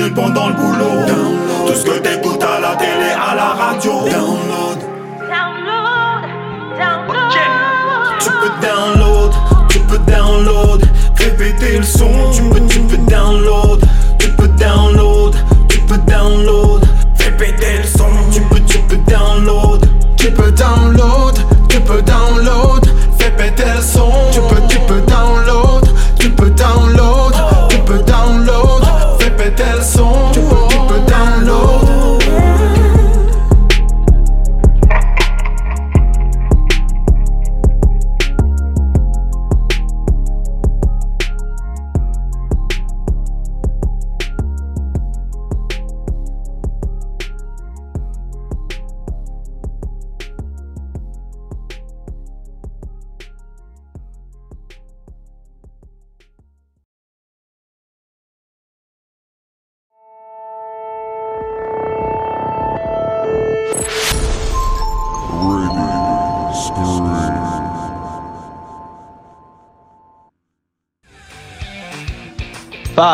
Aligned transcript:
une 0.00 0.14
bande 0.14 0.34
dans 0.34 0.48
le 0.48 0.54
boulot. 0.54 0.89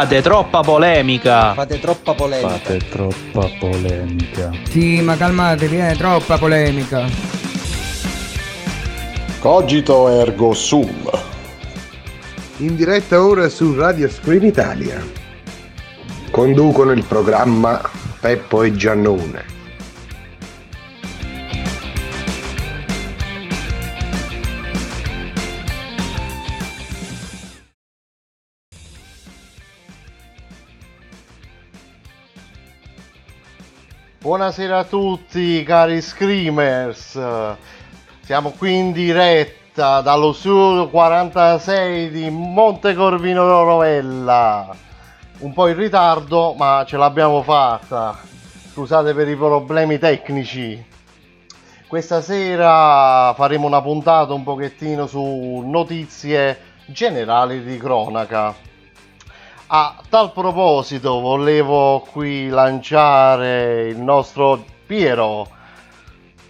Fate 0.07 0.23
troppa 0.23 0.61
polemica. 0.61 1.53
Fate 1.55 1.81
troppa 1.81 2.15
polemica. 2.15 2.49
Fate 2.49 2.79
troppa 2.89 3.51
polemica. 3.59 4.53
Sì, 4.62 5.01
ma 5.01 5.17
calmatevi, 5.17 5.79
è 5.79 5.97
troppa 5.97 6.39
polemica. 6.39 7.09
Cogito 9.41 10.09
ergo 10.09 10.55
sum. 10.55 11.11
In 12.59 12.77
diretta 12.77 13.21
ora 13.21 13.49
su 13.49 13.75
Radio 13.75 14.09
Screen 14.09 14.45
Italia. 14.45 15.05
Conducono 16.31 16.93
il 16.93 17.03
programma 17.03 17.81
Peppo 18.21 18.62
e 18.62 18.77
Giannone. 18.77 19.56
Buonasera 34.27 34.79
a 34.79 34.85
tutti 34.85 35.63
cari 35.63 36.03
screamers, 36.03 37.17
siamo 38.23 38.51
qui 38.59 38.77
in 38.77 38.91
diretta 38.91 40.01
dallo 40.01 40.33
studio 40.33 40.89
46 40.89 42.11
di 42.11 42.29
Monte 42.29 42.97
Corvino 42.97 43.47
Rovella, 43.47 44.75
un 45.39 45.53
po' 45.53 45.69
in 45.69 45.77
ritardo 45.77 46.55
ma 46.55 46.84
ce 46.84 46.97
l'abbiamo 46.97 47.41
fatta, 47.43 48.19
scusate 48.73 49.15
per 49.15 49.28
i 49.28 49.37
problemi 49.37 49.97
tecnici. 49.97 50.84
Questa 51.87 52.21
sera 52.21 53.33
faremo 53.33 53.69
una 53.69 53.81
puntata 53.81 54.33
un 54.33 54.43
pochettino 54.43 55.06
su 55.06 55.62
notizie 55.65 56.59
generali 56.87 57.62
di 57.62 57.79
cronaca. 57.79 58.66
A 59.69 60.00
tal 60.09 60.31
proposito 60.32 61.19
volevo 61.19 61.99
qui 62.12 62.49
lanciare 62.49 63.88
il 63.88 63.99
nostro 63.99 64.65
Piero. 64.87 65.49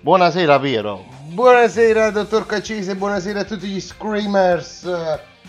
Buonasera 0.00 0.60
Piero. 0.60 1.02
Buonasera 1.28 2.10
dottor 2.10 2.44
Caccese, 2.44 2.94
buonasera 2.94 3.40
a 3.40 3.44
tutti 3.44 3.68
gli 3.68 3.80
screamers. 3.80 4.86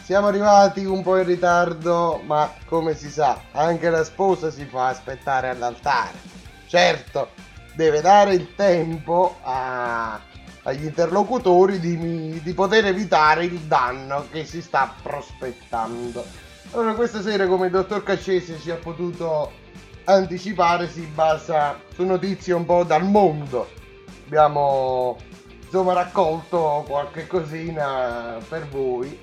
Siamo 0.02 0.28
arrivati 0.28 0.86
un 0.86 1.04
po' 1.04 1.18
in 1.18 1.26
ritardo, 1.26 2.22
ma 2.26 2.50
come 2.68 2.96
si 2.96 3.10
sa, 3.10 3.38
anche 3.52 3.90
la 3.90 4.06
sposa 4.06 4.50
si 4.50 4.64
fa 4.64 4.88
aspettare 4.88 5.50
all'altare. 5.50 6.14
Certo, 6.68 7.32
deve 7.76 8.00
dare 8.00 8.34
il 8.34 8.56
tempo 8.56 9.36
a- 9.44 10.18
agli 10.64 10.86
interlocutori 10.86 11.82
di, 11.82 12.42
di 12.42 12.54
poter 12.54 12.86
evitare 12.86 13.44
il 13.44 13.60
danno 13.60 14.26
che 14.32 14.46
si 14.46 14.62
sta 14.62 14.94
prospettando. 15.02 16.46
Allora, 16.72 16.94
questa 16.96 17.22
sera, 17.22 17.48
come 17.48 17.68
il 17.68 17.72
dottor 17.72 18.04
Caccese 18.04 18.60
ci 18.60 18.70
ha 18.72 18.76
potuto 18.76 19.52
anticipare, 20.04 20.90
si 20.90 21.02
basa 21.06 21.80
su 21.94 22.04
notizie 22.04 22.54
un 22.54 22.66
po' 22.66 22.84
dal 22.84 23.06
mondo. 23.06 23.70
Abbiamo 24.26 25.18
insomma 25.64 25.94
raccolto 25.94 26.84
qualche 26.86 27.26
cosina 27.26 28.38
per 28.48 28.68
voi. 28.68 29.18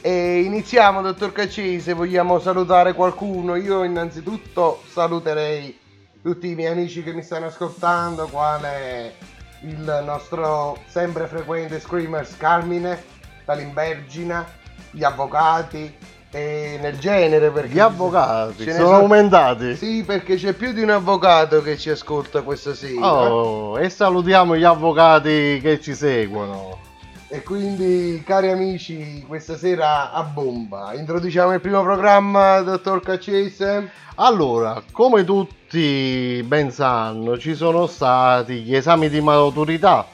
E 0.00 0.42
iniziamo, 0.42 1.02
dottor 1.02 1.32
Caccese. 1.32 1.94
Vogliamo 1.94 2.40
salutare 2.40 2.94
qualcuno? 2.94 3.54
Io, 3.54 3.84
innanzitutto, 3.84 4.82
saluterei 4.90 5.78
tutti 6.20 6.50
i 6.50 6.54
miei 6.56 6.72
amici 6.72 7.04
che 7.04 7.12
mi 7.12 7.22
stanno 7.22 7.46
ascoltando, 7.46 8.26
quale 8.26 9.14
il 9.62 10.02
nostro 10.04 10.78
sempre 10.88 11.26
frequente 11.26 11.78
Screamers 11.80 12.36
Carmine, 12.36 13.02
Talimbergina, 13.44 14.44
gli 14.90 15.04
avvocati 15.04 16.12
e 16.34 16.78
nel 16.80 16.98
genere 16.98 17.50
perché 17.50 17.74
Gli 17.74 17.78
avvocati 17.78 18.64
ne 18.64 18.74
sono 18.74 18.96
aumentati. 18.96 19.76
Sì, 19.76 20.02
perché 20.04 20.34
c'è 20.34 20.52
più 20.52 20.72
di 20.72 20.82
un 20.82 20.90
avvocato 20.90 21.62
che 21.62 21.78
ci 21.78 21.90
ascolta 21.90 22.42
questa 22.42 22.74
sera. 22.74 23.22
Oh, 23.22 23.78
e 23.78 23.88
salutiamo 23.88 24.56
gli 24.56 24.64
avvocati 24.64 25.60
che 25.62 25.78
ci 25.80 25.94
seguono. 25.94 26.80
E 27.28 27.42
quindi, 27.44 28.20
cari 28.26 28.50
amici, 28.50 29.24
questa 29.26 29.56
sera 29.56 30.10
a 30.10 30.24
bomba. 30.24 30.92
Introduciamo 30.94 31.54
il 31.54 31.60
primo 31.60 31.82
programma, 31.82 32.60
dottor 32.60 33.00
Caccese. 33.00 33.90
Allora, 34.16 34.82
come 34.90 35.22
tutti 35.22 36.42
ben 36.44 36.72
sanno, 36.72 37.38
ci 37.38 37.54
sono 37.54 37.86
stati 37.86 38.62
gli 38.62 38.74
esami 38.74 39.08
di 39.08 39.20
maturità. 39.20 40.06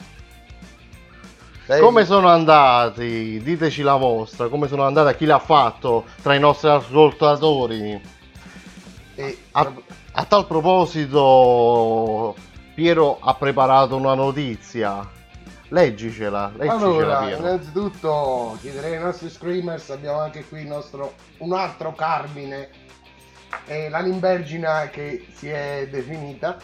Lei- 1.70 1.80
Come 1.80 2.04
sono 2.04 2.26
andati? 2.26 3.40
Diteci 3.40 3.82
la 3.82 3.94
vostra, 3.94 4.48
come 4.48 4.66
sono 4.66 4.82
andati, 4.82 5.10
a 5.10 5.14
chi 5.14 5.24
l'ha 5.24 5.38
fatto 5.38 6.04
tra 6.20 6.34
i 6.34 6.40
nostri 6.40 6.68
ascoltatori. 6.68 8.02
E- 9.14 9.38
A, 9.52 9.72
a 10.14 10.24
tal 10.24 10.48
proposito, 10.48 12.34
Piero 12.74 13.18
ha 13.20 13.34
preparato 13.34 13.94
una 13.94 14.14
notizia. 14.14 15.08
Leggicela, 15.68 16.50
leggicela 16.56 16.74
Allora, 16.74 17.18
Piero. 17.20 17.38
innanzitutto 17.40 18.58
chiederei 18.60 18.96
ai 18.96 19.02
nostri 19.04 19.30
screamers, 19.30 19.90
abbiamo 19.90 20.18
anche 20.18 20.44
qui 20.48 20.62
il 20.62 20.66
nostro, 20.66 21.12
un 21.38 21.52
altro 21.52 21.94
Carmine, 21.94 22.68
e 23.66 23.88
la 23.88 24.00
Limbergina 24.00 24.88
che 24.88 25.24
si 25.32 25.48
è 25.48 25.86
definita. 25.88 26.56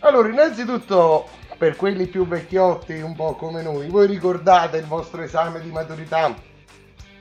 Allora, 0.00 0.28
innanzitutto, 0.28 1.26
per 1.56 1.76
quelli 1.76 2.06
più 2.06 2.26
vecchiotti, 2.26 3.00
un 3.00 3.14
po' 3.14 3.34
come 3.34 3.62
noi, 3.62 3.88
voi 3.88 4.06
ricordate 4.06 4.78
il 4.78 4.86
vostro 4.86 5.22
esame 5.22 5.60
di 5.60 5.70
maturità? 5.70 6.34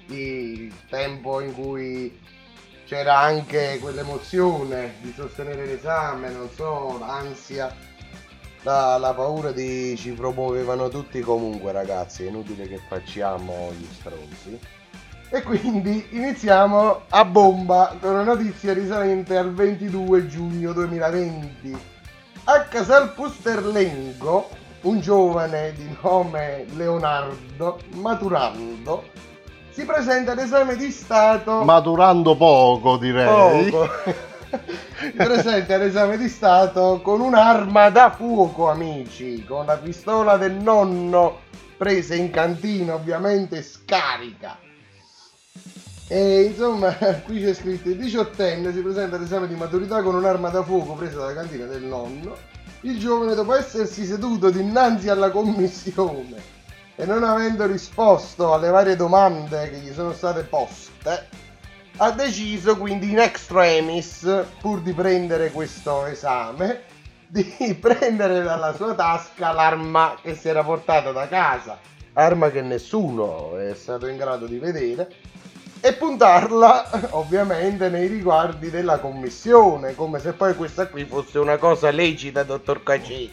Il 0.08 0.74
tempo 0.90 1.40
in 1.40 1.54
cui 1.54 2.20
c'era 2.86 3.18
anche 3.18 3.80
quell'emozione 3.80 4.96
di 5.02 5.14
sostenere 5.16 5.66
l'esame, 5.66 6.30
non 6.30 6.50
so, 6.54 7.00
l'ansia, 7.00 7.74
la, 8.64 8.98
la 8.98 9.14
paura 9.14 9.52
di 9.52 9.96
ci 9.96 10.12
promuovevano 10.12 10.90
tutti 10.90 11.22
comunque 11.22 11.72
ragazzi, 11.72 12.26
è 12.26 12.28
inutile 12.28 12.68
che 12.68 12.80
facciamo 12.88 13.72
gli 13.78 13.88
stronzi. 13.92 14.60
E 15.30 15.42
quindi 15.42 16.06
iniziamo 16.12 17.02
a 17.10 17.26
bomba 17.26 17.98
con 18.00 18.12
una 18.12 18.24
notizia 18.24 18.74
risalente 18.74 19.36
al 19.36 19.54
22 19.54 20.28
giugno 20.28 20.72
2020. 20.74 21.95
A 22.48 22.60
Casal 22.66 23.14
Pusterlengo, 23.14 24.50
un 24.82 25.00
giovane 25.00 25.74
di 25.74 25.98
nome 26.04 26.68
Leonardo, 26.76 27.80
maturando, 27.94 29.04
si 29.72 29.84
presenta 29.84 30.34
all'esame 30.34 30.76
di 30.76 30.92
Stato 30.92 31.64
Maturando 31.64 32.36
poco, 32.36 32.98
direi. 32.98 33.72
poco. 33.72 33.90
Si 35.00 35.12
presenta 35.12 35.74
all'esame 35.74 36.18
di 36.18 36.30
Stato 36.30 37.02
con 37.02 37.20
un'arma 37.20 37.90
da 37.90 38.12
fuoco, 38.12 38.70
amici, 38.70 39.44
con 39.44 39.66
la 39.66 39.78
pistola 39.78 40.38
del 40.38 40.54
nonno 40.54 41.40
presa 41.78 42.14
in 42.14 42.30
cantina, 42.30 42.94
ovviamente 42.94 43.64
scarica. 43.64 44.60
E 46.08 46.44
insomma, 46.44 46.96
qui 47.26 47.42
c'è 47.42 47.54
scritto: 47.54 47.90
il 47.90 47.98
diciottenne 47.98 48.72
si 48.72 48.82
presenta 48.82 49.16
all'esame 49.16 49.48
di 49.48 49.56
maturità 49.56 50.02
con 50.02 50.16
un'arma 50.16 50.50
da 50.50 50.64
fuoco 50.64 50.94
presa 50.94 51.20
dalla 51.20 51.34
cantina 51.34 51.66
del 51.66 51.84
nonno. 51.84 52.38
Il 52.82 53.00
giovane, 53.00 53.34
dopo 53.34 53.56
essersi 53.56 54.06
seduto 54.06 54.52
dinanzi 54.52 55.10
alla 55.10 55.32
commissione 55.32 56.54
e 56.96 57.06
non 57.06 57.24
avendo 57.24 57.66
risposto 57.66 58.54
alle 58.54 58.70
varie 58.70 58.96
domande 58.96 59.70
che 59.70 59.78
gli 59.78 59.92
sono 59.92 60.14
state 60.14 60.44
poste, 60.44 61.28
ha 61.98 62.12
deciso 62.12 62.78
quindi 62.78 63.10
in 63.10 63.20
extremis, 63.20 64.46
pur 64.62 64.82
di 64.82 64.94
prendere 64.94 65.52
questo 65.52 66.06
esame, 66.06 66.84
di 67.28 67.76
prendere 67.80 68.44
dalla 68.44 68.74
sua 68.76 68.94
tasca 68.94 69.52
l'arma 69.52 70.18
che 70.22 70.36
si 70.36 70.48
era 70.48 70.64
portata 70.64 71.12
da 71.12 71.28
casa, 71.28 71.80
arma 72.14 72.50
che 72.50 72.62
nessuno 72.62 73.58
è 73.58 73.74
stato 73.74 74.08
in 74.08 74.18
grado 74.18 74.46
di 74.46 74.58
vedere, 74.58 75.10
e 75.86 75.94
puntarla 75.94 77.12
ovviamente 77.12 77.90
nei 77.90 78.08
riguardi 78.08 78.72
della 78.72 78.98
commissione, 78.98 79.94
come 79.94 80.18
se 80.18 80.34
poi 80.34 80.56
questa 80.56 80.88
qui 80.88 81.06
fosse 81.06 81.38
una 81.38 81.58
cosa 81.58 81.92
lecita, 81.92 82.42
dottor 82.42 82.82
Cacci. 82.82 83.32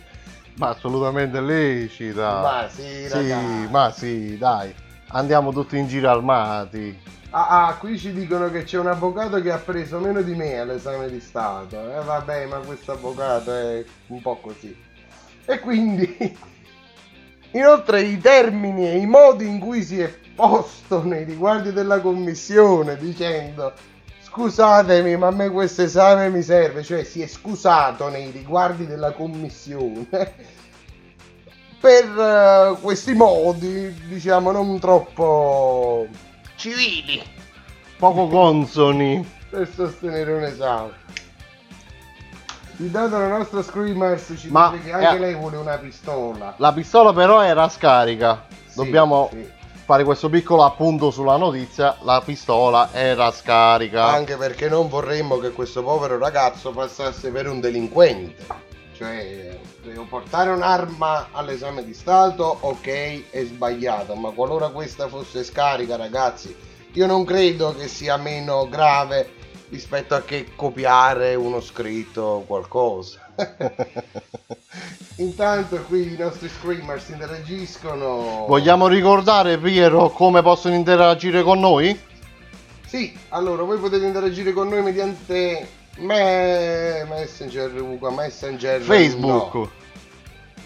Ma 0.56 0.68
assolutamente 0.68 1.40
lecita. 1.40 2.42
Ma 2.42 2.68
sì, 2.68 3.08
Sì, 3.08 3.34
ma 3.70 3.90
sì, 3.90 4.36
dai. 4.36 4.74
Andiamo 5.12 5.50
tutti 5.50 5.78
in 5.78 5.86
giro 5.86 6.10
armati. 6.10 7.00
Ah, 7.30 7.68
ah, 7.68 7.76
qui 7.76 7.98
ci 7.98 8.12
dicono 8.12 8.50
che 8.50 8.64
c'è 8.64 8.78
un 8.78 8.88
avvocato 8.88 9.40
che 9.40 9.50
ha 9.50 9.56
preso 9.56 9.98
meno 9.98 10.20
di 10.20 10.34
me 10.34 10.58
all'esame 10.58 11.08
di 11.08 11.20
Stato. 11.20 11.80
Eh, 11.80 12.04
vabbè, 12.04 12.44
ma 12.48 12.58
questo 12.58 12.92
avvocato 12.92 13.50
è 13.56 13.82
un 14.08 14.20
po' 14.20 14.36
così. 14.36 14.76
E 15.46 15.58
quindi, 15.58 16.36
inoltre, 17.52 18.02
i 18.02 18.18
termini 18.18 18.90
e 18.90 18.98
i 18.98 19.06
modi 19.06 19.48
in 19.48 19.58
cui 19.58 19.82
si 19.82 20.00
è 20.02 20.20
posto 20.34 21.02
nei 21.04 21.24
riguardi 21.24 21.72
della 21.72 22.00
commissione 22.00 22.96
dicendo 22.96 23.72
scusatemi, 24.22 25.16
ma 25.16 25.26
a 25.26 25.30
me 25.30 25.50
questo 25.50 25.82
esame 25.82 26.30
mi 26.30 26.42
serve, 26.42 26.82
cioè 26.82 27.04
si 27.04 27.20
è 27.20 27.26
scusato 27.26 28.08
nei 28.08 28.30
riguardi 28.30 28.86
della 28.86 29.12
commissione 29.12 30.06
per 31.78 32.04
eh, 32.18 32.76
questi 32.80 33.12
modi, 33.12 33.94
diciamo, 34.08 34.50
non 34.52 34.78
troppo 34.78 36.06
civili 36.56 37.22
Poco 37.98 38.26
consoni. 38.28 39.28
per 39.50 39.68
sostenere 39.72 40.32
un 40.32 40.44
esame. 40.44 41.00
Intanto 42.78 43.18
la 43.18 43.28
nostra 43.28 43.62
Screamers 43.62 44.32
ci 44.38 44.48
Ma- 44.48 44.70
dice 44.70 44.84
che 44.84 44.92
anche 44.92 45.16
eh, 45.16 45.18
lei 45.18 45.34
vuole 45.34 45.56
una 45.58 45.76
pistola. 45.76 46.54
La 46.56 46.72
pistola 46.72 47.12
però 47.12 47.42
era 47.42 47.68
scarica. 47.68 48.46
Sì, 48.48 48.76
Dobbiamo 48.76 49.28
sì. 49.30 49.46
Fare 49.84 50.04
questo 50.04 50.28
piccolo 50.28 50.64
appunto 50.64 51.10
sulla 51.10 51.36
notizia. 51.36 51.96
La 52.02 52.22
pistola 52.24 52.90
era 52.92 53.30
scarica. 53.30 54.06
Anche 54.06 54.36
perché 54.36 54.68
non 54.68 54.88
vorremmo 54.88 55.38
che 55.38 55.50
questo 55.50 55.82
povero 55.82 56.18
ragazzo 56.18 56.70
passasse 56.70 57.30
per 57.30 57.48
un 57.48 57.60
delinquente. 57.60 58.70
Cioè, 58.94 59.58
devo 59.82 60.04
portare 60.04 60.50
un'arma 60.50 61.28
all'esame 61.32 61.84
di 61.84 61.94
Stato, 61.94 62.58
ok, 62.60 63.30
è 63.30 63.44
sbagliato, 63.44 64.14
ma 64.14 64.30
qualora 64.30 64.68
questa 64.68 65.08
fosse 65.08 65.42
scarica, 65.42 65.96
ragazzi, 65.96 66.54
io 66.92 67.06
non 67.06 67.24
credo 67.24 67.74
che 67.74 67.88
sia 67.88 68.16
meno 68.16 68.68
grave 68.68 69.40
rispetto 69.70 70.14
a 70.14 70.20
che 70.20 70.54
copiare 70.54 71.34
uno 71.34 71.60
scritto 71.60 72.22
o 72.22 72.44
qualcosa. 72.44 73.21
Intanto 75.16 75.82
qui 75.88 76.14
i 76.14 76.16
nostri 76.16 76.48
screamers 76.48 77.08
interagiscono. 77.08 78.46
Vogliamo 78.48 78.86
ricordare, 78.88 79.58
Piero, 79.58 80.10
come 80.10 80.42
possono 80.42 80.74
interagire 80.74 81.42
con 81.42 81.60
noi? 81.60 81.98
Sì, 82.86 83.16
allora 83.28 83.62
voi 83.62 83.78
potete 83.78 84.04
interagire 84.04 84.52
con 84.52 84.68
noi 84.68 84.82
mediante 84.82 85.66
me- 85.98 87.04
Messenger, 87.08 87.80
Uca, 87.80 88.10
Messenger, 88.10 88.80
Facebook, 88.80 89.54
no. 89.54 89.70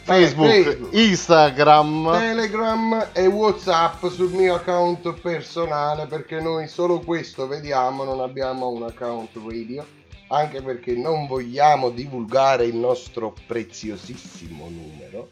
Facebook, 0.02 0.48
Facebook. 0.48 0.94
Instagram. 0.94 2.12
Telegram 2.12 3.08
e 3.12 3.26
Whatsapp 3.26 4.06
sul 4.06 4.30
mio 4.30 4.54
account 4.54 5.12
personale 5.20 6.06
perché 6.06 6.40
noi 6.40 6.68
solo 6.68 7.00
questo 7.00 7.48
vediamo, 7.48 8.04
non 8.04 8.20
abbiamo 8.20 8.68
un 8.68 8.84
account 8.84 9.30
radio, 9.34 9.84
anche 10.28 10.62
perché 10.62 10.94
non 10.94 11.26
vogliamo 11.26 11.90
divulgare 11.90 12.64
il 12.64 12.76
nostro 12.76 13.34
preziosissimo 13.46 14.68
numero. 14.68 15.30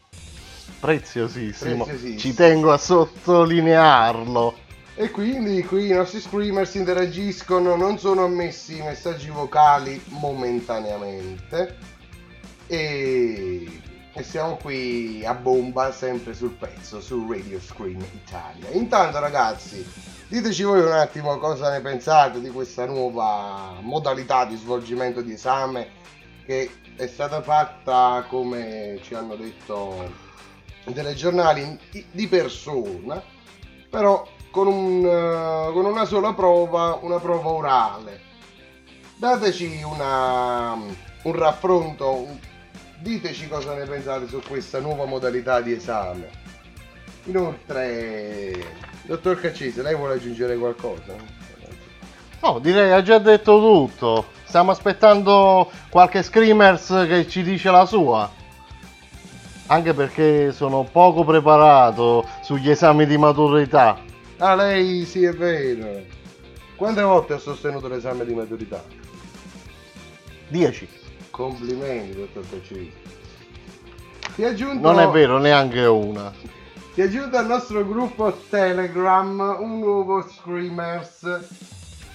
Preziosissimo. 0.79 1.83
Preziosissimo. 1.83 2.19
Ci 2.19 2.33
tengo 2.33 2.71
a 2.71 2.77
sottolinearlo. 2.77 4.63
E 4.95 5.11
quindi 5.11 5.63
qui 5.63 5.87
i 5.87 5.93
nostri 5.93 6.21
screamers 6.21 6.75
interagiscono, 6.75 7.75
non 7.75 7.97
sono 7.97 8.23
ammessi 8.23 8.81
messaggi 8.81 9.29
vocali 9.29 10.01
momentaneamente 10.07 11.77
e, 12.67 13.81
e 14.17 14.23
siamo 14.23 14.55
qui 14.55 15.25
a 15.25 15.33
bomba 15.33 15.91
sempre 15.91 16.33
sul 16.33 16.51
pezzo 16.51 17.01
su 17.01 17.29
Radio 17.29 17.59
Scream 17.59 18.01
Italia. 18.13 18.69
Intanto 18.71 19.19
ragazzi, 19.19 19.85
diteci 20.29 20.63
voi 20.63 20.79
un 20.79 20.93
attimo 20.93 21.37
cosa 21.37 21.69
ne 21.69 21.81
pensate 21.81 22.39
di 22.39 22.49
questa 22.49 22.85
nuova 22.85 23.73
modalità 23.81 24.45
di 24.45 24.55
svolgimento 24.55 25.21
di 25.21 25.33
esame 25.33 25.89
che 26.45 26.69
è 26.95 27.07
stata 27.07 27.41
fatta 27.41 28.25
come 28.29 28.99
ci 29.03 29.13
hanno 29.15 29.35
detto 29.35 30.09
i 30.85 30.93
telegiornali 30.93 31.77
di 32.09 32.27
persona, 32.29 33.21
però 33.89 34.25
con, 34.49 34.67
un, 34.67 35.05
eh, 35.05 35.73
con 35.73 35.83
una 35.83 36.05
sola 36.05 36.33
prova, 36.33 36.99
una 37.01 37.19
prova 37.19 37.49
orale. 37.49 38.21
Dateci 39.17 39.81
una, 39.83 40.71
un 40.71 41.33
raffronto, 41.33 42.53
diteci 43.05 43.47
cosa 43.47 43.75
ne 43.75 43.85
pensate 43.85 44.27
su 44.27 44.41
questa 44.47 44.79
nuova 44.79 45.05
modalità 45.05 45.61
di 45.61 45.73
esame. 45.73 46.27
Inoltre, 47.25 48.65
dottor 49.03 49.39
Caccese, 49.39 49.83
lei 49.83 49.95
vuole 49.95 50.15
aggiungere 50.15 50.57
qualcosa? 50.57 51.13
No, 52.41 52.57
direi 52.57 52.91
ha 52.91 53.03
già 53.03 53.19
detto 53.19 53.59
tutto. 53.59 54.25
Stiamo 54.45 54.71
aspettando 54.71 55.69
qualche 55.89 56.23
screamers 56.23 57.05
che 57.07 57.27
ci 57.27 57.43
dice 57.43 57.69
la 57.69 57.85
sua. 57.85 58.31
Anche 59.67 59.93
perché 59.93 60.51
sono 60.51 60.83
poco 60.91 61.23
preparato 61.23 62.27
sugli 62.41 62.71
esami 62.71 63.05
di 63.05 63.17
maturità. 63.17 63.99
Ah, 64.37 64.55
lei 64.55 65.05
sì, 65.05 65.23
è 65.23 65.31
vero. 65.31 66.01
Quante 66.75 67.01
volte 67.03 67.33
ha 67.33 67.37
sostenuto 67.37 67.87
l'esame 67.87 68.25
di 68.25 68.33
maturità? 68.33 68.83
10. 70.47 71.03
Complimenti, 71.35 72.15
dottor 72.15 72.49
Caccese. 72.49 72.93
Ti 74.35 74.45
ha 74.45 74.47
aggiunto... 74.47 74.89
Non 74.89 75.01
è 75.01 75.09
vero, 75.09 75.37
neanche 75.37 75.83
una. 75.83 76.31
Ti 76.93 77.01
è 77.01 77.03
aggiunto 77.03 77.35
al 77.35 77.45
nostro 77.45 77.85
gruppo 77.85 78.31
Telegram 78.49 79.57
un 79.59 79.79
nuovo 79.79 80.25
Screamers. 80.25 81.39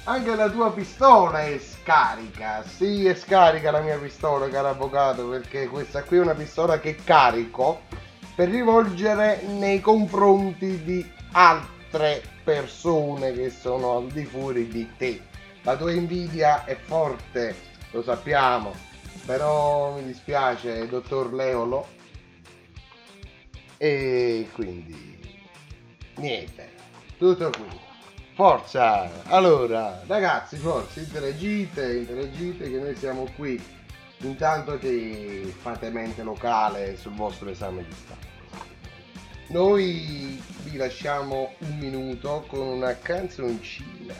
Anche 0.05 0.35
la 0.35 0.49
tua 0.49 0.73
pistola 0.73 1.45
è 1.45 1.59
scarica. 1.59 2.65
Sì, 2.67 3.05
è 3.05 3.15
scarica 3.15 3.71
la 3.71 3.81
mia 3.81 3.99
pistola, 3.99 4.49
caro 4.49 4.69
avvocato, 4.69 5.29
perché 5.29 5.69
questa 5.69 6.03
qui 6.03 6.17
è 6.17 6.21
una 6.21 6.35
pistola 6.35 6.81
che 6.81 6.95
carico 7.05 7.83
per 8.35 8.49
rivolgere 8.49 9.43
nei 9.47 9.83
confronti 9.83 10.83
di 10.83 11.07
altre 11.33 12.23
persone 12.43 13.33
che 13.33 13.51
sono 13.51 13.99
al 13.99 14.07
di 14.07 14.25
fuori 14.25 14.67
di 14.67 14.89
te. 14.97 15.21
La 15.61 15.77
tua 15.77 15.93
invidia 15.93 16.65
è 16.65 16.75
forte, 16.75 17.55
lo 17.91 18.03
sappiamo, 18.03 18.89
però 19.31 19.93
mi 19.93 20.07
dispiace, 20.07 20.89
dottor 20.89 21.33
Leolo, 21.33 21.87
e 23.77 24.49
quindi 24.55 25.39
niente, 26.17 26.73
tutto 27.17 27.49
qui. 27.51 27.79
Forza! 28.35 29.09
Allora, 29.27 30.03
ragazzi, 30.09 30.57
forza, 30.57 30.99
interagite, 30.99 31.99
interagite 31.99 32.69
che 32.69 32.79
noi 32.81 32.97
siamo 32.97 33.29
qui 33.37 33.63
intanto 34.23 34.77
che 34.79 35.55
fate 35.61 35.91
mente 35.91 36.25
locale 36.25 36.97
sul 36.97 37.13
vostro 37.13 37.51
esame 37.51 37.85
di 37.85 37.93
Stato. 37.93 38.27
Noi 39.51 40.43
vi 40.65 40.77
lasciamo 40.77 41.53
un 41.59 41.79
minuto 41.79 42.45
con 42.49 42.67
una 42.67 42.97
canzoncina. 42.99 44.15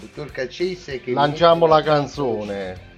Dottor 0.00 0.32
Caccese 0.32 1.00
che 1.00 1.12
Lanciamo 1.12 1.66
la 1.66 1.80
canzone. 1.80 2.93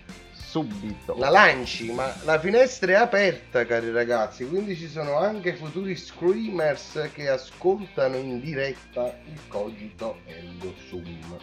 Subito. 0.56 1.14
la 1.18 1.28
lanci, 1.28 1.92
ma 1.92 2.10
la 2.24 2.38
finestra 2.38 2.92
è 2.92 2.94
aperta, 2.94 3.66
cari 3.66 3.92
ragazzi, 3.92 4.48
quindi 4.48 4.74
ci 4.74 4.88
sono 4.88 5.18
anche 5.18 5.54
futuri 5.54 5.94
screamers 5.94 7.10
che 7.12 7.28
ascoltano 7.28 8.16
in 8.16 8.40
diretta 8.40 9.14
il 9.26 9.38
cogito 9.48 10.20
ergo 10.24 10.72
sum. 10.88 11.38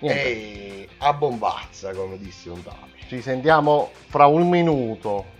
Niente. 0.00 0.22
E 0.22 0.88
a 0.98 1.14
bombazza, 1.14 1.94
come 1.94 2.18
disse 2.18 2.50
un 2.50 2.62
tale. 2.62 2.92
Ci 3.08 3.22
sentiamo 3.22 3.90
fra 4.08 4.26
un 4.26 4.50
minuto. 4.50 5.35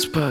whisper. 0.00 0.29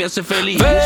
jeg 0.00 0.10
selvfølgelig. 0.10 0.56
Hey! 0.60 0.79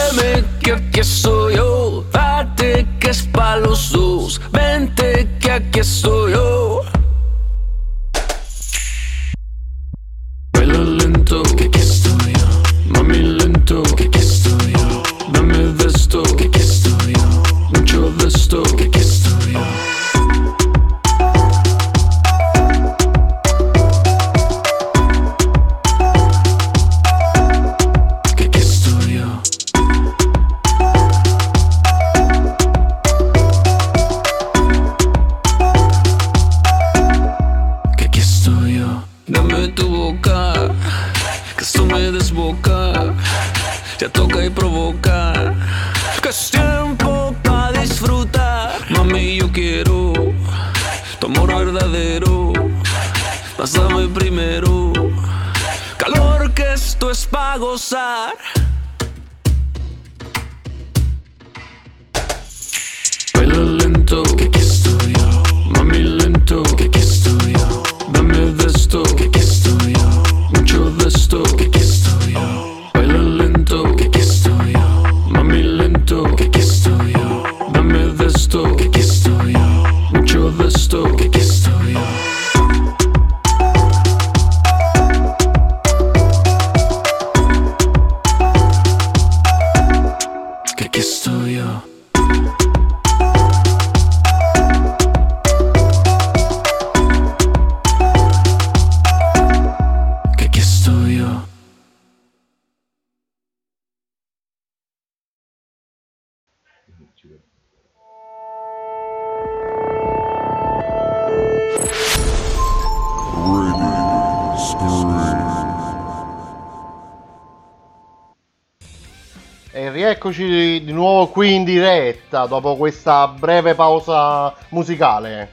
qui 121.44 121.56
in 121.56 121.64
diretta 121.64 122.46
dopo 122.46 122.74
questa 122.74 123.28
breve 123.28 123.74
pausa 123.74 124.54
musicale. 124.70 125.50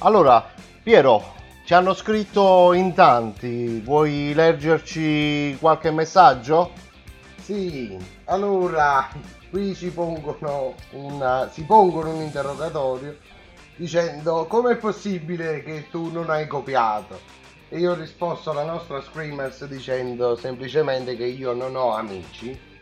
Allora, 0.00 0.52
Piero, 0.82 1.32
ci 1.64 1.72
hanno 1.72 1.94
scritto 1.94 2.74
in 2.74 2.92
tanti, 2.92 3.80
vuoi 3.80 4.34
leggerci 4.34 5.56
qualche 5.58 5.90
messaggio? 5.90 6.72
Sì, 7.40 7.96
allora 8.24 9.08
qui 9.48 9.74
ci 9.74 9.88
pongono, 9.88 10.74
una, 10.90 11.48
si 11.50 11.64
pongono 11.64 12.10
un 12.10 12.20
interrogatorio 12.20 13.16
dicendo 13.76 14.44
come 14.44 14.72
è 14.72 14.76
possibile 14.76 15.62
che 15.62 15.86
tu 15.90 16.10
non 16.12 16.28
hai 16.28 16.46
copiato? 16.46 17.18
E 17.70 17.78
io 17.78 17.92
ho 17.92 17.94
risposto 17.94 18.50
alla 18.50 18.64
nostra 18.64 19.00
Screamers 19.00 19.64
dicendo 19.64 20.36
semplicemente 20.36 21.16
che 21.16 21.24
io 21.24 21.54
non 21.54 21.76
ho 21.76 21.94
amici 21.94 22.72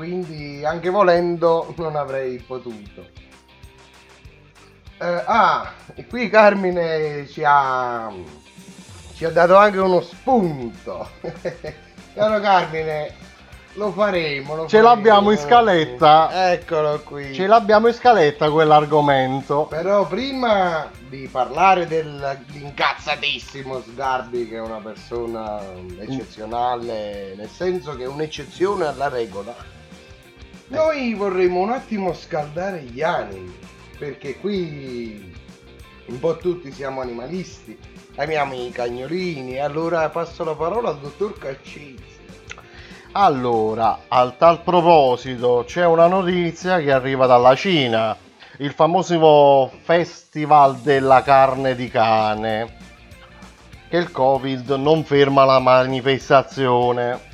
quindi 0.00 0.64
anche 0.64 0.88
volendo 0.88 1.74
non 1.76 1.94
avrei 1.94 2.38
potuto. 2.38 3.04
Eh, 4.98 5.22
ah, 5.26 5.74
e 5.94 6.06
qui 6.06 6.30
Carmine 6.30 7.28
ci 7.28 7.42
ha, 7.44 8.10
ci 9.12 9.26
ha 9.26 9.30
dato 9.30 9.56
anche 9.56 9.78
uno 9.78 10.00
spunto. 10.00 11.06
Caro 12.14 12.40
Carmine, 12.40 13.14
lo 13.74 13.92
faremo. 13.92 14.56
Lo 14.56 14.62
Ce 14.62 14.78
faremo. 14.78 14.88
l'abbiamo 14.88 15.30
in 15.32 15.36
scaletta. 15.36 16.50
Eccolo 16.50 17.02
qui. 17.04 17.34
Ce 17.34 17.46
l'abbiamo 17.46 17.88
in 17.88 17.92
scaletta 17.92 18.50
quell'argomento. 18.50 19.66
Però 19.66 20.06
prima 20.06 20.90
di 21.10 21.28
parlare 21.30 21.86
dell'incazzatissimo 21.86 23.82
Sgarbi, 23.82 24.48
che 24.48 24.56
è 24.56 24.60
una 24.60 24.80
persona 24.80 25.60
eccezionale, 25.98 27.34
nel 27.36 27.50
senso 27.50 27.94
che 27.96 28.04
è 28.04 28.08
un'eccezione 28.08 28.86
alla 28.86 29.08
regola 29.08 29.78
noi 30.70 31.14
vorremmo 31.14 31.58
un 31.58 31.70
attimo 31.70 32.12
scaldare 32.12 32.82
gli 32.82 33.02
animi, 33.02 33.52
perché 33.98 34.38
qui 34.38 35.34
un 36.06 36.20
po' 36.20 36.36
tutti 36.36 36.70
siamo 36.70 37.00
animalisti, 37.00 37.76
amiamo 38.14 38.54
i 38.54 38.70
cagnolini, 38.70 39.58
allora 39.58 40.08
passo 40.10 40.44
la 40.44 40.54
parola 40.54 40.90
al 40.90 41.00
dottor 41.00 41.36
Caccini. 41.36 41.98
Allora, 43.12 44.02
a 44.06 44.30
tal 44.30 44.62
proposito, 44.62 45.64
c'è 45.66 45.84
una 45.84 46.06
notizia 46.06 46.78
che 46.78 46.92
arriva 46.92 47.26
dalla 47.26 47.56
Cina, 47.56 48.16
il 48.58 48.70
famoso 48.70 49.72
Festival 49.82 50.76
della 50.76 51.22
carne 51.22 51.74
di 51.74 51.88
cane, 51.88 52.76
che 53.88 53.96
il 53.96 54.12
Covid 54.12 54.70
non 54.70 55.02
ferma 55.02 55.44
la 55.44 55.58
manifestazione. 55.58 57.29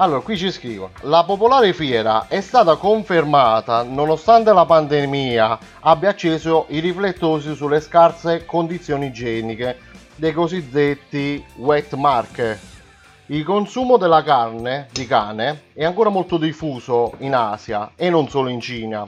Allora, 0.00 0.20
qui 0.20 0.36
ci 0.36 0.52
scrivo, 0.52 0.90
la 1.00 1.24
popolare 1.24 1.72
fiera 1.72 2.28
è 2.28 2.40
stata 2.40 2.76
confermata 2.76 3.82
nonostante 3.82 4.52
la 4.52 4.64
pandemia 4.64 5.58
abbia 5.80 6.10
acceso 6.10 6.66
i 6.68 6.78
riflettori 6.78 7.52
sulle 7.56 7.80
scarse 7.80 8.44
condizioni 8.44 9.06
igieniche 9.06 9.76
dei 10.14 10.32
cosiddetti 10.32 11.44
wet 11.56 11.94
market. 11.94 12.60
Il 13.26 13.42
consumo 13.42 13.96
della 13.96 14.22
carne 14.22 14.86
di 14.92 15.04
cane 15.04 15.62
è 15.72 15.84
ancora 15.84 16.10
molto 16.10 16.36
diffuso 16.36 17.14
in 17.18 17.34
Asia 17.34 17.90
e 17.96 18.08
non 18.08 18.28
solo 18.28 18.50
in 18.50 18.60
Cina. 18.60 19.04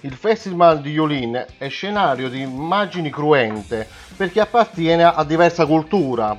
Il 0.00 0.14
festival 0.14 0.80
di 0.80 0.92
Yulin 0.92 1.44
è 1.58 1.68
scenario 1.68 2.30
di 2.30 2.40
immagini 2.40 3.10
cruente 3.10 3.86
perché 4.16 4.40
appartiene 4.40 5.04
a 5.04 5.22
diversa 5.22 5.66
cultura 5.66 6.34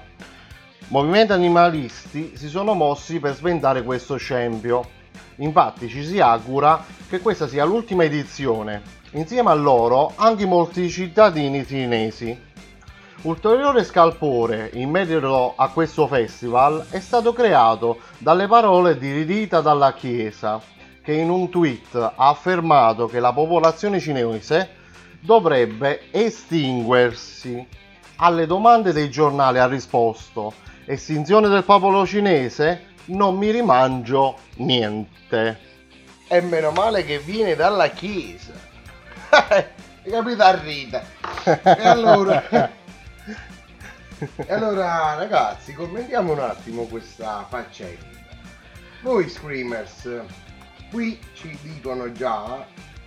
Movimenti 0.94 1.32
animalisti 1.32 2.34
si 2.36 2.48
sono 2.48 2.76
mossi 2.76 3.20
per 3.20 3.34
sventare 3.34 3.82
questo 3.82 4.16
scempio. 4.18 4.88
Infatti 5.38 5.90
ci 5.90 6.06
si 6.06 6.20
augura 6.20 6.86
che 7.10 7.20
questa 7.20 7.48
sia 7.48 7.66
l'ultima 7.66 8.04
edizione. 8.04 8.84
Insieme 9.14 9.50
a 9.50 9.56
loro 9.56 10.12
anche 10.14 10.46
molti 10.46 10.88
cittadini 10.92 11.66
cinesi. 11.66 12.40
Ulteriore 13.24 13.84
scalpore 13.84 14.70
in 14.74 14.92
merito 14.92 15.56
a 15.56 15.70
questo 15.70 16.06
festival 16.06 16.86
è 16.92 17.00
stato 17.00 17.34
creato 17.34 18.02
dalle 18.20 18.46
parole 18.46 18.96
di 18.96 19.14
Ridita 19.14 19.62
dalla 19.62 19.94
Chiesa, 19.94 20.62
che 21.02 21.14
in 21.14 21.32
un 21.32 21.50
tweet 21.50 21.96
ha 21.96 22.14
affermato 22.30 23.08
che 23.08 23.20
la 23.20 23.34
popolazione 23.34 24.00
cinese 24.00 24.70
dovrebbe 25.22 26.12
estinguersi. 26.12 27.66
Alle 28.18 28.46
domande 28.46 28.94
dei 28.94 29.10
giornali 29.10 29.58
ha 29.58 29.66
risposto: 29.66 30.54
Estinzione 30.86 31.48
del 31.48 31.64
popolo 31.64 32.06
cinese? 32.06 32.92
Non 33.06 33.38
mi 33.38 33.52
rimangio 33.52 34.38
niente. 34.58 35.60
E 36.28 36.42
meno 36.42 36.72
male 36.72 37.06
che 37.06 37.20
viene 37.20 37.56
dalla 37.56 37.90
chiesa. 37.90 38.52
Hai 39.32 40.12
capito 40.12 40.44
a 40.44 40.60
Rita? 40.60 41.04
E 41.44 41.88
allora... 41.88 42.72
E 44.36 44.54
allora 44.54 45.16
ragazzi, 45.16 45.74
commentiamo 45.74 46.32
un 46.32 46.40
attimo 46.40 46.84
questa 46.84 47.46
faccenda. 47.50 48.06
Voi 49.02 49.28
screamers, 49.28 50.22
qui 50.90 51.20
ci 51.34 51.58
dicono 51.62 52.10
già, 52.14 52.66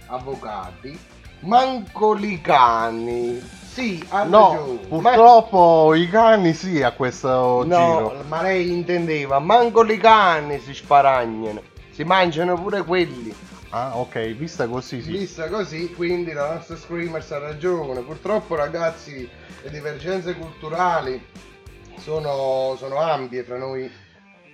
avvocati, 0.09 0.99
manco 1.41 2.13
li 2.13 2.39
cani. 2.43 3.41
Sì, 3.77 4.03
No, 4.25 4.79
purtroppo 4.89 5.93
i 5.93 6.09
cani 6.09 6.55
sì 6.55 6.81
a 6.83 6.93
questo 6.93 7.63
Ma... 7.67 7.77
No, 7.77 8.09
giro. 8.09 8.25
ma 8.27 8.41
lei 8.41 8.73
intendeva, 8.73 9.39
manco 9.39 9.83
li 9.83 9.99
cani 9.99 10.59
si 10.61 10.73
sparagnano. 10.73 11.61
Si 11.91 12.03
mangiano 12.03 12.59
pure 12.59 12.83
quelli. 12.85 13.35
Ah, 13.69 13.99
ok, 13.99 14.29
vista 14.33 14.67
così 14.67 15.03
sì. 15.03 15.11
Vista 15.11 15.51
così, 15.51 15.93
quindi 15.93 16.33
la 16.33 16.55
nostra 16.55 16.75
Screamers 16.75 17.31
ha 17.33 17.39
ragione. 17.39 18.01
Purtroppo, 18.01 18.55
ragazzi, 18.55 19.29
le 19.61 19.71
divergenze 19.71 20.35
culturali 20.37 21.23
sono, 21.99 22.77
sono 22.79 22.97
ampie 22.99 23.45
tra 23.45 23.59
noi. 23.59 23.91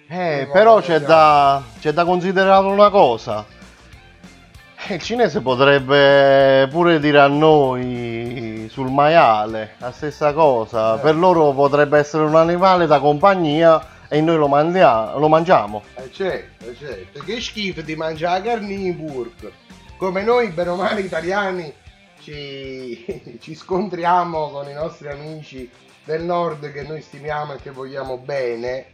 Eh, 0.09 0.49
però 0.53 0.81
c'è 0.81 0.99
da, 0.99 1.63
c'è 1.79 1.93
da 1.93 2.05
considerare 2.05 2.67
una 2.67 2.91
cosa. 2.91 3.47
Eh, 4.89 4.95
Il 4.95 5.03
cinese 5.03 5.41
potrebbe 5.41 6.67
pure 6.69 6.99
dire 6.99 7.21
a 7.21 7.29
noi 7.29 8.69
sul 8.71 8.91
maiale 8.91 9.75
la 9.79 9.93
stessa 9.93 10.33
cosa. 10.33 10.97
Eh. 10.97 11.01
Per 11.01 11.17
loro 11.17 11.53
potrebbe 11.53 11.99
essere 11.99 12.25
un 12.25 12.35
animale 12.35 12.87
da 12.87 12.99
compagnia 12.99 13.87
e 14.09 14.21
noi 14.21 14.37
lo, 14.37 14.49
mandia- 14.49 15.17
lo 15.17 15.29
mangiamo. 15.29 15.83
Eh 15.95 16.11
certo, 16.13 16.69
eh, 16.69 16.77
certo. 16.77 17.23
Che 17.23 17.41
schifo 17.41 17.81
di 17.83 17.95
mangiare 17.95 18.41
la 18.41 18.45
carne 18.45 18.73
in 18.73 18.97
burk. 18.97 19.51
Come 19.97 20.23
noi, 20.23 20.49
bene 20.49 20.71
o 20.71 20.77
male 20.77 21.01
italiani, 21.01 21.73
ci, 22.21 23.39
ci 23.41 23.55
scontriamo 23.55 24.51
con 24.51 24.69
i 24.69 24.73
nostri 24.73 25.09
amici 25.09 25.71
del 26.05 26.23
nord 26.23 26.73
che 26.73 26.83
noi 26.83 27.01
stimiamo 27.01 27.55
e 27.55 27.57
che 27.59 27.71
vogliamo 27.71 28.19
bene 28.19 28.87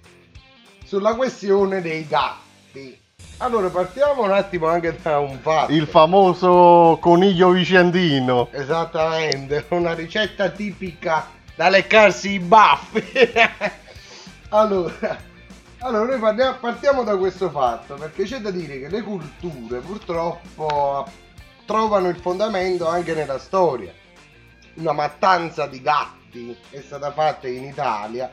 sulla 0.84 1.14
questione 1.14 1.80
dei 1.80 2.06
gatti. 2.06 3.06
Allora, 3.40 3.68
partiamo 3.68 4.24
un 4.24 4.32
attimo 4.32 4.66
anche 4.66 4.98
da 5.00 5.20
un 5.20 5.38
fatto. 5.38 5.70
Il 5.70 5.86
famoso 5.86 6.98
coniglio 7.00 7.50
vicentino. 7.50 8.48
Esattamente, 8.50 9.64
una 9.70 9.94
ricetta 9.94 10.50
tipica 10.50 11.28
da 11.54 11.68
leccarsi 11.68 12.32
i 12.32 12.38
baffi. 12.40 13.32
allora, 14.50 15.16
allora, 15.78 16.18
noi 16.18 16.54
partiamo 16.58 17.04
da 17.04 17.16
questo 17.16 17.48
fatto, 17.50 17.94
perché 17.94 18.24
c'è 18.24 18.38
da 18.38 18.50
dire 18.50 18.80
che 18.80 18.88
le 18.88 19.02
culture 19.02 19.78
purtroppo 19.78 21.06
trovano 21.64 22.08
il 22.08 22.16
fondamento 22.16 22.88
anche 22.88 23.14
nella 23.14 23.38
storia. 23.38 23.92
Una 24.74 24.92
mattanza 24.92 25.68
di 25.68 25.80
gatti 25.80 26.56
è 26.70 26.80
stata 26.80 27.12
fatta 27.12 27.46
in 27.46 27.62
Italia 27.62 28.28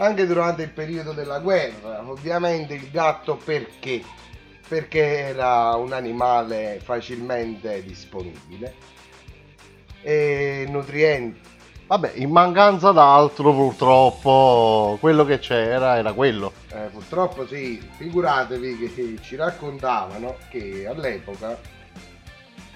anche 0.00 0.26
durante 0.26 0.62
il 0.62 0.70
periodo 0.70 1.12
della 1.12 1.38
guerra. 1.38 2.02
Ovviamente 2.08 2.74
il 2.74 2.90
gatto 2.90 3.36
perché? 3.36 4.02
Perché 4.68 5.28
era 5.28 5.74
un 5.76 5.92
animale 5.92 6.78
facilmente 6.82 7.82
disponibile 7.82 8.74
e 10.02 10.66
nutriente. 10.68 11.56
Vabbè, 11.86 12.12
in 12.16 12.30
mancanza 12.30 12.92
d'altro 12.92 13.50
purtroppo 13.54 14.98
quello 15.00 15.24
che 15.24 15.38
c'era 15.38 15.96
era 15.96 16.12
quello. 16.12 16.52
Eh, 16.70 16.88
purtroppo 16.92 17.46
sì, 17.46 17.80
figuratevi 17.96 18.76
che 18.76 19.18
ci 19.22 19.36
raccontavano 19.36 20.36
che 20.50 20.86
all'epoca 20.86 21.58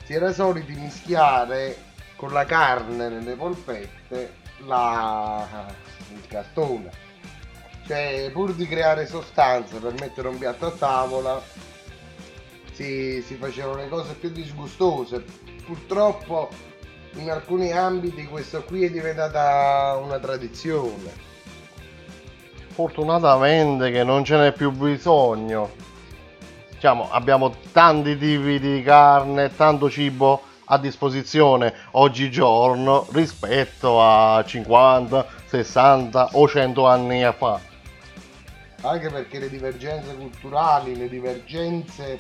si 0.05 0.15
era 0.15 0.33
soliti 0.33 0.73
mischiare 0.73 1.77
con 2.17 2.33
la 2.33 2.47
carne 2.47 3.11
nelle 3.11 3.35
polpette 3.35 4.33
la... 4.65 5.67
il 6.11 6.27
cartone. 6.27 6.91
Cioè, 7.87 8.31
pur 8.33 8.55
di 8.55 8.67
creare 8.67 9.07
sostanza 9.07 9.77
per 9.77 9.93
mettere 10.01 10.29
un 10.29 10.39
piatto 10.39 10.67
a 10.67 10.71
tavola, 10.71 11.43
si, 12.73 13.23
si 13.23 13.35
facevano 13.37 13.77
le 13.77 13.89
cose 13.89 14.15
più 14.15 14.31
disgustose. 14.31 15.25
Purtroppo 15.65 16.49
in 17.15 17.31
alcuni 17.31 17.73
ambiti 17.73 18.25
questo 18.25 18.63
qui 18.63 18.85
è 18.85 18.91
diventata 18.91 19.99
una 20.03 20.19
tradizione. 20.19 21.31
Fortunatamente 22.69 23.91
che 23.91 24.03
non 24.03 24.25
ce 24.25 24.37
n'è 24.37 24.53
più 24.53 24.71
bisogno. 24.71 25.71
Diciamo, 26.71 27.11
abbiamo 27.11 27.55
tanti 27.71 28.17
tipi 28.19 28.59
di 28.59 28.83
carne, 28.83 29.55
tanto 29.55 29.89
cibo 29.91 30.43
a 30.65 30.79
disposizione 30.79 31.75
oggigiorno 31.93 33.07
rispetto 33.13 34.03
a 34.03 34.43
50, 34.43 35.27
60 35.47 36.31
o 36.33 36.49
100 36.49 36.87
anni 36.87 37.31
fa. 37.37 37.61
anche 38.81 39.11
perché 39.11 39.39
le 39.39 39.51
divergenze 39.51 40.15
culturali, 40.17 40.97
le 40.97 41.09
divergenze 41.09 42.19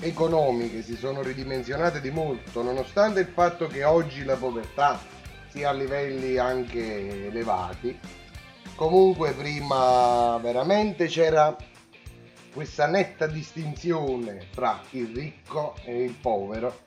economiche 0.00 0.82
si 0.82 0.96
sono 0.96 1.22
ridimensionate 1.22 2.00
di 2.00 2.10
molto, 2.10 2.62
nonostante 2.62 3.20
il 3.20 3.26
fatto 3.26 3.66
che 3.66 3.84
oggi 3.84 4.24
la 4.24 4.36
povertà 4.36 5.00
sia 5.48 5.70
a 5.70 5.72
livelli 5.72 6.36
anche 6.36 7.26
elevati. 7.26 7.98
Comunque 8.74 9.32
prima 9.32 10.38
veramente 10.38 11.06
c'era 11.06 11.56
questa 12.52 12.86
netta 12.86 13.26
distinzione 13.26 14.48
tra 14.54 14.80
il 14.90 15.12
ricco 15.14 15.74
e 15.84 16.02
il 16.02 16.14
povero, 16.14 16.80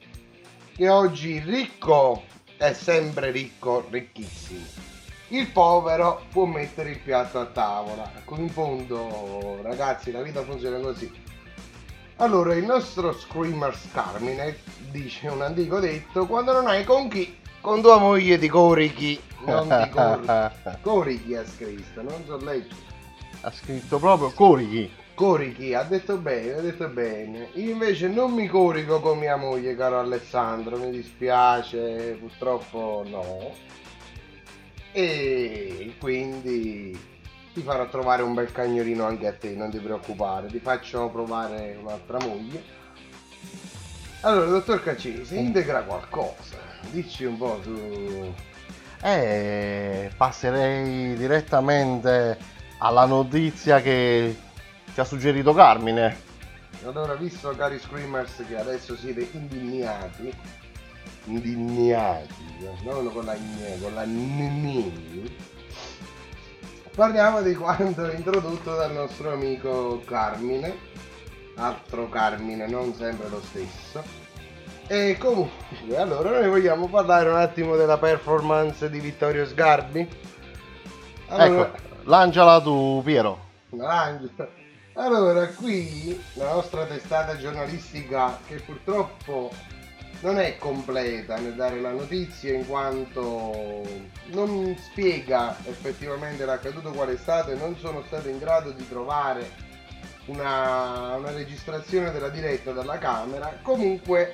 che 0.76 0.90
oggi 0.90 1.36
il 1.36 1.44
ricco 1.44 2.24
è 2.58 2.74
sempre 2.74 3.32
ricco, 3.32 3.86
ricchissimo 3.90 4.92
il 5.34 5.50
povero 5.50 6.26
può 6.30 6.46
mettere 6.46 6.92
il 6.92 7.00
piatto 7.00 7.40
a 7.40 7.46
tavola. 7.46 8.12
In 8.38 8.50
fondo, 8.50 9.60
ragazzi, 9.64 10.12
la 10.12 10.22
vita 10.22 10.44
funziona 10.44 10.80
così. 10.80 11.12
Allora, 12.24 12.56
il 12.56 12.64
nostro 12.64 13.12
Screamer 13.12 13.78
Carmine 13.92 14.56
dice 14.92 15.28
un 15.28 15.42
antico 15.42 15.82
detto: 15.82 16.26
quando 16.26 16.54
non 16.54 16.68
hai 16.68 16.86
con 16.86 17.10
chi, 17.10 17.38
con 17.60 17.82
tua 17.82 17.98
moglie 17.98 18.40
ti 18.40 18.48
corichi, 18.48 19.22
non 19.46 19.68
ti 19.68 19.90
corichi. 19.90 20.32
Corichi 20.82 21.36
ha 21.36 21.46
scritto, 21.46 22.02
non 22.02 22.24
so 22.26 22.38
letto. 22.38 22.76
Ha 23.42 23.52
scritto 23.52 24.00
proprio 24.00 24.32
corichi. 24.32 24.90
Corichi, 25.14 25.74
ha 25.74 25.84
detto 25.84 26.16
bene, 26.16 26.54
ha 26.54 26.62
detto 26.62 26.88
bene. 26.88 27.50
Io 27.56 27.72
invece 27.72 28.08
non 28.08 28.32
mi 28.32 28.48
corico 28.48 29.02
con 29.02 29.18
mia 29.18 29.36
moglie, 29.36 29.76
caro 29.76 30.00
Alessandro, 30.00 30.78
mi 30.78 30.92
dispiace, 30.92 32.16
purtroppo 32.22 33.04
no. 33.06 33.52
E 34.94 35.96
quindi 36.00 36.98
ti 37.54 37.62
farò 37.62 37.88
trovare 37.88 38.24
un 38.24 38.34
bel 38.34 38.52
cagnolino 38.52 39.06
anche 39.06 39.28
a 39.28 39.34
te, 39.34 39.52
non 39.52 39.70
ti 39.70 39.78
preoccupare, 39.78 40.48
ti 40.48 40.60
faccio 40.60 41.10
provare 41.10 41.78
un'altra 41.80 42.18
moglie. 42.20 42.82
Allora, 44.22 44.46
dottor 44.46 44.82
Caccesi, 44.82 45.38
integra 45.38 45.84
qualcosa, 45.84 46.58
dici 46.90 47.26
un 47.26 47.38
po' 47.38 47.60
su... 47.62 48.34
Eh, 49.02 50.10
passerei 50.16 51.16
direttamente 51.16 52.38
alla 52.78 53.06
notizia 53.06 53.82
che 53.82 54.36
ci 54.94 55.00
ha 55.00 55.04
suggerito 55.04 55.54
Carmine. 55.54 56.32
Allora, 56.86 57.14
visto 57.16 57.50
cari 57.56 57.78
screamers 57.80 58.44
che 58.48 58.58
adesso 58.58 58.96
siete 58.96 59.28
indignati, 59.34 60.34
indignati, 61.26 62.34
non 62.84 63.12
con 63.12 63.26
la 63.26 63.36
gne, 63.36 63.80
con 63.82 63.94
la 63.94 64.04
nini, 64.04 65.36
Parliamo 66.96 67.42
di 67.42 67.56
quanto 67.56 68.06
introdotto 68.12 68.76
dal 68.76 68.92
nostro 68.92 69.32
amico 69.32 70.04
Carmine, 70.06 70.78
altro 71.56 72.08
Carmine, 72.08 72.68
non 72.68 72.94
sempre 72.94 73.30
lo 73.30 73.42
stesso. 73.42 74.04
E 74.86 75.18
comunque, 75.18 75.98
allora 75.98 76.30
noi 76.30 76.50
vogliamo 76.50 76.88
parlare 76.88 77.32
un 77.32 77.38
attimo 77.38 77.76
della 77.76 77.98
performance 77.98 78.92
di 78.92 79.00
Vittorio 79.00 79.44
Sgarbi. 79.48 80.08
Ecco, 81.30 81.72
lanciala 82.04 82.62
tu 82.62 83.02
Piero. 83.04 83.40
Lancia. 83.72 84.48
Allora, 84.94 85.48
qui 85.48 86.22
la 86.34 86.54
nostra 86.54 86.86
testata 86.86 87.36
giornalistica 87.38 88.38
che 88.46 88.58
purtroppo 88.58 89.52
non 90.24 90.40
è 90.40 90.58
completa 90.58 91.38
nel 91.38 91.54
dare 91.54 91.82
la 91.82 91.92
notizia 91.92 92.54
in 92.54 92.66
quanto 92.66 93.84
non 94.28 94.74
spiega 94.80 95.58
effettivamente 95.66 96.46
l'accaduto 96.46 96.92
qual 96.92 97.10
è 97.10 97.18
stato 97.18 97.52
e 97.52 97.56
non 97.56 97.78
sono 97.78 98.02
stato 98.08 98.30
in 98.30 98.40
grado 98.40 98.72
di 98.72 98.88
trovare 98.88 99.52
una, 100.28 101.16
una 101.18 101.32
registrazione 101.32 102.12
della 102.12 102.30
diretta 102.30 102.72
dalla 102.72 102.98
Camera. 102.98 103.60
Comunque 103.62 104.34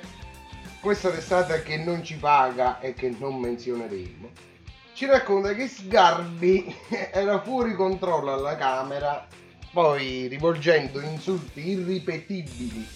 questa 0.80 1.10
testata 1.10 1.60
che 1.60 1.76
non 1.76 2.04
ci 2.04 2.14
paga 2.14 2.78
e 2.78 2.94
che 2.94 3.14
non 3.18 3.38
menzioneremo 3.38 4.48
ci 4.94 5.06
racconta 5.06 5.54
che 5.54 5.66
Sgarbi 5.66 6.74
era 7.10 7.40
fuori 7.42 7.74
controllo 7.74 8.32
alla 8.32 8.56
Camera 8.56 9.26
poi 9.72 10.26
rivolgendo 10.26 11.00
insulti 11.00 11.70
irripetibili 11.70 12.86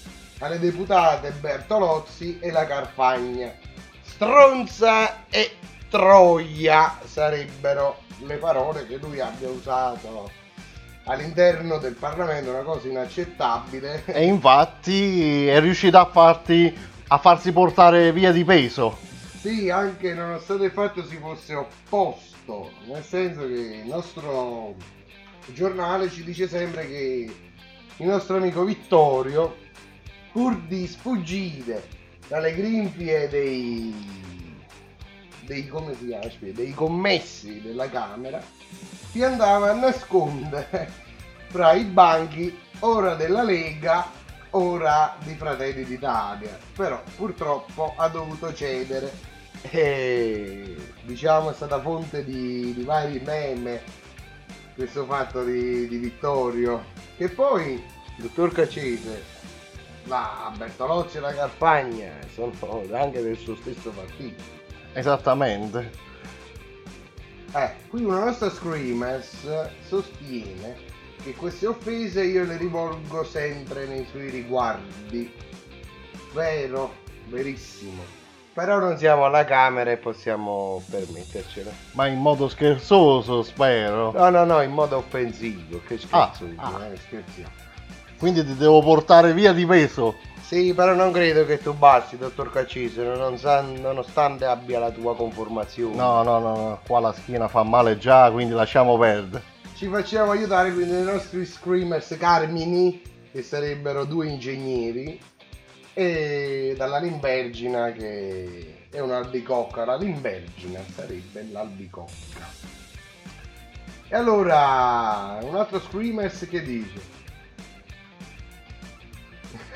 alle 0.44 0.58
deputate 0.58 1.30
Bertolozzi 1.30 2.38
e 2.38 2.50
la 2.50 2.66
Carfagna. 2.66 3.52
Stronza 4.02 5.24
e 5.30 5.56
troia 5.88 6.98
sarebbero 7.04 8.02
le 8.26 8.36
parole 8.36 8.86
che 8.86 8.96
lui 8.96 9.20
abbia 9.20 9.48
usato 9.48 10.30
all'interno 11.04 11.78
del 11.78 11.94
Parlamento, 11.94 12.50
una 12.50 12.62
cosa 12.62 12.88
inaccettabile. 12.88 14.04
E 14.06 14.24
infatti 14.24 15.46
è 15.46 15.60
riuscito 15.60 15.98
a, 15.98 16.06
farti, 16.06 16.76
a 17.08 17.18
farsi 17.18 17.50
portare 17.50 18.12
via 18.12 18.30
di 18.30 18.44
peso. 18.44 18.98
Sì, 19.40 19.70
anche 19.70 20.14
nonostante 20.14 20.66
il 20.66 20.70
fatto 20.72 21.04
si 21.06 21.16
fosse 21.16 21.54
opposto, 21.54 22.70
nel 22.86 23.02
senso 23.02 23.40
che 23.40 23.80
il 23.82 23.86
nostro 23.86 24.74
giornale 25.46 26.10
ci 26.10 26.22
dice 26.22 26.48
sempre 26.48 26.86
che 26.86 27.34
il 27.96 28.06
nostro 28.06 28.36
amico 28.36 28.64
Vittorio 28.64 29.62
pur 30.34 30.60
di 30.62 30.88
sfuggire 30.88 31.86
dalle 32.26 32.52
grinfie 32.56 33.28
dei, 33.28 33.94
dei, 35.42 35.64
chiama, 35.68 35.92
dei 36.52 36.72
commessi 36.72 37.62
della 37.62 37.88
Camera, 37.88 38.42
si 39.12 39.22
andava 39.22 39.70
a 39.70 39.74
nascondere 39.74 40.90
fra 41.46 41.74
i 41.74 41.84
banchi 41.84 42.52
ora 42.80 43.14
della 43.14 43.44
Lega, 43.44 44.10
ora 44.50 45.16
di 45.22 45.34
Fratelli 45.36 45.84
d'Italia. 45.84 46.58
Però 46.74 47.00
purtroppo 47.14 47.94
ha 47.96 48.08
dovuto 48.08 48.52
cedere 48.52 49.12
e 49.70 50.76
diciamo 51.04 51.52
è 51.52 51.54
stata 51.54 51.80
fonte 51.80 52.24
di, 52.24 52.74
di 52.74 52.82
vari 52.82 53.20
meme 53.24 53.82
questo 54.74 55.06
fatto 55.06 55.44
di, 55.44 55.86
di 55.86 55.96
Vittorio 55.96 56.86
che 57.16 57.28
poi 57.28 57.82
dottor 58.18 58.52
Cacese 58.52 59.33
la 60.04 60.52
Bertolozzi 60.56 61.16
e 61.16 61.20
la 61.20 61.34
Carpagna 61.34 62.12
sono 62.32 62.52
anche 62.92 63.22
del 63.22 63.36
suo 63.36 63.56
stesso 63.56 63.90
partito. 63.90 64.42
Esattamente. 64.92 65.90
Eh, 67.54 67.70
qui 67.88 68.02
una 68.04 68.24
nostra 68.24 68.50
Screamers 68.50 69.46
sostiene 69.86 70.76
che 71.22 71.34
queste 71.34 71.66
offese 71.66 72.22
io 72.24 72.44
le 72.44 72.56
rivolgo 72.56 73.24
sempre 73.24 73.86
nei 73.86 74.04
suoi 74.10 74.28
riguardi. 74.30 75.32
Vero, 76.32 76.92
verissimo. 77.28 78.02
Però 78.52 78.78
non 78.78 78.96
siamo 78.98 79.24
alla 79.24 79.44
Camera 79.44 79.90
e 79.90 79.96
possiamo 79.96 80.82
permettercelo. 80.88 81.70
Ma 81.92 82.06
in 82.06 82.18
modo 82.20 82.48
scherzoso, 82.48 83.42
spero. 83.42 84.12
No, 84.12 84.28
no, 84.30 84.44
no, 84.44 84.60
in 84.60 84.70
modo 84.70 84.98
offensivo. 84.98 85.80
Che 85.86 85.98
scherzo, 85.98 86.46
Ah, 86.56 86.72
ah. 86.74 86.86
eh, 86.86 86.96
scherziamo. 86.96 87.50
Quindi 88.18 88.44
ti 88.44 88.56
devo 88.56 88.80
portare 88.80 89.32
via 89.32 89.52
di 89.52 89.66
peso. 89.66 90.16
Sì, 90.40 90.74
però 90.74 90.94
non 90.94 91.10
credo 91.10 91.46
che 91.46 91.58
tu 91.58 91.72
basti, 91.72 92.18
dottor 92.18 92.52
Cacise, 92.52 93.02
non 93.02 93.38
sa- 93.38 93.62
nonostante 93.62 94.44
abbia 94.44 94.78
la 94.78 94.90
tua 94.90 95.16
conformazione. 95.16 95.96
No, 95.96 96.22
no, 96.22 96.38
no, 96.38 96.56
no, 96.56 96.80
qua 96.86 97.00
la 97.00 97.12
schiena 97.12 97.48
fa 97.48 97.62
male 97.62 97.96
già, 97.98 98.30
quindi 98.30 98.52
lasciamo 98.52 98.98
perdere. 98.98 99.42
Ci 99.74 99.88
facciamo 99.88 100.32
aiutare 100.32 100.72
quindi 100.72 100.92
dai 100.92 101.04
nostri 101.04 101.44
screamers 101.44 102.14
Carmini, 102.18 103.02
che 103.32 103.42
sarebbero 103.42 104.04
due 104.04 104.28
ingegneri, 104.28 105.18
e 105.94 106.74
dalla 106.76 106.98
Limbergina 106.98 107.90
che 107.92 108.88
è 108.90 109.00
un'albicocca. 109.00 109.84
La 109.84 109.96
Limbergina 109.96 110.80
sarebbe 110.94 111.48
l'albicocca. 111.50 112.52
E 114.08 114.14
allora, 114.14 115.38
un 115.40 115.56
altro 115.56 115.80
screamers 115.80 116.46
che 116.48 116.62
dice? 116.62 117.13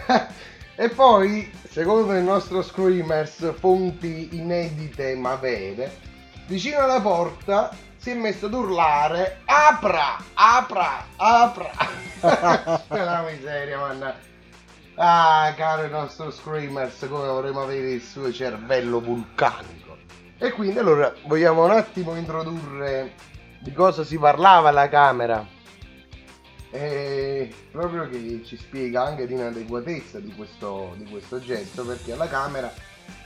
e 0.76 0.88
poi, 0.88 1.50
secondo 1.68 2.14
il 2.14 2.22
nostro 2.22 2.62
screamers, 2.62 3.52
fonti 3.58 4.30
inedite 4.32 5.14
ma 5.14 5.34
vere, 5.36 5.98
vicino 6.46 6.78
alla 6.78 7.00
porta 7.00 7.70
si 7.96 8.10
è 8.10 8.14
messo 8.14 8.46
ad 8.46 8.54
urlare 8.54 9.40
apra, 9.44 10.16
apra, 10.34 11.04
apra. 11.16 11.70
la 12.88 13.24
miseria, 13.28 13.78
manna. 13.78 14.14
Ah, 14.94 15.52
caro 15.56 15.84
il 15.84 15.90
nostro 15.90 16.30
screamers, 16.30 17.06
come 17.08 17.28
vorremmo 17.28 17.62
avere 17.62 17.90
il 17.90 18.02
suo 18.02 18.32
cervello 18.32 19.00
vulcanico. 19.00 19.96
E 20.38 20.52
quindi 20.52 20.78
allora 20.78 21.12
vogliamo 21.26 21.64
un 21.64 21.72
attimo 21.72 22.16
introdurre 22.16 23.12
di 23.60 23.72
cosa 23.72 24.04
si 24.04 24.18
parlava 24.18 24.70
alla 24.70 24.88
Camera. 24.88 25.44
E 26.70 27.52
proprio 27.70 28.08
che 28.08 28.42
ci 28.44 28.56
spiega 28.56 29.04
anche 29.04 29.26
di 29.26 29.34
inadeguatezza 29.34 30.20
di 30.20 30.32
questo, 30.34 30.94
di 30.98 31.04
questo 31.10 31.40
gesto, 31.40 31.84
perché 31.84 32.12
alla 32.12 32.28
Camera 32.28 32.72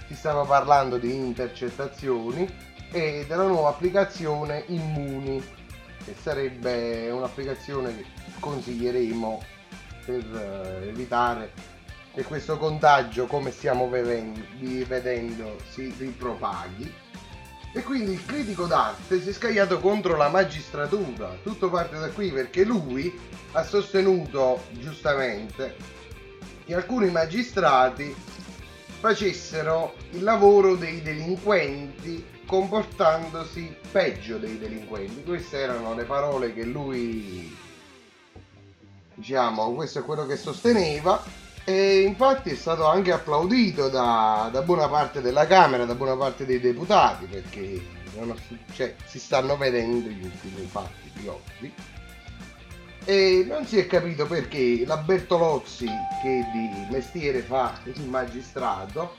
si 0.07 0.15
stava 0.15 0.45
parlando 0.45 0.99
di 0.99 1.15
intercettazioni 1.15 2.49
e 2.93 3.25
della 3.27 3.47
nuova 3.47 3.71
applicazione 3.71 4.65
Immuni, 4.69 5.43
che 6.05 6.15
sarebbe 6.21 7.11
un'applicazione 7.11 7.97
che 7.97 8.05
consiglieremo 8.39 9.43
per 10.05 10.83
eh, 10.85 10.89
evitare 10.89 11.53
che 12.13 12.25
questo 12.25 12.59
contagio, 12.59 13.27
come 13.27 13.51
stiamo 13.51 13.89
vedendo 13.89 15.57
si 15.71 15.93
ripropaghi. 15.97 16.93
E 17.75 17.83
quindi 17.83 18.13
il 18.13 18.25
critico 18.27 18.67
d'arte 18.67 19.23
si 19.23 19.31
è 19.31 19.33
scagliato 19.33 19.81
contro 19.81 20.17
la 20.17 20.29
magistratura. 20.29 21.37
Tutto 21.43 21.71
parte 21.71 21.99
da 21.99 22.11
qui 22.11 22.31
perché 22.31 22.65
lui 22.65 23.19
ha 23.53 23.65
sostenuto 23.65 24.65
giustamente 24.73 25.77
che 26.67 26.75
alcuni 26.75 27.11
magistrati 27.11 28.15
facessero 29.01 29.95
il 30.11 30.23
lavoro 30.23 30.77
dei 30.77 31.01
delinquenti 31.03 32.25
comportandosi 32.45 33.75
peggio 33.91 34.37
dei 34.37 34.59
delinquenti. 34.59 35.23
Queste 35.25 35.59
erano 35.59 35.95
le 35.95 36.05
parole 36.05 36.53
che 36.53 36.65
lui 36.65 37.57
diciamo, 39.15 39.73
questo 39.73 40.01
è 40.01 40.03
quello 40.03 40.27
che 40.27 40.37
sosteneva 40.37 41.23
e 41.65 42.01
infatti 42.01 42.51
è 42.51 42.55
stato 42.57 42.87
anche 42.87 43.13
applaudito 43.13 43.89
da, 43.89 44.49
da 44.53 44.63
buona 44.63 44.89
parte 44.89 45.21
della 45.21 45.47
Camera, 45.47 45.85
da 45.85 45.95
buona 45.95 46.17
parte 46.17 46.45
dei 46.45 46.61
deputati 46.61 47.27
perché 47.27 47.81
non- 48.17 48.37
cioè, 48.73 48.95
si 49.07 49.19
stanno 49.19 49.57
vedendo 49.57 50.09
gli 50.09 50.25
ultimi 50.25 50.67
fatti 50.67 51.11
di 51.15 51.29
oggi. 51.29 51.73
E 53.05 53.45
non 53.49 53.67
si 53.67 53.79
è 53.79 53.87
capito 53.87 54.27
perché 54.27 54.85
la 54.87 54.97
Bertolozzi 54.97 55.87
che 56.23 56.45
di 56.53 56.87
mestiere 56.91 57.41
fa 57.41 57.81
il 57.85 58.09
magistrato 58.09 59.17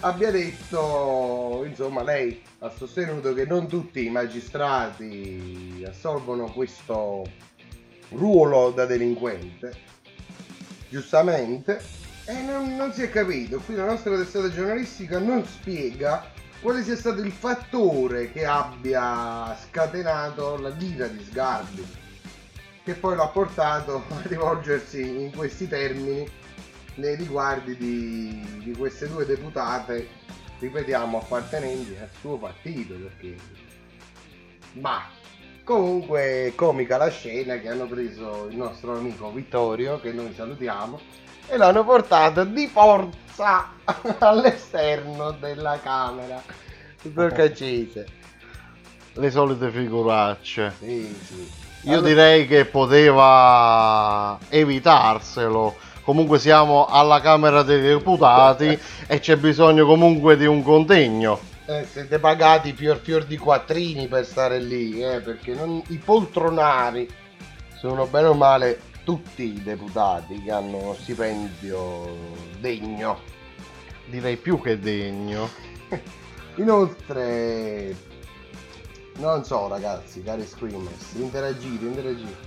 abbia 0.00 0.30
detto 0.30 1.64
insomma 1.66 2.04
lei 2.04 2.40
ha 2.60 2.70
sostenuto 2.70 3.34
che 3.34 3.44
non 3.44 3.66
tutti 3.66 4.04
i 4.04 4.10
magistrati 4.10 5.84
assolvono 5.88 6.52
questo 6.52 7.24
ruolo 8.10 8.70
da 8.70 8.86
delinquente 8.86 9.86
giustamente 10.88 11.80
e 12.24 12.42
non, 12.42 12.76
non 12.76 12.92
si 12.92 13.02
è 13.02 13.10
capito. 13.10 13.58
Qui 13.58 13.74
la 13.74 13.86
nostra 13.86 14.16
testata 14.16 14.50
giornalistica 14.50 15.18
non 15.18 15.44
spiega 15.44 16.30
quale 16.60 16.82
sia 16.82 16.96
stato 16.96 17.20
il 17.20 17.32
fattore 17.32 18.32
che 18.32 18.44
abbia 18.44 19.56
scatenato 19.56 20.58
la 20.58 20.70
dita 20.70 21.06
di 21.06 21.24
Sgarbi 21.24 21.86
che 22.82 22.94
poi 22.94 23.16
l'ha 23.16 23.28
portato 23.28 24.04
a 24.08 24.22
rivolgersi 24.22 25.00
in 25.00 25.30
questi 25.34 25.68
termini 25.68 26.26
nei 26.94 27.16
riguardi 27.16 27.76
di, 27.76 28.62
di 28.64 28.72
queste 28.72 29.08
due 29.08 29.24
deputate 29.24 30.08
ripetiamo 30.58 31.18
appartenenti 31.18 31.94
al 32.00 32.08
suo 32.18 32.38
partito 32.38 32.94
perché 32.94 33.36
ma 34.72 35.08
Comunque 35.68 36.54
comica 36.54 36.96
la 36.96 37.10
scena 37.10 37.58
che 37.58 37.68
hanno 37.68 37.84
preso 37.84 38.46
il 38.48 38.56
nostro 38.56 38.96
amico 38.96 39.30
Vittorio, 39.30 40.00
che 40.00 40.12
noi 40.12 40.32
salutiamo, 40.34 40.98
e 41.46 41.58
l'hanno 41.58 41.84
portato 41.84 42.44
di 42.44 42.66
forza 42.68 43.72
all'esterno 44.20 45.32
della 45.32 45.78
camera. 45.82 46.42
Dottor 47.02 47.32
Caccese. 47.32 48.06
Le 49.12 49.30
solite 49.30 49.68
figuracce. 49.68 50.72
Sì, 50.78 51.14
sì. 51.22 51.50
Io 51.82 51.92
Allora- 51.92 52.06
direi 52.08 52.46
che 52.46 52.64
poteva 52.64 54.38
evitarselo. 54.48 55.76
Comunque 56.00 56.38
siamo 56.38 56.86
alla 56.86 57.20
Camera 57.20 57.62
dei 57.62 57.82
Deputati 57.82 58.78
e 59.06 59.18
c'è 59.18 59.36
bisogno 59.36 59.84
comunque 59.84 60.38
di 60.38 60.46
un 60.46 60.62
contegno. 60.62 61.47
Eh, 61.70 61.84
siete 61.84 62.18
pagati 62.18 62.72
fior 62.72 62.96
fior 62.96 63.26
di 63.26 63.36
quattrini 63.36 64.08
per 64.08 64.24
stare 64.24 64.58
lì, 64.58 65.04
eh, 65.04 65.20
perché 65.20 65.52
non- 65.52 65.82
i 65.88 65.98
poltronari 65.98 67.06
sono 67.76 68.06
bene 68.06 68.28
o 68.28 68.32
male 68.32 68.80
tutti 69.04 69.42
i 69.54 69.62
deputati 69.62 70.40
che 70.42 70.50
hanno 70.50 70.78
uno 70.78 70.94
stipendio 70.94 72.08
degno. 72.58 73.20
Direi 74.06 74.38
più 74.38 74.58
che 74.62 74.78
degno. 74.78 75.46
Inoltre, 76.56 77.94
non 79.16 79.44
so 79.44 79.68
ragazzi, 79.68 80.22
cari 80.22 80.46
screamers, 80.46 81.12
interagite, 81.16 81.84
interagite. 81.84 82.46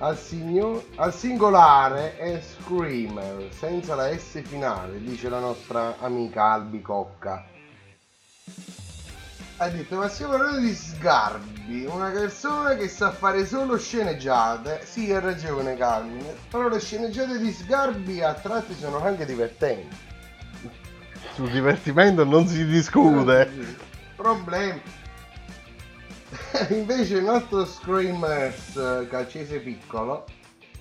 Al, 0.00 0.16
signo- 0.16 0.84
al 0.94 1.12
singolare 1.12 2.16
è 2.18 2.40
screamer, 2.40 3.48
senza 3.52 3.96
la 3.96 4.16
S 4.16 4.40
finale, 4.44 5.00
dice 5.02 5.28
la 5.28 5.40
nostra 5.40 5.96
amica 5.98 6.52
Albicocca. 6.52 7.44
Ha 9.56 9.68
detto, 9.70 9.96
ma 9.96 10.08
stiamo 10.08 10.36
parlando 10.36 10.60
di 10.60 10.72
Sgarbi, 10.72 11.84
una 11.86 12.10
persona 12.10 12.76
che 12.76 12.86
sa 12.86 13.10
fare 13.10 13.44
solo 13.44 13.76
sceneggiate. 13.76 14.86
Sì, 14.86 15.12
ha 15.12 15.18
ragione 15.18 15.76
Carmine, 15.76 16.32
però 16.48 16.68
le 16.68 16.78
sceneggiate 16.78 17.40
di 17.40 17.50
Sgarbi 17.50 18.22
a 18.22 18.34
tratti 18.34 18.74
sono 18.74 19.02
anche 19.02 19.24
divertenti. 19.24 19.96
Sul 21.34 21.50
divertimento 21.50 22.22
non 22.24 22.46
si 22.46 22.64
discute. 22.66 23.50
Problemi. 24.14 24.80
Invece 26.70 27.16
il 27.16 27.24
nostro 27.24 27.64
Screamers 27.64 28.76
eh, 28.76 29.06
calcese 29.08 29.58
piccolo 29.60 30.24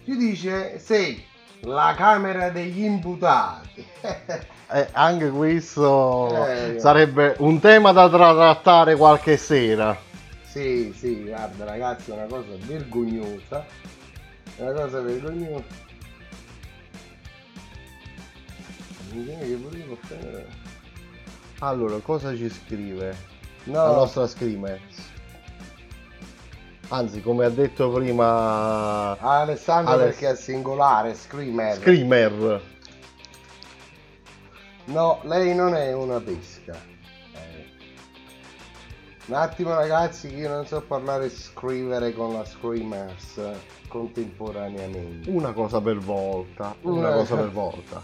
ci 0.03 0.15
dice 0.17 0.77
sei 0.79 1.23
la 1.62 1.93
camera 1.97 2.49
degli 2.49 2.83
imputati. 2.83 3.86
Eh, 4.69 4.86
anche 4.91 5.29
questo 5.29 6.45
Eh. 6.45 6.77
sarebbe 6.77 7.36
un 7.38 7.57
tema 7.62 7.93
da 7.93 8.10
tra- 8.10 8.33
trattare 8.33 8.97
qualche 8.97 9.38
sera. 9.38 9.97
sì, 10.43 10.93
sì, 10.93 11.23
guarda 11.23 11.63
ragazzi, 11.63 12.12
è 12.12 12.13
una 12.15 12.25
cosa 12.25 12.49
vergognosa. 12.65 13.65
È 14.57 14.62
una 14.63 14.73
cosa 14.73 14.99
vergognosa. 14.99 15.63
Allora, 21.60 21.97
cosa 21.99 22.36
ci 22.36 22.49
scrive 22.49 23.15
No. 23.63 23.73
la 23.86 23.93
nostra 23.93 24.27
Screamers? 24.27 25.15
Anzi, 26.89 27.21
come 27.21 27.43
ha 27.45 27.50
detto 27.50 27.91
prima 27.91 29.17
Alessandro 29.19 29.93
Aless- 29.93 30.12
perché 30.19 30.30
è 30.30 30.36
singolare, 30.36 31.13
Screamer. 31.15 31.78
Screamer. 31.78 32.62
No, 34.86 35.19
lei 35.23 35.54
non 35.54 35.76
è 35.76 35.93
una 35.93 36.21
pesca. 36.21 36.73
Eh. 37.34 37.65
Un 39.26 39.34
attimo 39.36 39.73
ragazzi 39.73 40.30
che 40.30 40.36
io 40.36 40.50
non 40.50 40.65
so 40.65 40.82
parlare 40.82 41.26
e 41.26 41.30
scrivere 41.30 42.13
con 42.13 42.32
la 42.32 42.45
Screamers 42.45 43.41
contemporaneamente. 43.89 45.30
Una 45.30 45.52
cosa 45.52 45.82
per 45.82 45.97
volta. 45.97 46.73
Una 46.82 47.10
Una- 47.10 47.12
cosa 47.17 47.36
per 47.41 47.52
volta. 47.52 48.02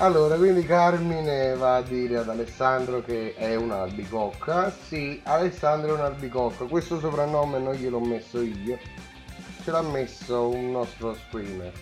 Allora, 0.00 0.36
quindi 0.36 0.64
Carmine 0.64 1.56
va 1.56 1.74
a 1.74 1.82
dire 1.82 2.18
ad 2.18 2.28
Alessandro 2.28 3.02
che 3.02 3.34
è 3.34 3.56
un'albicocca. 3.56 4.70
Sì, 4.70 5.20
Alessandro 5.24 5.90
è 5.90 5.98
un'albicocca. 5.98 6.66
Questo 6.66 7.00
soprannome 7.00 7.58
non 7.58 7.74
gliel'ho 7.74 7.98
messo 7.98 8.40
io. 8.40 8.78
Ce 9.64 9.70
l'ha 9.72 9.82
messo 9.82 10.50
un 10.50 10.70
nostro 10.70 11.16
Screamer. 11.16 11.72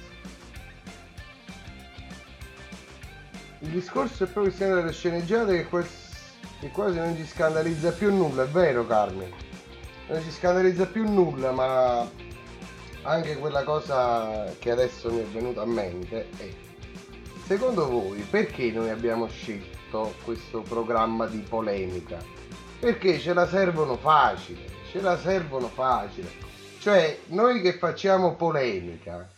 Il 3.59 3.68
discorso 3.68 4.24
è 4.24 4.26
proprio 4.29 4.55
quello 4.55 4.76
delle 4.76 4.92
sceneggiate 4.92 5.55
che, 5.55 5.64
quas- 5.66 6.31
che 6.59 6.70
quasi 6.70 6.96
non 6.96 7.14
ci 7.16 7.26
scandalizza 7.26 7.92
più 7.92 8.11
nulla, 8.11 8.44
è 8.44 8.48
vero 8.48 8.87
Carmine? 8.87 9.31
Non 10.09 10.22
ci 10.22 10.31
scandalizza 10.31 10.87
più 10.87 11.07
nulla, 11.07 11.50
ma 11.50 12.09
anche 13.02 13.37
quella 13.37 13.62
cosa 13.62 14.55
che 14.59 14.70
adesso 14.70 15.12
mi 15.12 15.20
è 15.20 15.24
venuta 15.24 15.61
a 15.61 15.66
mente 15.66 16.29
è 16.38 16.64
Secondo 17.47 17.87
voi 17.89 18.23
perché 18.23 18.73
noi 18.73 18.91
abbiamo 18.91 19.29
scelto 19.29 20.17
questo 20.25 20.63
programma 20.63 21.27
di 21.27 21.39
polemica? 21.39 22.19
Perché 22.81 23.21
ce 23.21 23.35
la 23.35 23.47
servono 23.47 23.97
facile, 23.97 24.65
ce 24.91 25.01
la 25.01 25.17
servono 25.17 25.69
facile. 25.69 26.29
Cioè, 26.81 27.21
noi 27.27 27.61
che 27.61 27.75
facciamo 27.75 28.35
polemica, 28.35 29.31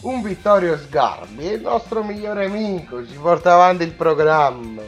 un 0.00 0.22
Vittorio 0.22 0.78
Sgarbi 0.78 1.46
è 1.46 1.52
il 1.52 1.60
nostro 1.60 2.02
migliore 2.02 2.46
amico, 2.46 3.06
ci 3.06 3.16
porta 3.16 3.52
avanti 3.52 3.82
il 3.82 3.92
programma. 3.92 4.80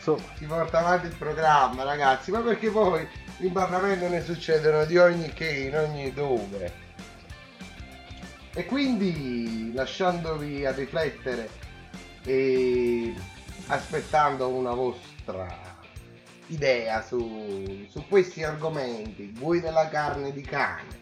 So- 0.00 0.22
Si 0.38 0.46
porta 0.46 0.78
avanti 0.78 1.08
il 1.08 1.16
programma, 1.16 1.82
ragazzi, 1.82 2.30
ma 2.30 2.40
perché 2.40 2.70
poi 2.70 3.06
in 3.40 3.52
Parlamento 3.52 4.08
ne 4.08 4.22
succedono 4.22 4.86
di 4.86 4.96
ogni 4.96 5.30
che, 5.34 5.50
in 5.50 5.76
ogni 5.76 6.14
dove. 6.14 6.91
E 8.54 8.66
quindi 8.66 9.72
lasciandovi 9.72 10.66
a 10.66 10.72
riflettere 10.72 11.48
e 12.24 13.14
aspettando 13.68 14.48
una 14.48 14.74
vostra 14.74 15.46
idea 16.48 17.02
su, 17.02 17.86
su 17.88 18.04
questi 18.08 18.42
argomenti, 18.44 19.32
voi 19.38 19.60
della 19.60 19.88
carne 19.88 20.32
di 20.32 20.42
cane, 20.42 21.00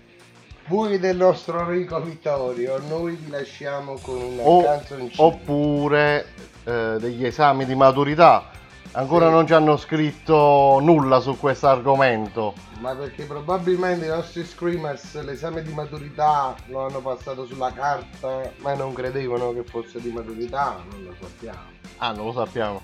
voi 0.68 1.00
del 1.00 1.16
nostro 1.16 1.60
Enrico 1.60 2.00
Vittorio, 2.00 2.78
noi 2.86 3.16
vi 3.16 3.30
lasciamo 3.30 3.94
con 4.00 4.20
una 4.22 4.42
O- 4.42 4.62
canzoncina. 4.62 5.22
oppure 5.26 6.26
eh, 6.62 6.96
degli 7.00 7.26
esami 7.26 7.64
di 7.64 7.74
maturità. 7.74 8.49
Ancora 8.92 9.26
Sì. 9.26 9.32
non 9.32 9.46
ci 9.46 9.52
hanno 9.54 9.76
scritto 9.76 10.78
nulla 10.82 11.20
su 11.20 11.38
questo 11.38 11.68
argomento. 11.68 12.54
Ma 12.80 12.92
perché 12.94 13.24
probabilmente 13.24 14.06
i 14.06 14.08
nostri 14.08 14.44
screamers 14.44 15.22
l'esame 15.22 15.62
di 15.62 15.72
maturità 15.72 16.56
lo 16.66 16.86
hanno 16.86 16.98
passato 17.00 17.46
sulla 17.46 17.72
carta, 17.72 18.50
ma 18.58 18.74
non 18.74 18.92
credevano 18.92 19.52
che 19.52 19.62
fosse 19.62 20.00
di 20.00 20.10
maturità, 20.10 20.76
non 20.90 21.04
lo 21.04 21.14
sappiamo. 21.20 21.58
Ah, 21.98 22.10
non 22.12 22.26
lo 22.26 22.32
sappiamo. 22.32 22.80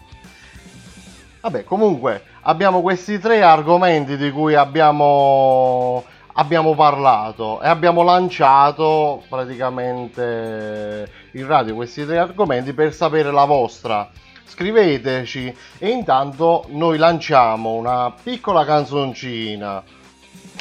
Vabbè, 1.40 1.64
comunque 1.64 2.22
abbiamo 2.42 2.82
questi 2.82 3.18
tre 3.18 3.42
argomenti 3.42 4.16
di 4.16 4.30
cui 4.30 4.54
abbiamo, 4.54 6.04
abbiamo 6.34 6.74
parlato 6.76 7.60
e 7.60 7.66
abbiamo 7.68 8.02
lanciato 8.02 9.24
praticamente 9.28 11.08
in 11.32 11.46
radio 11.46 11.74
questi 11.74 12.04
tre 12.06 12.18
argomenti 12.18 12.72
per 12.72 12.92
sapere 12.92 13.32
la 13.32 13.44
vostra. 13.44 14.08
Scriveteci 14.46 15.54
e 15.78 15.88
intanto 15.88 16.66
noi 16.68 16.98
lanciamo 16.98 17.74
una 17.74 18.12
piccola 18.22 18.64
canzoncina 18.64 19.82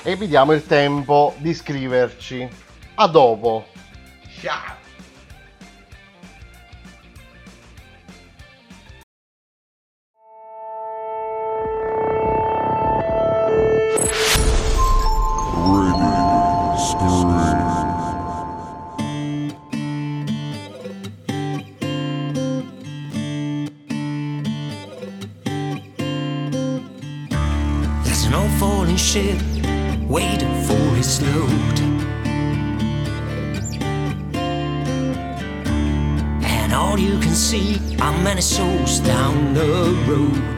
e 0.04 0.16
vi 0.16 0.28
diamo 0.28 0.54
il 0.54 0.66
tempo 0.66 1.34
di 1.38 1.54
scriverci. 1.54 2.48
A 2.96 3.08
dopo. 3.08 3.66
Ciao! 4.42 4.85
See 37.36 37.78
how 38.00 38.16
many 38.24 38.40
souls 38.40 39.02
down 39.02 39.54
the 39.54 39.94
road. 40.08 40.58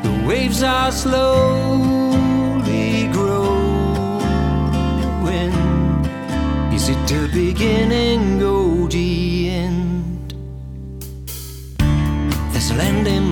The 0.02 0.24
waves 0.28 0.64
are 0.64 0.92
slowly 0.92 2.18
growing. 3.14 4.24
Is 6.74 6.90
it 6.90 6.98
the 7.08 7.30
beginning 7.32 8.42
or 8.42 8.64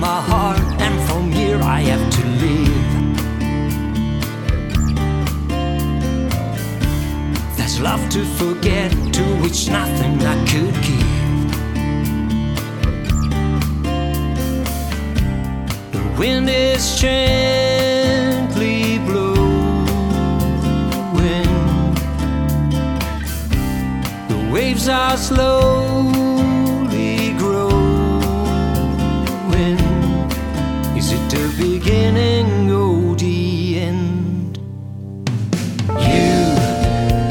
my 0.04 0.20
heart, 0.20 0.60
and 0.84 0.94
from 1.08 1.32
here 1.32 1.60
I 1.76 1.80
have 1.90 2.06
to 2.16 2.22
live. 2.42 2.88
There's 7.56 7.78
love 7.80 8.04
to 8.10 8.22
forget, 8.40 8.90
to 9.16 9.24
which 9.42 9.60
nothing 9.78 10.14
I 10.32 10.36
could 10.50 10.74
give. 10.88 11.12
The 15.94 16.04
wind 16.18 16.48
is 16.50 16.84
gently 17.04 18.78
blowing. 19.08 19.54
The 24.32 24.40
waves 24.52 24.86
are 24.88 25.16
slowly 25.16 26.13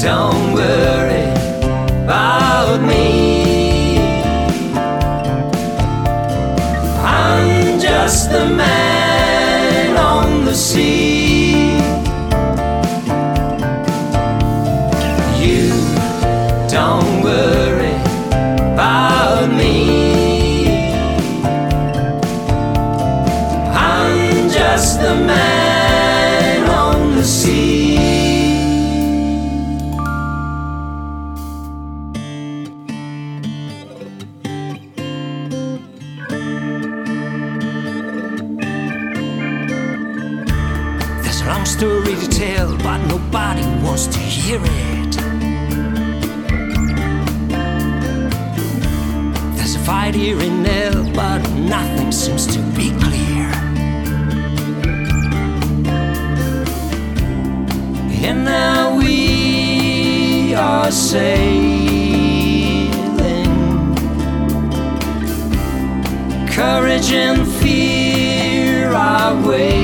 don't 0.04 0.52
worry 0.52 1.24
about 2.04 2.78
me. 2.82 3.96
I'm 7.00 7.80
just 7.80 8.30
the 8.30 8.44
man 8.44 8.83
are 60.64 60.90
sailing. 60.90 61.34
Courage 66.48 67.12
and 67.12 67.46
fear 67.46 68.88
are 68.94 69.34
waving. 69.46 69.83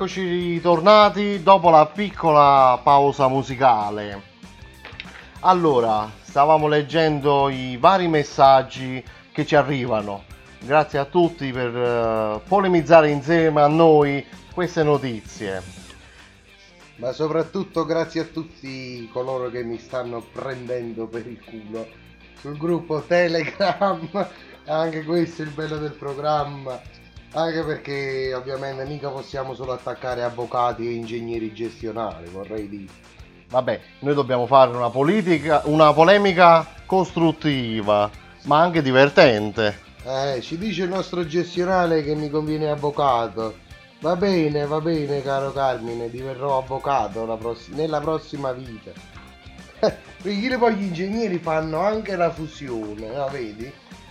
Eccoci 0.00 0.52
ritornati 0.52 1.42
dopo 1.42 1.70
la 1.70 1.84
piccola 1.86 2.78
pausa 2.80 3.26
musicale. 3.26 4.22
Allora, 5.40 6.08
stavamo 6.22 6.68
leggendo 6.68 7.48
i 7.48 7.76
vari 7.78 8.06
messaggi 8.06 9.02
che 9.32 9.44
ci 9.44 9.56
arrivano. 9.56 10.22
Grazie 10.60 11.00
a 11.00 11.04
tutti 11.04 11.50
per 11.50 11.76
eh, 11.76 12.40
polemizzare 12.46 13.10
insieme 13.10 13.60
a 13.60 13.66
noi 13.66 14.24
queste 14.54 14.84
notizie. 14.84 15.60
Ma 16.98 17.10
soprattutto 17.10 17.84
grazie 17.84 18.20
a 18.20 18.26
tutti 18.26 19.08
coloro 19.12 19.50
che 19.50 19.64
mi 19.64 19.78
stanno 19.78 20.20
prendendo 20.20 21.08
per 21.08 21.26
il 21.26 21.42
culo 21.42 21.88
sul 22.38 22.56
gruppo 22.56 23.00
Telegram. 23.00 24.08
Anche 24.64 25.02
questo 25.02 25.42
è 25.42 25.44
il 25.44 25.50
bello 25.50 25.78
del 25.78 25.94
programma. 25.94 26.80
Anche 27.32 27.62
perché 27.62 28.32
ovviamente 28.34 28.84
mica 28.84 29.10
possiamo 29.10 29.54
solo 29.54 29.72
attaccare 29.72 30.22
avvocati 30.22 30.86
e 30.86 30.92
ingegneri 30.92 31.52
gestionali, 31.52 32.28
vorrei 32.30 32.68
dire. 32.68 32.92
Vabbè, 33.50 33.80
noi 34.00 34.14
dobbiamo 34.14 34.46
fare 34.46 34.74
una 34.74 34.90
politica, 34.90 35.62
una 35.64 35.92
polemica 35.92 36.66
costruttiva, 36.86 38.10
ma 38.44 38.60
anche 38.60 38.80
divertente. 38.80 39.86
Eh, 40.04 40.40
ci 40.40 40.56
dice 40.56 40.84
il 40.84 40.88
nostro 40.88 41.26
gestionale 41.26 42.02
che 42.02 42.14
mi 42.14 42.30
conviene 42.30 42.70
avvocato. 42.70 43.66
Va 44.00 44.16
bene, 44.16 44.64
va 44.64 44.80
bene, 44.80 45.22
caro 45.22 45.52
Carmine, 45.52 46.08
diverrò 46.08 46.58
avvocato 46.58 47.26
la 47.26 47.36
pross- 47.36 47.68
nella 47.68 48.00
prossima 48.00 48.52
vita. 48.52 48.90
Perché 50.22 50.56
poi 50.56 50.74
gli 50.76 50.84
ingegneri 50.84 51.38
fanno 51.38 51.80
anche 51.80 52.16
la 52.16 52.30
fusione, 52.30 53.08
no, 53.08 53.28
vedi? 53.28 53.70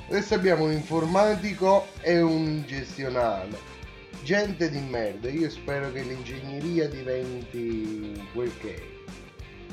Adesso 0.09 0.35
abbiamo 0.35 0.63
un 0.63 0.71
informatico 0.71 1.87
e 1.99 2.21
un 2.21 2.63
gestionale. 2.65 3.57
Gente 4.23 4.69
di 4.69 4.79
merda, 4.79 5.29
io 5.29 5.49
spero 5.49 5.91
che 5.91 6.01
l'ingegneria 6.01 6.87
diventi 6.87 8.29
quel 8.33 8.51
che 8.57 8.75
è. 8.75 8.81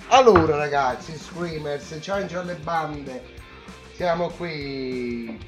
Allora 0.09 0.57
ragazzi, 0.57 1.17
screamers, 1.17 1.99
ciancio 2.01 2.41
alle 2.41 2.57
bande, 2.57 3.23
siamo 3.95 4.29
qui 4.31 5.39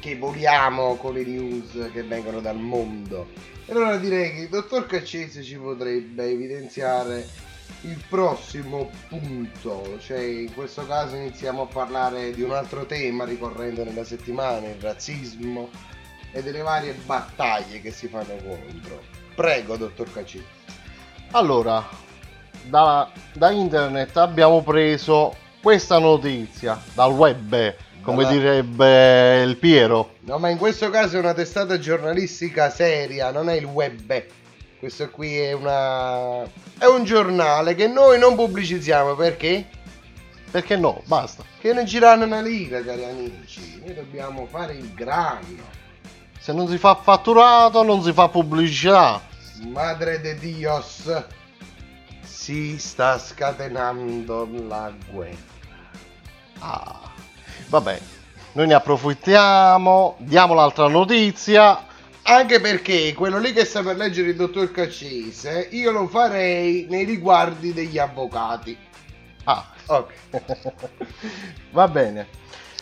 che 0.00 0.16
voliamo 0.16 0.96
con 0.96 1.12
le 1.12 1.24
news 1.24 1.90
che 1.92 2.02
vengono 2.04 2.40
dal 2.40 2.58
mondo. 2.58 3.28
E 3.66 3.72
allora 3.72 3.98
direi 3.98 4.32
che 4.32 4.40
il 4.40 4.48
dottor 4.48 4.86
Caccese 4.86 5.42
ci 5.42 5.56
potrebbe 5.56 6.24
evidenziare 6.24 7.28
il 7.82 8.02
prossimo 8.08 8.90
punto, 9.08 9.98
cioè 10.00 10.20
in 10.20 10.54
questo 10.54 10.86
caso 10.86 11.16
iniziamo 11.16 11.62
a 11.62 11.66
parlare 11.66 12.32
di 12.32 12.42
un 12.42 12.52
altro 12.52 12.86
tema 12.86 13.24
ricorrente 13.24 13.84
nella 13.84 14.04
settimana, 14.04 14.68
il 14.68 14.80
razzismo 14.80 15.68
e 16.32 16.42
delle 16.42 16.62
varie 16.62 16.94
battaglie 17.04 17.80
che 17.80 17.90
si 17.90 18.08
fanno 18.08 18.34
contro. 18.36 19.02
Prego, 19.34 19.76
dottor 19.76 20.12
Caccese. 20.12 20.62
Allora, 21.32 21.86
da, 22.64 23.10
da 23.32 23.50
internet 23.50 24.16
abbiamo 24.16 24.62
preso 24.62 25.34
questa 25.60 25.98
notizia, 25.98 26.80
dal 26.94 27.12
web, 27.12 27.74
come 28.02 28.22
Dalla- 28.22 28.34
direbbe 28.34 29.42
il 29.42 29.56
Piero. 29.56 30.14
No, 30.20 30.38
ma 30.38 30.48
in 30.48 30.58
questo 30.58 30.90
caso 30.90 31.16
è 31.16 31.18
una 31.18 31.34
testata 31.34 31.78
giornalistica 31.78 32.70
seria, 32.70 33.30
non 33.30 33.48
è 33.48 33.54
il 33.54 33.64
web. 33.64 34.24
Questo 34.84 35.08
qui 35.08 35.38
è 35.38 35.52
una 35.52 36.42
è 36.42 36.84
un 36.84 37.04
giornale 37.04 37.74
che 37.74 37.88
noi 37.88 38.18
non 38.18 38.34
pubblicizziamo 38.34 39.14
perché? 39.14 39.66
Perché 40.50 40.76
no, 40.76 41.00
basta. 41.06 41.42
Che 41.58 41.72
non 41.72 41.86
ci 41.86 41.98
danno 41.98 42.26
una 42.26 42.42
lira, 42.42 42.82
cari 42.82 43.02
amici. 43.02 43.80
Noi 43.82 43.94
dobbiamo 43.94 44.44
fare 44.44 44.74
il 44.74 44.92
grano. 44.92 45.62
Se 46.38 46.52
non 46.52 46.68
si 46.68 46.76
fa 46.76 46.96
fatturato, 46.96 47.82
non 47.82 48.02
si 48.02 48.12
fa 48.12 48.28
pubblicità. 48.28 49.22
Madre 49.68 50.20
de 50.20 50.38
Dios. 50.38 51.10
Si 52.20 52.78
sta 52.78 53.18
scatenando 53.18 54.46
la 54.68 54.92
guerra. 55.10 55.38
Ah, 56.58 57.10
vabbè, 57.68 58.00
noi 58.52 58.66
ne 58.66 58.74
approfittiamo, 58.74 60.16
diamo 60.18 60.52
l'altra 60.52 60.88
notizia. 60.88 61.86
Anche 62.26 62.60
perché 62.60 63.12
quello 63.14 63.38
lì 63.38 63.52
che 63.52 63.64
sta 63.64 63.82
per 63.82 63.96
leggere 63.96 64.30
il 64.30 64.36
dottor 64.36 64.70
Caccese, 64.70 65.68
io 65.72 65.90
lo 65.90 66.06
farei 66.08 66.86
nei 66.88 67.04
riguardi 67.04 67.72
degli 67.72 67.98
avvocati. 67.98 68.76
Ah, 69.44 69.74
Ok. 69.86 70.14
va 71.72 71.88
bene. 71.88 72.28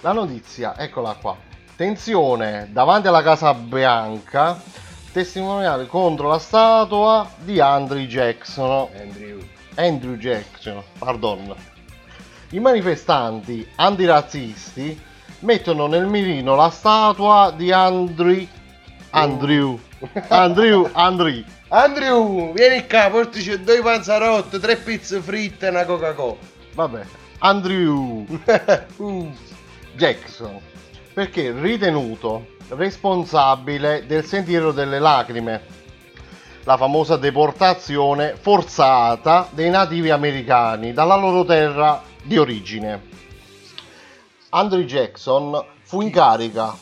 La 0.03 0.13
notizia, 0.13 0.79
eccola 0.79 1.17
qua. 1.21 1.37
Tensione 1.75 2.69
davanti 2.71 3.09
alla 3.09 3.23
Casa 3.23 3.55
Bianca, 3.55 4.61
testimoniale 5.11 5.87
contro 5.87 6.29
la 6.29 6.39
statua 6.39 7.29
di 7.39 7.59
Andrew 7.59 8.05
Jackson. 8.05 8.89
Andrew. 8.97 9.41
Andrew 9.75 10.15
Jackson, 10.15 10.83
pardon. 10.99 11.55
I 12.51 12.61
manifestanti 12.61 13.67
antirazzisti 13.77 15.01
mettono 15.41 15.89
nel 15.89 16.07
mirino 16.07 16.55
la 16.55 16.71
statua 16.71 17.53
di 17.57 17.73
Andrew 17.73 18.47
Andrew. 19.13 19.79
Andrew 20.29 20.89
Andrew 20.93 21.45
Andrew, 21.69 22.53
vieni 22.53 22.87
qua, 22.87 23.09
portici 23.11 23.63
due 23.63 23.81
panzarotti, 23.81 24.59
tre 24.59 24.77
pizze 24.77 25.21
fritte 25.21 25.67
e 25.67 25.69
una 25.71 25.85
Coca-Cola. 25.85 26.37
vabbè 26.75 27.03
Andrew. 27.39 28.27
Uh, 28.97 29.31
Jackson. 29.95 30.59
Perché 31.13 31.53
ritenuto 31.53 32.47
responsabile 32.69 34.07
del 34.07 34.25
sentiero 34.25 34.73
delle 34.73 34.99
lacrime 34.99 35.81
la 36.65 36.77
famosa 36.77 37.17
deportazione 37.17 38.37
forzata 38.41 39.49
dei 39.51 39.69
nativi 39.69 40.11
americani 40.11 40.93
dalla 40.93 41.17
loro 41.17 41.45
terra 41.45 42.03
di 42.23 42.39
origine. 42.39 43.11
Andrew 44.51 44.83
Jackson 44.83 45.63
fu 45.83 46.01
in 46.03 46.11
carica 46.11 46.75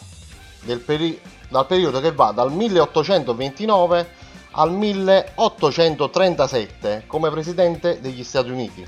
del 0.62 0.80
peri- 0.80 1.18
dal 1.50 1.66
periodo 1.66 2.00
che 2.00 2.12
va 2.12 2.30
dal 2.30 2.52
1829 2.52 4.28
al 4.52 4.72
1837 4.72 7.04
come 7.06 7.30
presidente 7.30 8.00
degli 8.00 8.24
Stati 8.24 8.50
Uniti. 8.50 8.84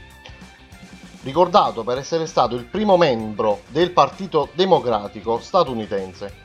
Ricordato 1.23 1.85
per 1.85 1.99
essere 1.99 2.27
stato 2.27 2.57
il 2.57 2.65
primo 2.65 2.97
membro 2.97 3.61
del 3.69 3.93
Partito 3.93 4.49
Democratico 4.55 5.39
statunitense. 5.39 6.41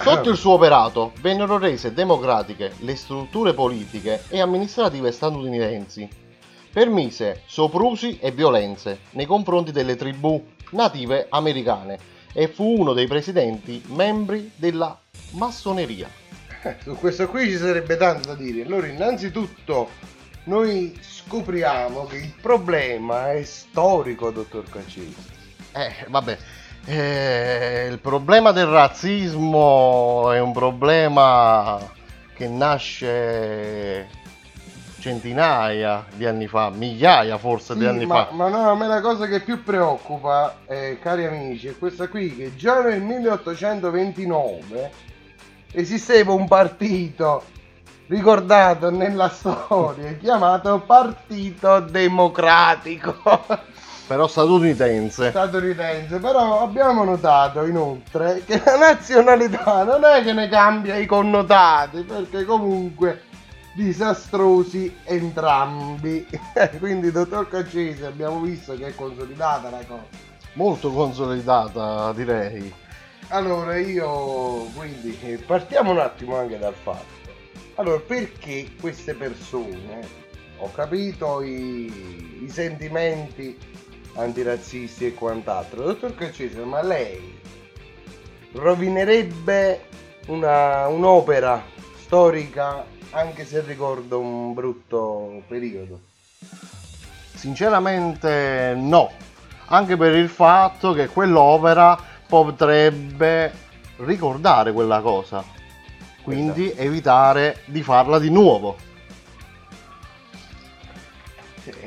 Sotto 0.00 0.30
il 0.30 0.38
suo 0.38 0.52
operato 0.52 1.12
vennero 1.20 1.58
rese 1.58 1.92
democratiche 1.92 2.72
le 2.78 2.96
strutture 2.96 3.52
politiche 3.52 4.22
e 4.28 4.40
amministrative 4.40 5.12
statunitensi. 5.12 6.08
Permise 6.72 7.42
soprusi 7.46 8.18
e 8.18 8.30
violenze 8.30 9.00
nei 9.10 9.26
confronti 9.26 9.72
delle 9.72 9.96
tribù 9.96 10.42
native 10.70 11.26
americane 11.28 12.12
e 12.34 12.48
fu 12.48 12.80
uno 12.80 12.92
dei 12.92 13.06
presidenti 13.06 13.82
membri 13.86 14.50
della 14.56 14.98
massoneria. 15.30 16.10
Su 16.82 16.96
questo 16.96 17.28
qui 17.28 17.48
ci 17.48 17.56
sarebbe 17.56 17.96
tanto 17.96 18.28
da 18.28 18.34
dire. 18.34 18.64
Allora, 18.64 18.86
innanzitutto, 18.88 19.88
noi 20.44 20.98
scopriamo 21.00 22.04
che 22.04 22.16
il 22.16 22.34
problema 22.40 23.32
è 23.32 23.42
storico, 23.44 24.30
dottor 24.30 24.68
Caccese. 24.68 25.32
Eh, 25.72 26.06
vabbè, 26.08 26.38
eh, 26.86 27.88
il 27.90 27.98
problema 27.98 28.50
del 28.52 28.66
razzismo 28.66 30.32
è 30.32 30.40
un 30.40 30.52
problema 30.52 31.78
che 32.34 32.48
nasce 32.48 34.22
centinaia 35.04 36.06
di 36.14 36.24
anni 36.24 36.46
fa, 36.46 36.70
migliaia 36.70 37.36
forse 37.36 37.74
di 37.74 37.80
Sì, 37.80 37.86
anni 37.86 38.06
ma, 38.06 38.24
fa. 38.24 38.32
ma 38.32 38.48
no, 38.48 38.70
a 38.70 38.74
me 38.74 38.86
la 38.86 39.02
cosa 39.02 39.26
che 39.26 39.40
più 39.40 39.62
preoccupa, 39.62 40.60
eh, 40.66 40.98
cari 40.98 41.26
amici, 41.26 41.68
è 41.68 41.76
questa 41.78 42.08
qui, 42.08 42.34
che 42.34 42.56
già 42.56 42.80
nel 42.80 43.02
1829 43.02 44.90
esisteva 45.72 46.32
un 46.32 46.48
partito 46.48 47.44
ricordato 48.06 48.90
nella 48.90 49.28
storia 49.28 50.14
chiamato 50.20 50.78
Partito 50.86 51.80
Democratico 51.80 53.14
Però 54.06 54.26
statunitense. 54.26 55.30
statunitense. 55.30 56.18
Però 56.18 56.62
abbiamo 56.62 57.04
notato 57.04 57.64
inoltre 57.64 58.42
che 58.46 58.60
la 58.64 58.76
nazionalità 58.78 59.82
non 59.84 60.04
è 60.04 60.22
che 60.22 60.32
ne 60.34 60.48
cambia 60.48 60.96
i 60.96 61.06
connotati, 61.06 62.02
perché 62.02 62.44
comunque 62.44 63.22
disastrosi 63.74 64.94
entrambi. 65.04 66.26
Quindi, 66.78 67.10
dottor 67.10 67.48
Caccese, 67.48 68.06
abbiamo 68.06 68.40
visto 68.40 68.76
che 68.76 68.88
è 68.88 68.94
consolidata 68.94 69.70
la 69.70 69.84
cosa. 69.86 70.06
molto 70.54 70.90
consolidata 70.92 72.12
direi. 72.12 72.72
Allora 73.28 73.78
io 73.78 74.64
quindi 74.76 75.18
eh, 75.22 75.38
partiamo 75.38 75.92
un 75.92 75.98
attimo 75.98 76.36
anche 76.36 76.58
dal 76.58 76.74
fatto. 76.74 77.22
Allora, 77.76 77.98
perché 77.98 78.70
queste 78.78 79.14
persone, 79.14 80.06
ho 80.58 80.70
capito 80.70 81.42
i, 81.42 82.42
i 82.44 82.48
sentimenti 82.48 83.58
antirazzisti 84.14 85.06
e 85.06 85.14
quant'altro, 85.14 85.84
dottor 85.84 86.14
Caccese, 86.14 86.60
ma 86.64 86.82
lei 86.82 87.40
rovinerebbe 88.52 89.88
una, 90.26 90.86
un'opera 90.86 91.64
storica 91.96 92.84
anche 93.14 93.44
se 93.44 93.60
ricordo 93.60 94.18
un 94.18 94.54
brutto 94.54 95.42
periodo? 95.46 96.00
Sinceramente 97.34 98.74
no, 98.76 99.10
anche 99.66 99.96
per 99.96 100.14
il 100.14 100.28
fatto 100.28 100.92
che 100.92 101.06
quell'opera 101.08 101.96
potrebbe 102.26 103.52
ricordare 103.98 104.72
quella 104.72 105.00
cosa, 105.00 105.44
quindi 106.22 106.66
Esatto. 106.66 106.82
evitare 106.82 107.62
di 107.66 107.82
farla 107.82 108.18
di 108.18 108.30
nuovo. 108.30 108.76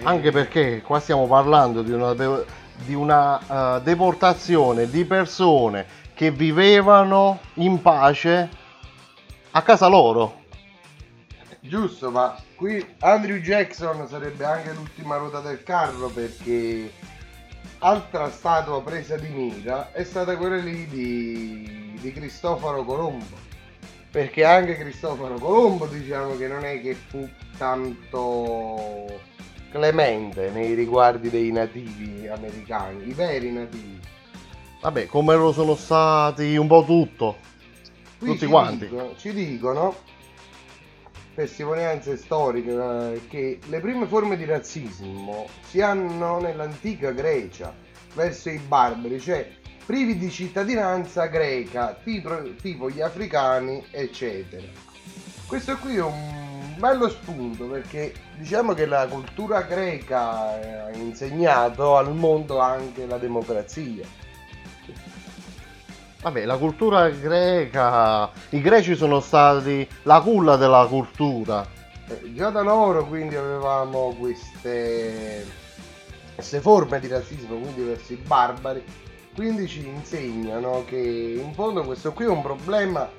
Anche 0.04 0.32
perché 0.32 0.82
qua 0.82 1.00
stiamo 1.00 1.28
parlando 1.28 1.82
di 1.82 1.92
una, 1.92 2.14
de- 2.14 2.46
di 2.78 2.94
una 2.94 3.78
eh, 3.78 3.82
deportazione 3.82 4.90
di 4.90 5.04
persone 5.06 5.86
che 6.14 6.32
vivevano 6.32 7.40
in 7.56 7.82
pace 7.82 8.50
a 9.52 9.62
casa 9.62 9.88
loro. 9.88 10.46
Giusto, 11.68 12.12
ma 12.12 12.36
qui 12.56 12.86
Andrew 13.00 13.38
Jackson 13.38 14.08
sarebbe 14.08 14.46
anche 14.46 14.72
l'ultima 14.74 15.18
ruota 15.18 15.40
del 15.42 15.64
carro 15.64 16.08
perché 16.08 16.92
altra 17.80 18.30
statua 18.32 18.82
presa 18.82 19.18
di 19.18 19.28
mira 19.28 19.92
è 19.92 20.04
stata 20.04 20.38
quella 20.38 20.56
lì 20.58 20.88
di, 20.88 21.98
di 22.00 22.12
Cristoforo 22.14 22.84
Colombo. 22.84 23.46
Perché 24.10 24.46
anche 24.46 24.78
Cristoforo 24.78 25.36
Colombo 25.36 25.86
diciamo 25.88 26.38
che 26.38 26.48
non 26.48 26.64
è 26.64 26.82
che 26.82 26.96
fu 26.96 27.28
tanto 27.58 29.20
clemente 29.70 30.50
nei 30.52 30.74
riguardi 30.74 31.30
dei 31.30 31.52
nativi 31.52 32.28
americani, 32.28 33.10
i 33.10 33.14
veri 33.14 33.52
nativi. 33.52 34.00
Vabbè, 34.82 35.06
come 35.08 35.36
lo 35.36 35.52
sono 35.52 35.76
stati 35.76 36.56
un 36.56 36.68
po' 36.68 36.84
tutto. 36.86 37.38
Qui 38.20 38.30
Tutti 38.30 38.46
quanti. 38.46 38.88
dicono- 38.88 39.16
ci 39.18 39.34
dicono 39.34 39.96
testimonianze 41.38 42.18
storiche 42.18 42.72
eh, 42.72 43.28
che 43.28 43.60
le 43.68 43.80
prime 43.80 44.08
forme 44.08 44.38
di 44.38 44.46
razzismo 44.46 45.46
si 45.68 45.82
hanno 45.82 46.40
nell'antica 46.40 47.12
Grecia 47.12 47.72
verso 48.16 48.50
i 48.50 48.58
barbari, 48.58 49.20
cioè 49.20 49.48
privi 49.86 50.18
di 50.18 50.32
cittadinanza 50.32 51.28
greca, 51.28 51.96
tipo, 52.04 52.56
tipo 52.60 52.90
gli 52.90 53.02
africani, 53.02 53.86
eccetera. 53.92 54.66
Questo 55.46 55.78
qui 55.78 55.98
è 55.98 56.02
un 56.02 56.76
bello 56.80 57.08
spunto 57.08 57.66
perché 57.66 58.14
diciamo 58.40 58.74
che 58.74 58.88
la 58.88 59.06
cultura 59.08 59.62
greca 59.62 60.86
ha 60.86 60.92
insegnato 60.94 61.98
al 61.98 62.16
mondo 62.16 62.58
anche 62.58 63.06
la 63.06 63.20
democrazia. 63.20 64.26
Vabbè, 66.28 66.44
la 66.44 66.58
cultura 66.58 67.08
greca, 67.08 68.30
i 68.50 68.60
greci 68.60 68.98
sono 68.98 69.22
stati 69.22 69.88
la 70.04 70.20
culla 70.20 70.58
della 70.58 70.86
cultura. 70.86 71.66
Eh, 72.10 72.34
Già 72.34 72.50
da 72.50 72.60
loro 72.64 73.06
quindi 73.06 73.38
avevamo 73.38 74.14
queste, 74.20 75.46
queste 76.36 76.60
forme 76.60 77.00
di 77.00 77.08
razzismo, 77.08 77.56
quindi 77.56 77.84
verso 77.84 78.12
i 78.12 78.18
barbari, 78.18 78.84
quindi 79.36 79.70
ci 79.70 79.88
insegnano 79.88 80.84
che 80.86 80.98
in 81.42 81.54
fondo 81.54 81.84
questo 81.84 82.12
qui 82.12 82.26
è 82.26 82.30
un 82.30 82.42
problema 82.42 83.10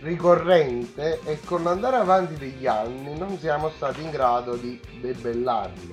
ricorrente 0.00 1.20
e 1.26 1.40
con 1.44 1.64
l'andare 1.64 1.96
avanti 1.96 2.34
degli 2.36 2.66
anni 2.66 3.14
non 3.18 3.36
siamo 3.38 3.68
stati 3.76 4.00
in 4.00 4.08
grado 4.10 4.54
di 4.54 4.80
debellarlo. 5.02 5.92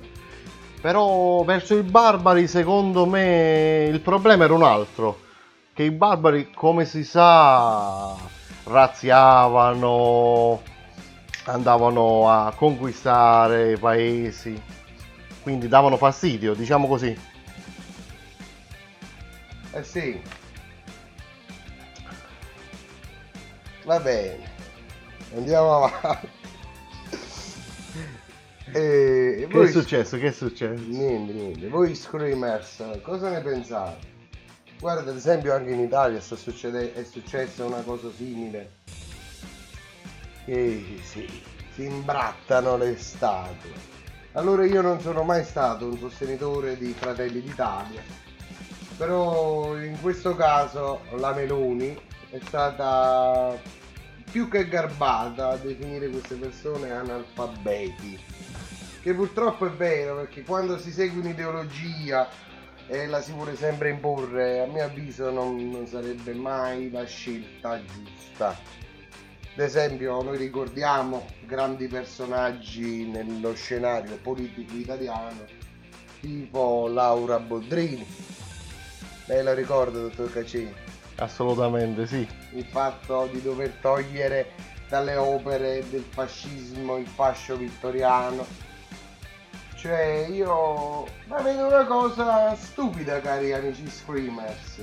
Però 0.80 1.44
verso 1.44 1.76
i 1.76 1.82
barbari, 1.82 2.48
secondo 2.48 3.04
me, 3.04 3.88
il 3.90 4.00
problema 4.00 4.44
era 4.44 4.54
un 4.54 4.62
altro. 4.62 5.30
Che 5.74 5.82
i 5.82 5.90
barbari, 5.90 6.50
come 6.52 6.84
si 6.84 7.02
sa, 7.02 8.14
razziavano, 8.64 10.62
andavano 11.46 12.28
a 12.28 12.52
conquistare 12.54 13.72
i 13.72 13.78
paesi, 13.78 14.60
quindi 15.42 15.68
davano 15.68 15.96
fastidio, 15.96 16.52
diciamo 16.52 16.86
così. 16.86 17.18
Eh 19.72 19.82
sì. 19.82 20.20
Va 23.84 23.98
bene. 23.98 24.50
Andiamo 25.34 25.84
avanti. 25.84 26.28
E 28.74 29.48
Che 29.50 29.62
è 29.62 29.66
successo? 29.70 30.16
Che 30.16 30.28
è 30.28 30.32
successo? 30.32 30.82
Niente, 30.86 31.32
niente. 31.34 31.68
Voi 31.68 31.94
screamers, 31.94 32.82
cosa 33.02 33.28
ne 33.28 33.42
pensate? 33.42 34.11
Guarda, 34.82 35.12
ad 35.12 35.16
esempio 35.16 35.54
anche 35.54 35.70
in 35.70 35.78
Italia 35.78 36.20
succede- 36.20 36.92
è 36.92 37.04
successa 37.04 37.64
una 37.64 37.82
cosa 37.82 38.10
simile. 38.16 38.72
Che 40.44 41.00
sì, 41.04 41.40
si 41.72 41.84
imbrattano 41.84 42.76
le 42.76 42.98
statue. 42.98 43.70
Allora 44.32 44.64
io 44.64 44.82
non 44.82 45.00
sono 45.00 45.22
mai 45.22 45.44
stato 45.44 45.86
un 45.86 45.96
sostenitore 45.98 46.76
di 46.76 46.92
Fratelli 46.94 47.40
d'Italia, 47.40 48.02
però 48.96 49.78
in 49.78 50.00
questo 50.00 50.34
caso 50.34 51.02
la 51.12 51.32
Meloni 51.32 51.96
è 52.30 52.40
stata 52.44 53.56
più 54.32 54.48
che 54.48 54.66
garbata 54.66 55.50
a 55.50 55.56
definire 55.58 56.08
queste 56.08 56.34
persone 56.34 56.90
analfabeti. 56.90 58.18
Che 59.00 59.14
purtroppo 59.14 59.64
è 59.64 59.70
vero 59.70 60.16
perché 60.16 60.42
quando 60.42 60.76
si 60.76 60.90
segue 60.90 61.20
un'ideologia 61.20 62.50
e 62.92 63.06
la 63.06 63.22
si 63.22 63.32
vuole 63.32 63.56
sempre 63.56 63.88
imporre, 63.88 64.60
a 64.60 64.66
mio 64.66 64.84
avviso 64.84 65.30
non, 65.30 65.70
non 65.70 65.86
sarebbe 65.86 66.34
mai 66.34 66.90
la 66.90 67.06
scelta 67.06 67.80
giusta. 67.82 68.48
Ad 68.48 69.58
esempio, 69.58 70.20
noi 70.20 70.36
ricordiamo 70.36 71.24
grandi 71.46 71.86
personaggi 71.86 73.06
nello 73.06 73.54
scenario 73.54 74.18
politico 74.20 74.74
italiano, 74.74 75.46
tipo 76.20 76.86
Laura 76.86 77.38
Boldrini. 77.38 78.06
Lei 79.24 79.42
la 79.42 79.54
ricorda, 79.54 79.98
dottor 79.98 80.30
Cacini? 80.30 80.74
Assolutamente 81.14 82.06
sì. 82.06 82.28
Il 82.50 82.66
fatto 82.66 83.26
di 83.32 83.40
dover 83.40 83.70
togliere 83.80 84.50
dalle 84.90 85.16
opere 85.16 85.82
del 85.88 86.04
fascismo 86.06 86.98
il 86.98 87.08
fascio 87.08 87.56
vittoriano. 87.56 88.44
Cioè, 89.82 90.28
io 90.30 91.08
la 91.26 91.40
vedo 91.42 91.66
una 91.66 91.84
cosa 91.86 92.54
stupida, 92.54 93.20
cari 93.20 93.52
amici 93.52 93.90
screamers. 93.90 94.80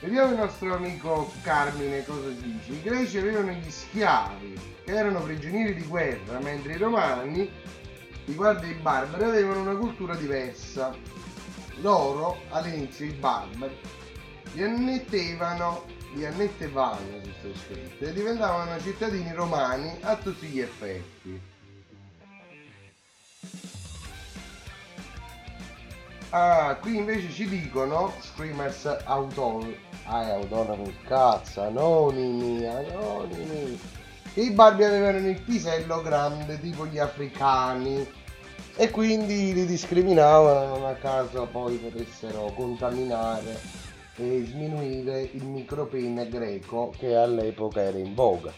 Vediamo 0.00 0.30
il 0.30 0.38
nostro 0.38 0.76
amico 0.76 1.32
Carmine 1.42 2.04
cosa 2.04 2.28
dice. 2.28 2.70
I 2.70 2.80
greci 2.80 3.18
avevano 3.18 3.50
gli 3.50 3.68
schiavi, 3.68 4.60
che 4.84 4.92
erano 4.92 5.22
prigionieri 5.22 5.74
di 5.74 5.82
guerra, 5.82 6.38
mentre 6.38 6.74
i 6.74 6.76
romani, 6.76 7.50
riguardo 8.26 8.64
ai 8.64 8.74
barbari, 8.74 9.24
avevano 9.24 9.62
una 9.62 9.74
cultura 9.74 10.14
diversa. 10.14 10.94
Loro, 11.80 12.42
all'inizio, 12.50 13.06
i 13.06 13.12
barbari, 13.12 13.76
li 14.52 14.62
annettevano, 14.62 15.84
li 16.14 16.24
annettevano, 16.24 17.20
ci 17.24 17.34
sta 17.40 17.48
scritto, 17.58 18.04
e 18.04 18.12
diventavano 18.12 18.80
cittadini 18.80 19.32
romani 19.32 19.98
a 20.02 20.14
tutti 20.14 20.46
gli 20.46 20.60
effetti. 20.60 21.49
Ah, 26.32 26.76
qui 26.80 26.96
invece 26.96 27.28
ci 27.30 27.48
dicono 27.48 28.12
Screamers 28.20 28.98
autonomi. 29.04 29.76
Ah, 30.04 30.34
autonomi, 30.34 30.94
cazzo, 31.04 31.62
anonimi, 31.62 32.64
anonimi. 32.64 33.80
Che 34.32 34.40
i 34.40 34.52
barbi 34.52 34.84
avevano 34.84 35.26
il 35.28 35.40
pisello 35.40 36.00
grande, 36.02 36.60
tipo 36.60 36.86
gli 36.86 36.98
africani. 36.98 38.08
E 38.76 38.90
quindi 38.90 39.52
li 39.52 39.66
discriminavano 39.66 40.86
a 40.86 40.94
caso 40.94 41.48
poi 41.50 41.76
potessero 41.76 42.52
contaminare 42.54 43.60
e 44.14 44.44
sminuire 44.46 45.28
il 45.32 45.44
micropene 45.44 46.28
greco 46.28 46.92
che 46.96 47.16
all'epoca 47.16 47.80
era 47.80 47.98
in 47.98 48.14
voga. 48.14 48.52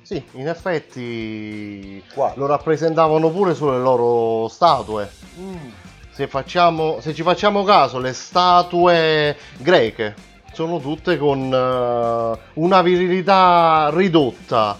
Sì, 0.00 0.22
in 0.32 0.48
effetti 0.48 2.02
lo 2.14 2.46
rappresentavano 2.46 3.30
pure 3.30 3.54
sulle 3.54 3.78
loro 3.78 4.48
statue. 4.48 5.10
Mm. 5.38 5.92
Se, 6.14 6.28
facciamo, 6.28 7.00
se 7.00 7.12
ci 7.12 7.22
facciamo 7.22 7.64
caso, 7.64 7.98
le 7.98 8.12
statue 8.12 9.36
greche 9.58 10.14
sono 10.52 10.78
tutte 10.78 11.18
con 11.18 11.52
eh, 11.52 12.38
una 12.54 12.82
virilità 12.82 13.90
ridotta. 13.92 14.78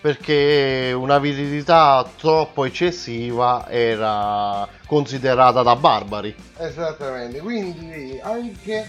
perché 0.00 0.92
una 0.96 1.18
virilità 1.18 2.08
troppo 2.16 2.64
eccessiva 2.64 3.68
era 3.68 4.66
considerata 4.86 5.62
da 5.62 5.76
barbari. 5.76 6.34
Esattamente, 6.56 7.40
quindi 7.40 8.18
anche 8.22 8.88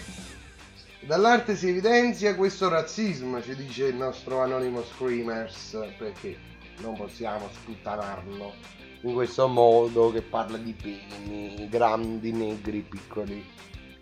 dall'arte 1.01 1.55
si 1.55 1.67
evidenzia 1.67 2.35
questo 2.35 2.69
razzismo, 2.69 3.41
ci 3.41 3.55
dice 3.55 3.87
il 3.87 3.95
nostro 3.95 4.41
anonimo 4.41 4.83
Screamers, 4.83 5.77
perché 5.97 6.37
non 6.77 6.95
possiamo 6.95 7.49
sputtanarlo 7.51 8.53
in 9.01 9.13
questo 9.13 9.47
modo 9.47 10.11
che 10.11 10.21
parla 10.21 10.57
di 10.57 10.73
peni, 10.73 11.67
grandi, 11.69 12.31
negri, 12.31 12.81
piccoli. 12.81 13.43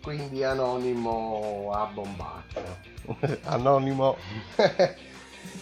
Quindi 0.02 0.42
anonimo 0.44 1.70
a 1.72 1.86
bombato. 1.86 2.78
Anonimo. 3.44 4.16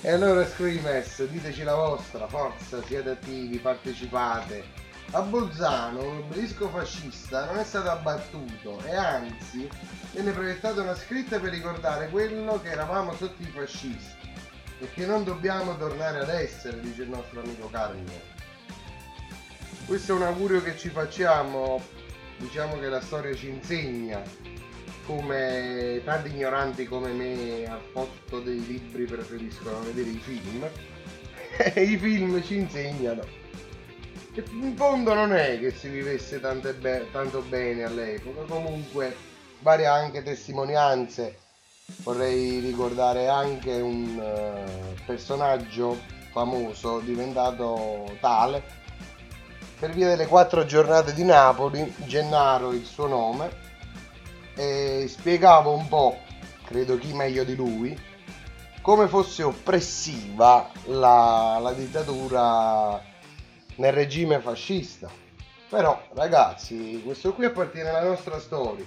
E 0.00 0.10
allora 0.10 0.44
Screamers, 0.46 1.24
diteci 1.26 1.62
la 1.62 1.74
vostra, 1.74 2.26
forza, 2.26 2.82
siete 2.84 3.10
attivi, 3.10 3.58
partecipate. 3.58 4.64
A 5.12 5.22
Bolzano 5.22 6.02
un 6.02 6.16
obelisco 6.18 6.68
fascista 6.68 7.46
non 7.46 7.58
è 7.58 7.64
stato 7.64 7.90
abbattuto 7.90 8.80
e 8.84 8.94
anzi 8.94 9.68
viene 10.12 10.32
proiettata 10.32 10.82
una 10.82 10.94
scritta 10.94 11.40
per 11.40 11.50
ricordare 11.50 12.10
quello 12.10 12.60
che 12.60 12.70
eravamo 12.70 13.14
sotto 13.14 13.40
i 13.42 13.46
fascisti 13.46 14.28
e 14.80 14.90
che 14.92 15.06
non 15.06 15.24
dobbiamo 15.24 15.76
tornare 15.76 16.20
ad 16.20 16.28
essere, 16.28 16.80
dice 16.80 17.02
il 17.02 17.08
nostro 17.08 17.40
amico 17.40 17.68
Carlo. 17.70 18.37
Questo 19.88 20.12
è 20.12 20.16
un 20.16 20.22
augurio 20.22 20.62
che 20.62 20.76
ci 20.76 20.90
facciamo, 20.90 21.82
diciamo 22.36 22.78
che 22.78 22.90
la 22.90 23.00
storia 23.00 23.34
ci 23.34 23.48
insegna 23.48 24.22
come 25.06 26.02
tanti 26.04 26.28
ignoranti 26.28 26.84
come 26.84 27.10
me 27.12 27.64
al 27.64 27.80
posto 27.90 28.40
dei 28.40 28.62
libri 28.66 29.06
preferiscono 29.06 29.80
vedere 29.80 30.10
i 30.10 30.18
film. 30.18 30.68
E 31.56 31.80
i 31.82 31.96
film 31.96 32.42
ci 32.42 32.56
insegnano. 32.56 33.22
Che 34.34 34.44
in 34.50 34.76
fondo 34.76 35.14
non 35.14 35.32
è 35.32 35.58
che 35.58 35.70
si 35.70 35.88
vivesse 35.88 36.38
be- 36.38 37.06
tanto 37.10 37.40
bene 37.40 37.84
all'epoca. 37.84 38.42
Comunque 38.42 39.16
varie 39.60 39.86
anche 39.86 40.22
testimonianze. 40.22 41.38
Vorrei 42.02 42.58
ricordare 42.58 43.28
anche 43.28 43.72
un 43.80 44.18
uh, 44.18 45.04
personaggio 45.06 45.98
famoso 46.30 46.98
diventato 46.98 48.14
tale 48.20 48.77
per 49.78 49.90
via 49.90 50.08
delle 50.08 50.26
quattro 50.26 50.64
giornate 50.64 51.14
di 51.14 51.24
Napoli 51.24 51.94
Gennaro 51.98 52.72
il 52.72 52.84
suo 52.84 53.06
nome 53.06 53.66
e 54.54 55.06
spiegava 55.08 55.70
un 55.70 55.86
po', 55.86 56.18
credo 56.64 56.98
chi 56.98 57.12
meglio 57.12 57.44
di 57.44 57.54
lui, 57.54 57.96
come 58.82 59.06
fosse 59.06 59.44
oppressiva 59.44 60.68
la, 60.86 61.58
la 61.62 61.72
dittatura 61.72 63.00
nel 63.76 63.92
regime 63.92 64.40
fascista. 64.40 65.08
Però 65.68 66.00
ragazzi, 66.14 67.00
questo 67.04 67.32
qui 67.32 67.44
appartiene 67.44 67.90
alla 67.90 68.08
nostra 68.08 68.40
storia. 68.40 68.84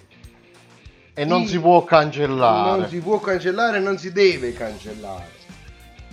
E 1.13 1.23
non 1.23 1.45
si 1.45 1.59
può 1.59 1.83
cancellare. 1.83 2.79
Non 2.79 2.89
si 2.89 2.99
può 2.99 3.19
cancellare, 3.19 3.79
non 3.79 3.97
si 3.97 4.11
deve 4.11 4.51
cancellare. 4.53 5.39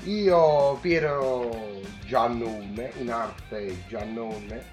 Io, 0.05 0.79
Piero 0.81 1.83
Giannone, 2.07 2.93
in 2.99 3.11
arte 3.11 3.85
Giannone, 3.89 4.65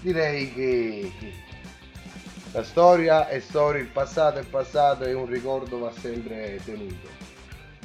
direi 0.00 0.52
che 0.52 1.12
la 2.52 2.62
storia 2.62 3.28
è 3.28 3.40
storia, 3.40 3.80
il 3.80 3.88
passato 3.88 4.38
è 4.38 4.44
passato 4.44 5.04
e 5.04 5.12
un 5.12 5.26
ricordo 5.26 5.78
va 5.78 5.92
sempre 5.98 6.60
tenuto. 6.64 7.08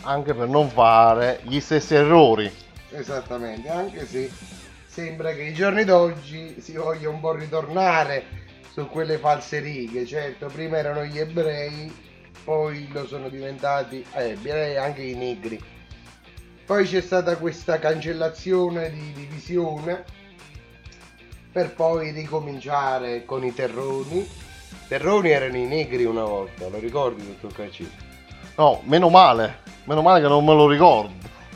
Anche 0.01 0.33
per 0.33 0.47
non 0.47 0.69
fare 0.69 1.39
gli 1.43 1.59
stessi 1.59 1.95
errori. 1.95 2.51
Esattamente, 2.91 3.69
anche 3.69 4.05
se 4.05 4.29
sembra 4.85 5.33
che 5.33 5.43
i 5.43 5.53
giorni 5.53 5.83
d'oggi 5.83 6.59
si 6.59 6.73
voglia 6.73 7.09
un 7.09 7.19
po' 7.19 7.33
ritornare 7.33 8.25
su 8.71 8.87
quelle 8.87 9.17
false 9.17 9.59
righe. 9.59 10.05
Certo, 10.05 10.47
prima 10.47 10.77
erano 10.77 11.03
gli 11.03 11.17
ebrei, 11.17 11.93
poi 12.43 12.87
lo 12.91 13.07
sono 13.07 13.29
diventati 13.29 14.05
eh, 14.13 14.77
anche 14.77 15.01
i 15.01 15.15
negri. 15.15 15.59
Poi 16.67 16.85
c'è 16.85 17.01
stata 17.01 17.37
questa 17.37 17.79
cancellazione 17.79 18.91
di 18.91 19.11
divisione 19.13 20.03
per 21.51 21.73
poi 21.73 22.11
ricominciare 22.11 23.25
con 23.25 23.43
i 23.43 23.53
terroni 23.53 24.45
Terroni 24.87 25.31
erano 25.31 25.57
i 25.57 25.65
negri 25.65 26.05
una 26.05 26.23
volta, 26.23 26.69
lo 26.69 26.79
ricordi 26.79 27.25
dottor 27.25 27.51
Cacci? 27.51 27.91
No, 28.55 28.81
meno 28.85 29.09
male, 29.09 29.59
meno 29.83 30.01
male 30.01 30.21
che 30.21 30.29
non 30.29 30.45
me 30.45 30.53
lo 30.53 30.69
ricordo. 30.69 31.13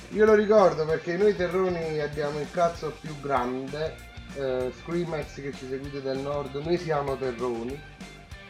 Io 0.10 0.26
lo 0.26 0.34
ricordo 0.34 0.86
perché 0.86 1.16
noi 1.16 1.34
terroni 1.34 2.02
abbiamo 2.02 2.40
il 2.42 2.52
cazzo 2.52 2.94
più 3.00 3.18
grande, 3.22 3.96
eh, 4.36 4.74
Screamers 4.82 5.34
che 5.36 5.54
ci 5.54 5.66
seguite 5.70 6.02
dal 6.02 6.18
nord, 6.18 6.56
noi 6.56 6.78
siamo 6.78 7.16
terroni, 7.16 7.80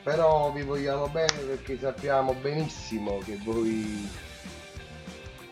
però 0.02 0.52
vi 0.52 0.64
vogliamo 0.64 1.08
bene 1.10 1.38
perché 1.46 1.78
sappiamo 1.80 2.34
benissimo 2.34 3.20
che 3.24 3.38
voi 3.44 4.10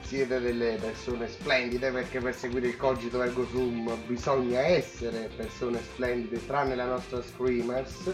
siete 0.09 0.39
delle 0.39 0.79
persone 0.81 1.27
splendide 1.27 1.91
perché 1.91 2.17
per 2.17 2.33
seguire 2.33 2.65
il 2.65 2.77
cogito 2.77 3.21
ergo 3.21 3.45
sum 3.45 3.95
bisogna 4.07 4.59
essere 4.59 5.29
persone 5.35 5.79
splendide 5.83 6.43
tranne 6.47 6.73
la 6.73 6.85
nostra 6.85 7.21
Screamers 7.21 8.11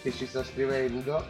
che 0.00 0.12
ci 0.12 0.26
sta 0.26 0.44
scrivendo. 0.44 1.26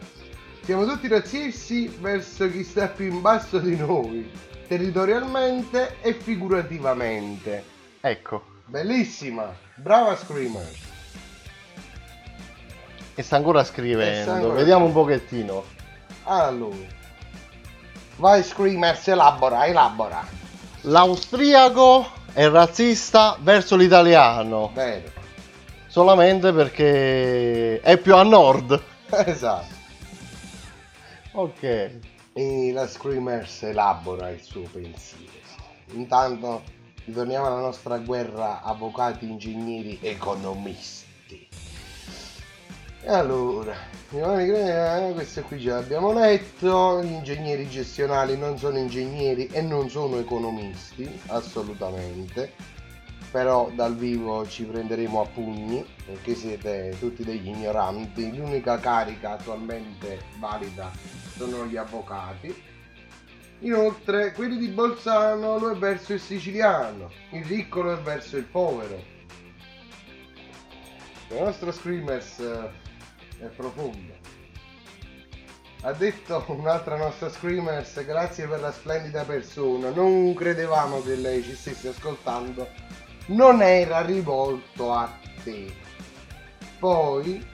Siamo 0.60 0.84
tutti 0.84 1.08
razzisti 1.08 1.88
verso 1.88 2.50
chi 2.50 2.64
sta 2.64 2.88
più 2.88 3.06
in 3.06 3.22
basso 3.22 3.58
di 3.58 3.78
noi, 3.78 4.30
territorialmente 4.68 5.96
e 6.02 6.12
figurativamente. 6.12 7.64
Ecco. 8.02 8.44
Bellissima, 8.66 9.56
brava 9.76 10.16
Screamer. 10.16 10.68
E 13.14 13.22
sta 13.22 13.36
ancora 13.36 13.64
scrivendo, 13.64 14.32
ancora 14.32 14.52
vediamo 14.52 14.84
un 14.84 14.92
pochettino. 14.92 15.64
Allora. 16.24 17.03
Vai 18.16 18.42
Screamers, 18.42 19.08
elabora, 19.08 19.66
elabora. 19.66 20.24
L'austriaco 20.82 22.10
è 22.32 22.48
razzista 22.48 23.36
verso 23.40 23.76
l'italiano. 23.76 24.70
Vero 24.74 25.22
solamente 25.94 26.52
perché 26.52 27.80
è 27.80 27.96
più 27.98 28.16
a 28.16 28.24
nord. 28.24 28.82
esatto. 29.26 29.72
Ok. 31.34 31.62
E 32.32 32.72
la 32.72 32.88
Screamers 32.88 33.62
elabora 33.62 34.28
il 34.30 34.42
suo 34.42 34.62
pensiero. 34.72 35.30
Intanto 35.92 36.64
ritorniamo 37.04 37.46
alla 37.46 37.60
nostra 37.60 37.98
guerra 37.98 38.60
avvocati, 38.62 39.24
ingegneri, 39.24 40.00
economisti. 40.02 41.03
Allora, 43.06 43.76
eh, 44.12 45.12
questo 45.12 45.42
qui 45.42 45.58
già 45.58 45.74
l'abbiamo 45.74 46.12
letto, 46.12 47.02
gli 47.02 47.12
ingegneri 47.12 47.68
gestionali 47.68 48.36
non 48.36 48.56
sono 48.56 48.78
ingegneri 48.78 49.46
e 49.46 49.60
non 49.60 49.90
sono 49.90 50.18
economisti, 50.18 51.20
assolutamente 51.26 52.72
però 53.34 53.68
dal 53.74 53.96
vivo 53.96 54.46
ci 54.46 54.62
prenderemo 54.62 55.20
a 55.20 55.26
pugni 55.26 55.84
perché 56.06 56.36
siete 56.36 56.94
tutti 57.00 57.24
degli 57.24 57.48
ignoranti. 57.48 58.32
L'unica 58.32 58.78
carica 58.78 59.32
attualmente 59.32 60.20
valida 60.38 60.92
sono 61.36 61.66
gli 61.66 61.76
avvocati. 61.76 62.54
Inoltre, 63.58 64.30
quelli 64.34 64.56
di 64.56 64.68
Bolzano 64.68 65.58
lo 65.58 65.72
è 65.72 65.76
verso 65.76 66.12
il 66.12 66.20
siciliano, 66.20 67.10
il 67.30 67.44
ricco 67.44 67.82
lo 67.82 67.94
è 67.94 67.98
verso 67.98 68.36
il 68.36 68.44
povero. 68.44 69.02
La 71.30 71.40
nostra 71.40 71.72
Screamers 71.72 72.38
eh, 72.38 72.83
è 73.46 73.48
profonda. 73.48 74.14
Ha 75.82 75.92
detto 75.92 76.44
un'altra 76.48 76.96
nostra 76.96 77.28
Screamers, 77.28 78.04
grazie 78.04 78.46
per 78.46 78.60
la 78.60 78.72
splendida 78.72 79.24
persona. 79.24 79.90
Non 79.90 80.32
credevamo 80.34 81.02
che 81.02 81.14
lei 81.16 81.42
ci 81.42 81.54
stesse 81.54 81.88
ascoltando 81.88 82.66
non 83.26 83.62
era 83.62 84.02
rivolto 84.02 84.92
a 84.92 85.10
te. 85.42 85.72
Poi 86.78 87.44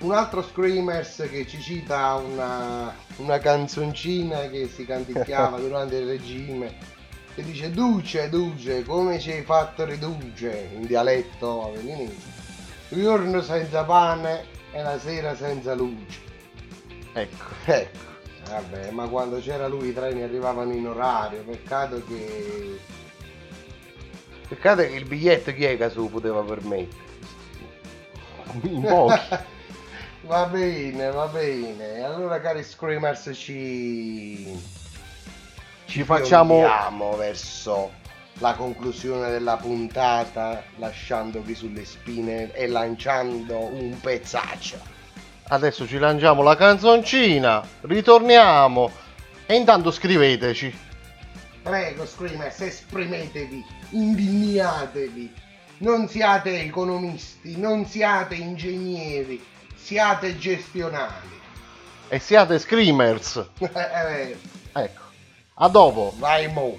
un 0.00 0.12
altro 0.12 0.42
Screamers 0.42 1.26
che 1.28 1.46
ci 1.46 1.60
cita 1.60 2.14
una, 2.14 2.94
una 3.16 3.38
canzoncina 3.38 4.48
che 4.48 4.68
si 4.68 4.84
canticchiava 4.84 5.58
durante 5.60 5.96
il 5.96 6.06
regime 6.06 6.96
che 7.34 7.42
dice 7.42 7.70
Duce, 7.70 8.28
Duce, 8.28 8.84
come 8.84 9.18
ci 9.20 9.30
hai 9.30 9.42
fatto 9.42 9.84
riduce 9.84 10.70
in 10.74 10.86
dialetto 10.86 11.66
avveninese. 11.66 12.46
Il 12.90 13.02
giorno 13.02 13.42
senza 13.42 13.84
pane 13.84 14.56
e 14.78 14.82
la 14.82 14.98
sera 14.98 15.34
senza 15.34 15.74
luce. 15.74 16.20
Ecco, 17.12 17.44
ecco. 17.66 18.06
Vabbè, 18.48 18.90
ma 18.92 19.08
quando 19.08 19.40
c'era 19.40 19.66
lui 19.66 19.88
i 19.88 19.92
treni 19.92 20.22
arrivavano 20.22 20.72
in 20.72 20.86
orario, 20.86 21.42
peccato 21.42 22.02
che 22.06 22.78
Peccato 24.48 24.80
che 24.80 24.94
il 24.94 25.04
biglietto 25.04 25.52
chi 25.52 25.64
è 25.64 25.76
che 25.76 25.90
se 25.90 25.96
lo 25.96 26.06
poteva 26.06 26.40
permettere? 26.40 27.06
In 28.62 28.80
pochi. 28.80 29.20
va 30.22 30.46
bene, 30.46 31.10
va 31.10 31.26
bene. 31.26 32.02
Allora 32.02 32.40
cari 32.40 32.62
Screamers 32.62 33.30
ci... 33.34 34.58
Ci 35.84 36.02
facciamo... 36.04 36.64
verso 37.16 37.92
la 38.38 38.54
conclusione 38.54 39.30
della 39.30 39.56
puntata 39.56 40.62
lasciandovi 40.76 41.54
sulle 41.54 41.84
spine 41.84 42.52
e 42.52 42.66
lanciando 42.68 43.58
un 43.58 43.98
pezzaccio. 44.00 44.78
Adesso 45.48 45.86
ci 45.86 45.98
lanciamo 45.98 46.42
la 46.42 46.56
canzoncina, 46.56 47.66
ritorniamo 47.82 48.90
e 49.46 49.54
intanto 49.54 49.90
scriveteci. 49.90 50.86
Prego, 51.62 52.06
Screamers, 52.06 52.60
esprimetevi, 52.60 53.64
indignatevi. 53.90 55.32
Non 55.78 56.08
siate 56.08 56.60
economisti, 56.60 57.58
non 57.58 57.86
siate 57.86 58.34
ingegneri, 58.34 59.42
siate 59.74 60.36
gestionali. 60.38 61.36
E 62.08 62.18
siate 62.18 62.58
screamers. 62.58 63.50
Eh, 63.60 64.36
ecco. 64.72 65.02
A 65.54 65.68
dopo. 65.68 66.14
Vai 66.18 66.50
mo. 66.52 66.78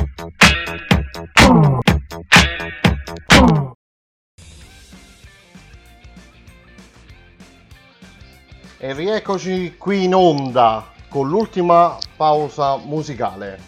E 8.83 8.93
rieccoci 8.93 9.75
qui 9.77 10.05
in 10.05 10.15
onda 10.15 10.91
con 11.07 11.29
l'ultima 11.29 11.99
pausa 12.15 12.77
musicale. 12.77 13.59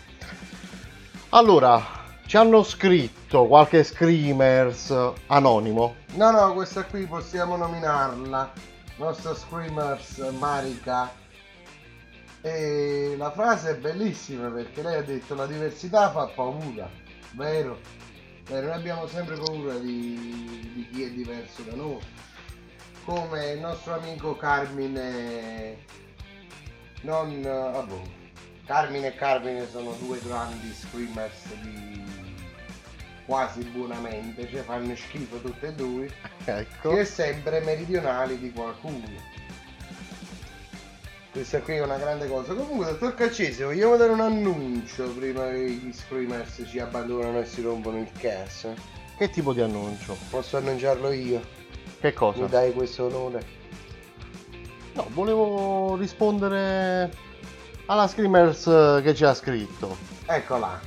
Allora, 1.30 1.80
ci 2.26 2.36
hanno 2.36 2.64
scritto 2.64 3.46
qualche 3.46 3.84
screamers 3.84 4.92
anonimo. 5.28 5.98
No, 6.16 6.32
no, 6.32 6.54
questa 6.56 6.86
qui 6.86 7.06
possiamo 7.06 7.56
nominarla. 7.58 8.54
Nostra 8.98 9.36
Screamers 9.36 10.18
Marica. 10.40 11.12
E 12.42 13.14
la 13.16 13.30
frase 13.30 13.70
è 13.70 13.78
bellissima 13.78 14.48
perché 14.48 14.82
lei 14.82 14.96
ha 14.96 15.04
detto 15.04 15.36
la 15.36 15.46
diversità 15.46 16.10
fa 16.10 16.26
paura, 16.26 16.90
vero? 17.34 17.78
Vero, 18.46 18.66
noi 18.66 18.76
abbiamo 18.76 19.06
sempre 19.06 19.36
paura 19.36 19.76
di, 19.76 20.72
di 20.74 20.90
chi 20.92 21.04
è 21.04 21.12
diverso 21.12 21.62
da 21.62 21.76
noi. 21.76 22.00
Come 23.06 23.52
il 23.52 23.60
nostro 23.60 23.96
amico 23.96 24.36
Carmine. 24.36 25.78
Non. 27.02 27.42
Vabbè. 27.42 28.02
Carmine 28.66 29.08
e 29.08 29.16
Carmine 29.16 29.70
sono 29.70 29.94
due 30.00 30.20
grandi 30.20 30.74
screamers 30.74 31.54
di 31.62 32.02
quasi 33.26 33.62
buonamente, 33.64 34.48
cioè 34.50 34.62
fanno 34.62 34.96
schifo 34.96 35.40
tutte 35.40 35.68
e 35.68 35.74
due. 35.74 36.12
Ecco. 36.46 36.90
Che 36.90 37.00
è 37.00 37.06
sempre 37.06 37.62
meridionali 37.62 38.38
di 38.38 38.52
qualcuno. 38.52 39.32
Questa 41.32 41.62
qui 41.62 41.76
è 41.76 41.82
una 41.82 41.98
grande 41.98 42.28
cosa. 42.28 42.54
Comunque, 42.54 42.86
dottor 42.86 43.16
Caccese, 43.16 43.64
vogliamo 43.64 43.96
dare 43.96 44.12
un 44.12 44.20
annuncio 44.20 45.10
prima 45.12 45.50
che 45.50 45.70
gli 45.70 45.92
screamers 45.94 46.64
ci 46.68 46.80
abbandonano 46.80 47.40
e 47.40 47.46
si 47.46 47.62
rompono 47.62 47.98
il 48.00 48.12
cazzo? 48.20 48.76
Che 49.18 49.30
tipo 49.30 49.54
di 49.54 49.62
annuncio? 49.62 50.18
Posso 50.30 50.58
annunciarlo 50.58 51.12
io? 51.12 51.63
Che 52.04 52.12
cosa? 52.12 52.42
Mi 52.42 52.50
dai 52.50 52.74
questo 52.74 53.06
onore? 53.06 53.42
No, 54.92 55.08
volevo 55.14 55.96
rispondere 55.96 57.10
alla 57.86 58.10
screamers 58.10 59.02
che 59.02 59.16
ci 59.16 59.24
ha 59.24 59.34
scritto. 59.34 59.96
Eccola. 60.26 60.82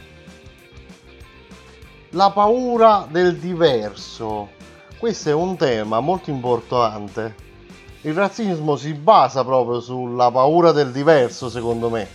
La 2.10 2.30
paura 2.32 3.06
del 3.10 3.38
diverso. 3.38 4.50
Questo 4.98 5.30
è 5.30 5.32
un 5.32 5.56
tema 5.56 6.00
molto 6.00 6.28
importante. 6.28 7.34
Il 8.02 8.12
razzismo 8.12 8.76
si 8.76 8.92
basa 8.92 9.42
proprio 9.42 9.80
sulla 9.80 10.30
paura 10.30 10.72
del 10.72 10.92
diverso, 10.92 11.48
secondo 11.48 11.88
me. 11.88 12.06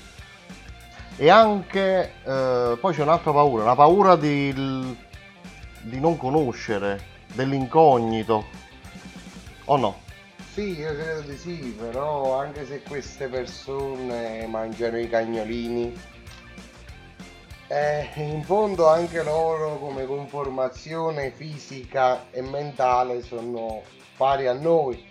E 1.15 1.27
anche 1.27 2.13
eh, 2.23 2.77
poi 2.79 2.93
c'è 2.93 3.01
un'altra 3.01 3.31
paura, 3.31 3.63
la 3.63 3.75
paura 3.75 4.15
di, 4.15 4.53
di 4.53 5.99
non 5.99 6.17
conoscere, 6.17 7.03
dell'incognito. 7.33 8.69
O 9.71 9.77
no? 9.77 10.01
Sì, 10.51 10.77
io 10.77 10.93
credo 10.93 11.21
di 11.21 11.37
sì, 11.37 11.73
però 11.79 12.37
anche 12.37 12.65
se 12.65 12.81
queste 12.81 13.29
persone 13.29 14.45
mangiano 14.45 14.99
i 14.99 15.07
cagnolini, 15.07 15.97
eh, 17.67 18.09
in 18.15 18.43
fondo 18.43 18.89
anche 18.89 19.23
loro 19.23 19.77
come 19.77 20.05
conformazione 20.05 21.31
fisica 21.31 22.29
e 22.31 22.41
mentale 22.41 23.21
sono 23.21 23.83
pari 24.17 24.47
a 24.47 24.53
noi. 24.53 25.01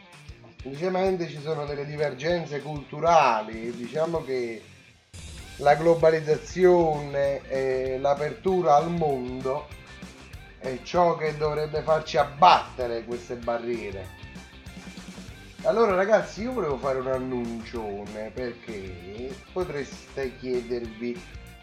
Semplicemente 0.60 1.26
ci 1.26 1.40
sono 1.40 1.64
delle 1.64 1.86
divergenze 1.86 2.60
culturali, 2.60 3.74
diciamo 3.74 4.22
che 4.22 4.62
la 5.56 5.74
globalizzazione 5.74 7.48
e 7.48 7.96
l'apertura 7.98 8.74
al 8.74 8.90
mondo 8.90 9.68
è 10.58 10.78
ciò 10.82 11.16
che 11.16 11.34
dovrebbe 11.38 11.80
farci 11.80 12.18
abbattere 12.18 13.04
queste 13.04 13.36
barriere. 13.36 14.19
Allora 15.62 15.94
ragazzi 15.94 16.42
io 16.42 16.52
volevo 16.52 16.78
fare 16.78 17.00
un 17.00 17.08
annuncione 17.08 18.30
perché 18.32 19.34
potreste 19.52 20.36
chiedervi 20.38 21.20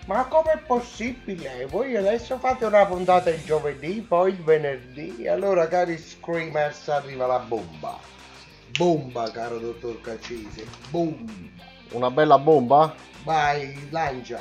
ma 0.07 0.23
com'è 0.25 0.57
possibile? 0.65 1.65
Voi 1.65 1.97
adesso 1.97 2.37
fate 2.37 2.63
una 2.63 2.85
puntata 2.85 3.29
il 3.29 3.43
giovedì, 3.43 4.05
poi 4.07 4.31
il 4.31 4.41
venerdì 4.41 5.27
allora 5.27 5.67
cari 5.67 5.97
screamers 5.97 6.87
arriva 6.87 7.25
la 7.25 7.39
bomba. 7.39 7.99
Bomba 8.77 9.29
caro 9.31 9.57
dottor 9.57 9.99
Caccese, 9.99 10.65
bomba. 10.89 11.29
Una 11.91 12.09
bella 12.09 12.37
bomba? 12.37 12.95
Vai, 13.23 13.89
lancia. 13.89 14.39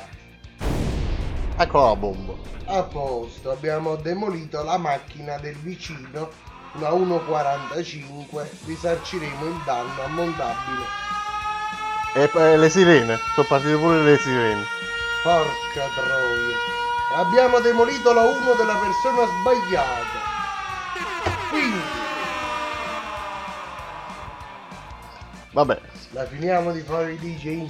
Eccola 1.57 1.87
la 1.87 1.95
bomba. 1.97 2.33
A 2.65 2.83
posto, 2.83 3.51
abbiamo 3.51 3.95
demolito 3.97 4.63
la 4.63 4.77
macchina 4.77 5.37
del 5.37 5.55
vicino, 5.55 6.29
una 6.77 6.89
1.45, 6.89 8.47
risarciremo 8.65 9.45
il 9.45 9.61
danno 9.65 10.03
ammontabile. 10.03 10.85
E 12.13 12.29
eh, 12.33 12.57
le 12.57 12.69
sirene, 12.69 13.17
sono 13.33 13.47
partite 13.47 13.75
pure 13.75 14.03
le 14.03 14.17
sirene. 14.17 14.63
Porca 15.23 15.87
troia. 15.95 16.55
Abbiamo 17.15 17.59
demolito 17.59 18.13
la 18.13 18.21
1 18.21 18.53
della 18.53 18.75
persona 18.75 19.25
sbagliata. 19.25 20.35
Quindi, 21.49 22.05
Vabbè, 25.51 25.81
la 26.11 26.25
finiamo 26.25 26.71
di 26.71 26.81
fare 26.81 27.13
i 27.13 27.17
DJ? 27.17 27.67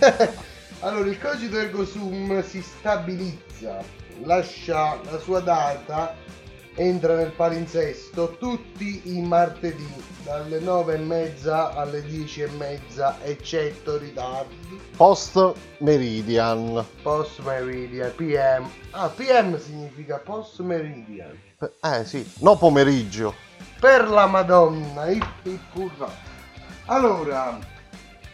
allora, 0.80 1.08
il 1.08 1.18
cogito 1.18 1.58
ergo 1.58 1.86
sum 1.86 2.42
si 2.44 2.60
stabilizza, 2.60 3.82
lascia 4.24 4.98
la 5.10 5.18
sua 5.18 5.40
data, 5.40 6.14
entra 6.76 7.14
nel 7.14 7.30
palinsesto 7.32 8.36
tutti 8.38 9.16
i 9.16 9.20
martedì 9.20 10.02
dalle 10.24 10.58
9 10.58 10.94
e 10.94 10.98
mezza 10.98 11.72
alle 11.74 12.02
10 12.02 12.42
e 12.42 12.48
mezza, 12.48 13.18
eccetto 13.22 13.96
ritardi. 13.96 14.80
post 14.96 15.54
meridian. 15.78 16.84
Post 17.02 17.40
meridian, 17.40 18.12
PM. 18.14 18.68
Ah, 18.90 19.08
PM 19.08 19.58
significa 19.58 20.18
post 20.18 20.60
meridian. 20.60 21.38
Eh 21.82 22.04
sì, 22.04 22.28
no 22.40 22.56
pomeriggio. 22.56 23.34
Per 23.78 24.08
la 24.08 24.26
Madonna, 24.26 25.06
il, 25.10 25.26
curva. 25.72 26.10
Allora, 26.86 27.58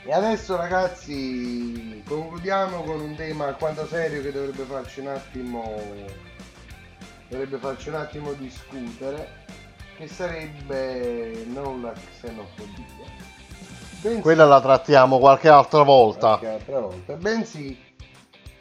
e 0.04 0.12
adesso 0.12 0.56
ragazzi 0.56 2.02
concludiamo 2.06 2.82
con 2.82 3.00
un 3.00 3.14
tema 3.16 3.46
alquanto 3.46 3.86
serio 3.86 4.22
che 4.22 4.32
dovrebbe 4.32 4.64
farci 4.64 5.00
un 5.00 5.08
attimo 5.08 5.82
dovrebbe 7.30 7.56
farci 7.56 7.88
un 7.88 7.94
attimo 7.94 8.32
discutere 8.34 9.46
che 9.96 10.06
sarebbe 10.08 11.44
non 11.46 11.80
la 11.80 11.92
xenofobia 11.92 12.84
bensì, 14.02 14.20
Quella 14.20 14.44
la 14.44 14.60
trattiamo 14.60 15.18
qualche 15.18 15.48
altra 15.48 15.82
volta. 15.82 16.36
qualche 16.36 16.48
altra 16.48 16.80
volta 16.80 17.14
bensì 17.14 17.78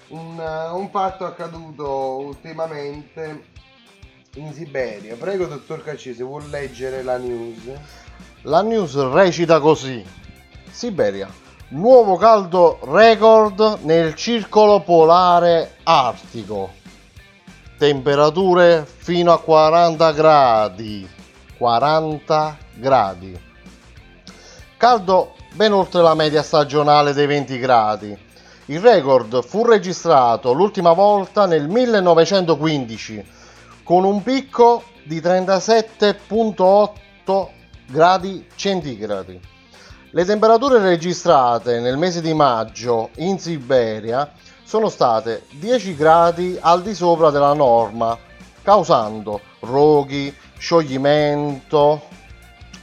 un, 0.09 0.37
un 0.37 0.89
fatto 0.89 1.25
accaduto 1.25 2.19
ultimamente 2.19 3.43
in 4.35 4.53
Siberia 4.53 5.15
prego 5.15 5.45
dottor 5.47 5.83
Cacci 5.83 6.13
se 6.13 6.23
vuol 6.23 6.47
leggere 6.49 7.03
la 7.03 7.17
news 7.17 7.71
La 8.43 8.61
news 8.61 8.95
recita 9.11 9.59
così. 9.59 10.01
Siberia. 10.71 11.27
Nuovo 11.69 12.15
caldo 12.15 12.79
record 12.83 13.79
nel 13.81 14.15
circolo 14.15 14.79
polare 14.79 15.75
artico. 15.83 16.78
Temperature 17.79 18.85
fino 18.85 19.31
a 19.31 19.39
40 19.39 20.11
gradi. 20.11 21.09
40 21.57 22.57
gradi. 22.75 23.39
Caldo 24.75 25.35
ben 25.53 25.71
oltre 25.71 26.01
la 26.01 26.13
media 26.13 26.43
stagionale 26.43 27.13
dei 27.13 27.25
20 27.25 27.57
gradi. 27.57 28.17
Il 28.65 28.81
record 28.81 29.41
fu 29.45 29.65
registrato 29.65 30.51
l'ultima 30.51 30.91
volta 30.91 31.45
nel 31.45 31.69
1915 31.69 33.25
con 33.83 34.03
un 34.03 34.21
picco 34.23 34.83
di 35.05 35.21
37.8 35.21 37.47
gradi 37.87 38.45
centigradi. 38.57 39.39
Le 40.11 40.25
temperature 40.25 40.79
registrate 40.79 41.79
nel 41.79 41.95
mese 41.95 42.19
di 42.19 42.33
maggio 42.33 43.11
in 43.19 43.39
Siberia 43.39 44.29
sono 44.69 44.89
state 44.89 45.45
10 45.53 45.95
gradi 45.95 46.55
al 46.61 46.83
di 46.83 46.93
sopra 46.93 47.31
della 47.31 47.53
norma, 47.53 48.15
causando 48.61 49.41
roghi, 49.61 50.31
scioglimento, 50.59 52.03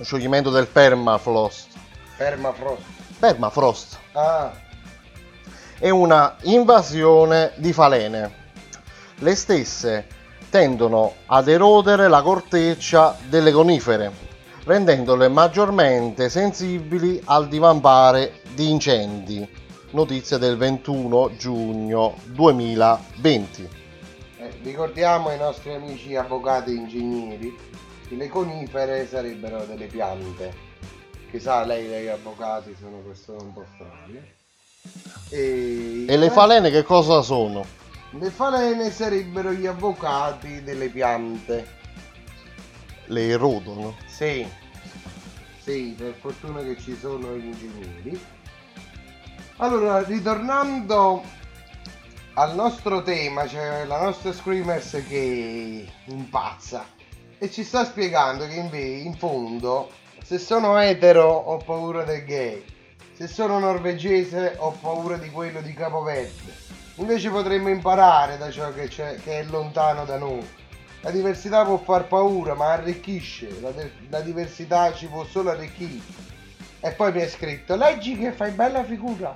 scioglimento 0.01 0.51
del 0.51 0.66
permafrost, 0.66 1.68
permafrost 2.16 2.82
permafrost 3.20 3.99
ah 4.14 4.53
e 5.78 5.91
una 5.91 6.34
invasione 6.43 7.53
di 7.55 7.72
falene. 7.72 8.34
Le 9.18 9.37
stesse 9.37 10.09
tendono 10.51 11.12
ad 11.26 11.47
erodere 11.47 12.09
la 12.09 12.20
corteccia 12.20 13.16
delle 13.28 13.53
conifere, 13.53 14.11
rendendole 14.64 15.28
maggiormente 15.28 16.30
sensibili 16.30 17.22
al 17.26 17.47
divampare 17.47 18.41
di 18.55 18.70
incendi. 18.70 19.65
Notizia 19.91 20.37
del 20.39 20.57
21 20.57 21.37
giugno 21.37 22.16
2020. 22.24 23.68
Eh, 24.39 24.51
ricordiamo 24.62 25.28
ai 25.28 25.39
nostri 25.39 25.72
amici 25.74 26.14
avvocati 26.16 26.70
e 26.70 26.74
ingegneri 26.74 27.57
che 28.09 28.14
le 28.16 28.28
conifere 28.28 29.07
sarebbero 29.07 29.64
delle 29.64 29.87
piante. 29.87 30.53
Che 31.30 31.41
sa, 31.41 31.64
lei 31.64 31.93
e 31.93 32.03
gli 32.03 32.09
avvocati 32.09 32.74
sono 32.78 32.99
persone 32.99 33.43
un 33.43 33.53
po' 33.53 33.64
strane. 33.74 34.34
E, 35.30 36.05
E 36.09 36.16
le 36.16 36.30
falene 36.30 36.70
che 36.70 36.82
cosa 36.82 37.22
sono? 37.22 37.64
le 38.11 38.30
falene 38.30 38.91
sarebbero 38.91 39.53
gli 39.53 39.66
avvocati 39.66 40.62
delle 40.62 40.89
piante. 40.89 41.74
Le 43.07 43.28
erodono. 43.28 43.97
Sì, 44.07 44.47
sì, 45.62 45.95
per 45.97 46.14
fortuna 46.20 46.61
che 46.62 46.76
ci 46.78 46.97
sono 46.99 47.37
gli 47.37 47.47
ingegneri. 47.47 48.20
Allora, 49.59 50.02
ritornando 50.02 51.22
al 52.34 52.54
nostro 52.54 53.00
tema, 53.00 53.44
c'è 53.44 53.86
la 53.86 54.02
nostra 54.02 54.30
Screamers 54.30 55.02
che 55.09 55.90
impazza 56.04 56.84
e 57.38 57.50
ci 57.50 57.64
sta 57.64 57.86
spiegando 57.86 58.46
che 58.46 58.54
invece, 58.54 59.04
in 59.04 59.16
fondo, 59.16 59.88
se 60.22 60.36
sono 60.38 60.76
etero 60.76 61.24
ho 61.24 61.57
paura 61.57 62.04
del 62.04 62.26
gay, 62.26 62.62
se 63.14 63.26
sono 63.26 63.59
norvegese 63.59 64.57
ho 64.59 64.72
paura 64.72 65.16
di 65.16 65.30
quello 65.30 65.62
di 65.62 65.72
Capoverde. 65.72 66.52
Invece 66.96 67.30
potremmo 67.30 67.70
imparare 67.70 68.36
da 68.36 68.50
ciò 68.50 68.70
che, 68.74 68.88
che 68.88 69.22
è 69.24 69.42
lontano 69.44 70.04
da 70.04 70.18
noi. 70.18 70.46
La 71.00 71.11
diversità 71.11 71.64
può 71.64 71.78
far 71.78 72.07
paura, 72.09 72.52
ma 72.52 72.72
arricchisce. 72.72 73.59
La, 73.62 73.70
de- 73.70 73.92
la 74.11 74.20
diversità 74.20 74.92
ci 74.92 75.07
può 75.07 75.24
solo 75.24 75.48
arricchire. 75.48 76.26
E 76.81 76.93
poi 76.93 77.12
mi 77.12 77.20
è 77.20 77.29
scritto: 77.29 77.77
Leggi 77.77 78.16
che 78.18 78.33
fai 78.33 78.53
bella 78.53 78.85
figura. 78.85 79.35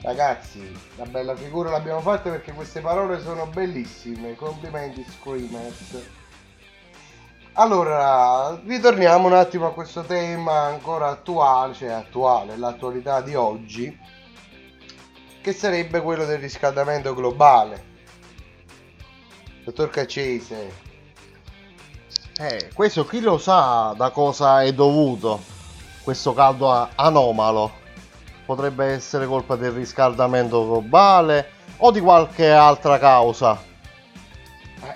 Ragazzi, 0.00 0.76
la 0.96 1.06
bella 1.06 1.34
figura 1.34 1.70
l'abbiamo 1.70 2.00
fatta 2.00 2.30
perché 2.30 2.52
queste 2.52 2.80
parole 2.80 3.20
sono 3.20 3.46
bellissime. 3.46 4.34
Complimenti, 4.34 5.04
Screamers. 5.04 6.06
Allora, 7.54 8.56
ritorniamo 8.64 9.26
un 9.26 9.32
attimo 9.32 9.66
a 9.66 9.72
questo 9.72 10.02
tema 10.02 10.60
ancora 10.60 11.08
attuale, 11.08 11.74
cioè 11.74 11.88
attuale, 11.88 12.56
l'attualità 12.56 13.20
di 13.20 13.34
oggi, 13.34 13.98
che 15.40 15.52
sarebbe 15.52 16.00
quello 16.00 16.24
del 16.24 16.38
riscaldamento 16.38 17.14
globale. 17.14 17.86
Dottor 19.64 19.90
Caccese, 19.90 20.86
Eh, 22.40 22.70
questo 22.72 23.04
chi 23.04 23.20
lo 23.20 23.36
sa 23.36 23.92
da 23.96 24.10
cosa 24.10 24.62
è 24.62 24.72
dovuto 24.72 25.56
questo 26.08 26.32
caldo 26.32 26.88
anomalo? 26.94 27.70
Potrebbe 28.46 28.86
essere 28.86 29.26
colpa 29.26 29.56
del 29.56 29.72
riscaldamento 29.72 30.66
globale 30.66 31.50
o 31.76 31.90
di 31.90 32.00
qualche 32.00 32.50
altra 32.50 32.98
causa? 32.98 33.62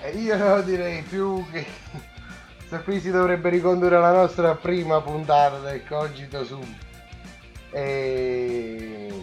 eh, 0.01 0.09
io 0.17 0.61
direi 0.65 1.03
più 1.03 1.45
che 1.51 1.63
Questo 2.57 2.81
qui 2.83 2.99
si 2.99 3.11
dovrebbe 3.11 3.49
ricondurre 3.49 3.97
alla 3.97 4.11
nostra 4.11 4.55
prima 4.55 5.01
puntata 5.01 5.59
del 5.59 5.85
Cogito 5.87 6.43
Sum. 6.45 6.75
E... 7.69 9.13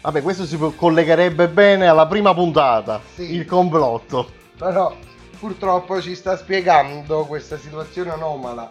Vabbè, 0.00 0.22
questo 0.22 0.46
si 0.46 0.56
collegherebbe 0.76 1.48
bene 1.48 1.88
alla 1.88 2.06
prima 2.06 2.32
puntata, 2.32 3.00
Sì. 3.12 3.34
il 3.34 3.44
complotto. 3.44 4.30
Però 4.56 4.94
purtroppo 5.40 6.00
ci 6.00 6.14
sta 6.14 6.36
spiegando 6.36 7.24
questa 7.24 7.58
situazione 7.58 8.12
anomala. 8.12 8.70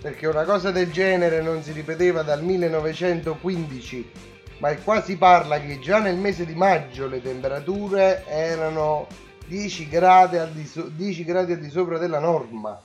Perché 0.00 0.26
una 0.26 0.44
cosa 0.44 0.70
del 0.70 0.90
genere 0.92 1.42
non 1.42 1.62
si 1.62 1.72
ripeteva 1.72 2.22
dal 2.22 2.42
1915. 2.42 4.10
Ma 4.58 4.74
qua 4.76 5.02
si 5.02 5.16
parla 5.16 5.60
che 5.60 5.78
già 5.80 5.98
nel 5.98 6.16
mese 6.16 6.46
di 6.46 6.54
maggio 6.54 7.06
le 7.06 7.20
temperature 7.20 8.24
erano 8.26 9.06
10 9.46 9.88
gradi 9.88 10.38
al 10.38 10.50
di, 10.50 10.66
so- 10.66 10.88
10 10.88 11.24
gradi 11.24 11.52
al 11.52 11.58
di 11.58 11.70
sopra 11.70 11.98
della 11.98 12.18
norma. 12.18 12.80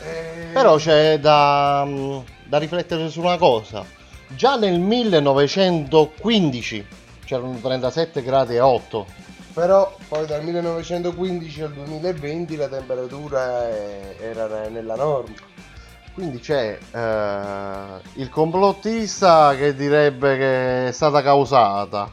Eh, 0.00 0.50
Però 0.52 0.76
c'è 0.76 1.18
da, 1.18 1.84
mm, 1.86 2.18
da 2.44 2.58
riflettere 2.58 3.08
su 3.08 3.20
una 3.20 3.38
cosa. 3.38 3.84
Già 4.28 4.56
nel 4.56 4.78
1915 4.80 6.86
c'erano 7.24 7.58
37 7.60 8.22
gradi 8.22 8.54
e 8.54 8.60
8. 8.60 9.06
Però 9.52 9.94
poi 10.08 10.26
dal 10.26 10.42
1915 10.42 11.62
al 11.62 11.72
2020 11.72 12.56
la 12.56 12.68
temperatura 12.68 13.68
era 13.68 14.68
nella 14.68 14.96
norma. 14.96 15.34
Quindi 16.14 16.40
c'è 16.40 16.78
eh, 16.90 18.00
il 18.14 18.28
complottista 18.28 19.54
che 19.56 19.74
direbbe 19.74 20.36
che 20.36 20.88
è 20.88 20.92
stata 20.92 21.22
causata. 21.22 22.12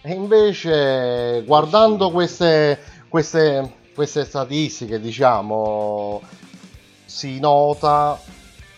E 0.00 0.12
invece 0.12 1.42
guardando 1.44 2.10
queste, 2.10 2.78
queste, 3.08 3.74
queste 3.94 4.24
statistiche, 4.24 4.98
diciamo, 5.00 6.22
si 7.04 7.38
nota 7.38 8.18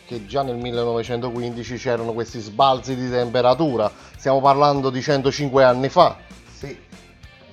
che 0.07 0.27
già 0.27 0.43
nel 0.43 0.57
1915 0.57 1.77
c'erano 1.77 2.13
questi 2.13 2.41
sbalzi 2.41 2.97
di 2.97 3.09
temperatura. 3.11 3.93
Stiamo 4.17 4.41
parlando 4.41 4.91
di 4.91 5.01
105 5.01 5.63
anni 5.63 5.89
fa. 5.89 6.17
Sì, 6.53 6.77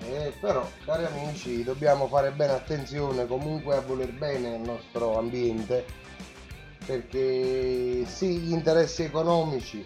Eh, 0.08 0.34
però 0.39 0.68
cari 0.86 1.06
amici 1.06 1.64
dobbiamo 1.64 2.08
fare 2.08 2.32
bene 2.32 2.53
attenzione 2.53 3.28
comunque 3.28 3.76
a 3.76 3.82
voler 3.82 4.12
bene 4.12 4.56
al 4.56 4.62
nostro 4.62 5.18
ambiente 5.18 5.86
perché 6.86 8.05
sì 8.05 8.38
gli 8.38 8.51
interessi 8.51 9.03
economici, 9.03 9.86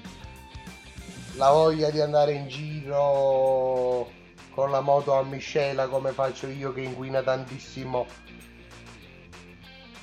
la 1.35 1.51
voglia 1.51 1.89
di 1.89 2.01
andare 2.01 2.33
in 2.33 2.47
giro 2.47 4.09
con 4.53 4.71
la 4.71 4.81
moto 4.81 5.13
a 5.13 5.23
miscela 5.23 5.87
come 5.87 6.11
faccio 6.11 6.47
io 6.47 6.73
che 6.73 6.81
inquina 6.81 7.21
tantissimo 7.21 8.05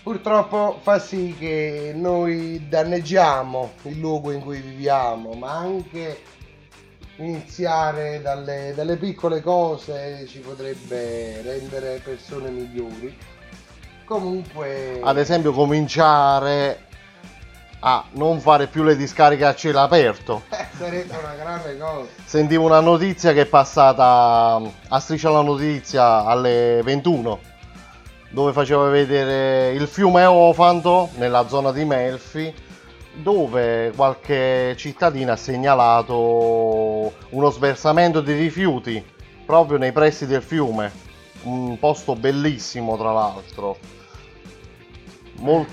purtroppo 0.07 0.78
fa 0.82 1.01
sì 1.01 1.34
che 1.36 1.90
noi 1.92 2.68
danneggiamo 2.68 3.72
il 3.82 3.99
luogo 3.99 4.30
in 4.30 4.40
cui 4.40 4.61
viviamo, 4.61 5.32
ma 5.32 5.55
anche 5.55 6.22
iniziare 7.16 8.22
dalle, 8.22 8.72
dalle 8.76 8.99
piccole 8.99 9.40
cose 9.40 10.24
ci 10.28 10.38
potrebbe 10.38 11.42
rendere 11.42 12.01
persone 12.05 12.51
migliori. 12.51 13.18
Comunque, 14.05 15.01
Ad 15.03 15.18
esempio 15.18 15.51
cominciare 15.51 16.86
a 17.89 18.05
non 18.12 18.41
fare 18.41 18.66
più 18.66 18.82
le 18.82 18.97
discariche 18.97 19.45
a 19.45 19.55
cielo 19.55 19.78
aperto. 19.78 20.43
eh, 20.51 20.66
sarebbe 20.76 21.14
una 21.16 21.34
grande 21.34 21.78
cosa. 21.78 22.09
Sentivo 22.24 22.64
una 22.64 22.80
notizia 22.80 23.32
che 23.32 23.43
è 23.43 23.47
passata 23.47 24.61
a 24.89 24.99
striscia 24.99 25.30
la 25.30 25.43
notizia 25.43 26.24
alle 26.24 26.80
21 26.82 27.55
dove 28.30 28.53
faceva 28.53 28.89
vedere 28.89 29.70
il 29.70 29.87
fiume 29.87 30.24
Ofanto 30.24 31.11
nella 31.14 31.47
zona 31.47 31.70
di 31.70 31.84
Melfi 31.84 32.53
dove 33.14 33.93
qualche 33.95 34.74
cittadino 34.76 35.30
ha 35.30 35.37
segnalato 35.37 37.12
uno 37.30 37.51
sversamento 37.51 38.20
di 38.20 38.32
rifiuti 38.32 39.03
proprio 39.47 39.78
nei 39.78 39.93
pressi 39.93 40.26
del 40.26 40.43
fiume 40.43 40.91
un 41.45 41.78
posto 41.78 42.16
bellissimo 42.16 42.97
tra 42.99 43.12
l'altro 43.12 43.78
Mol- 45.39 45.66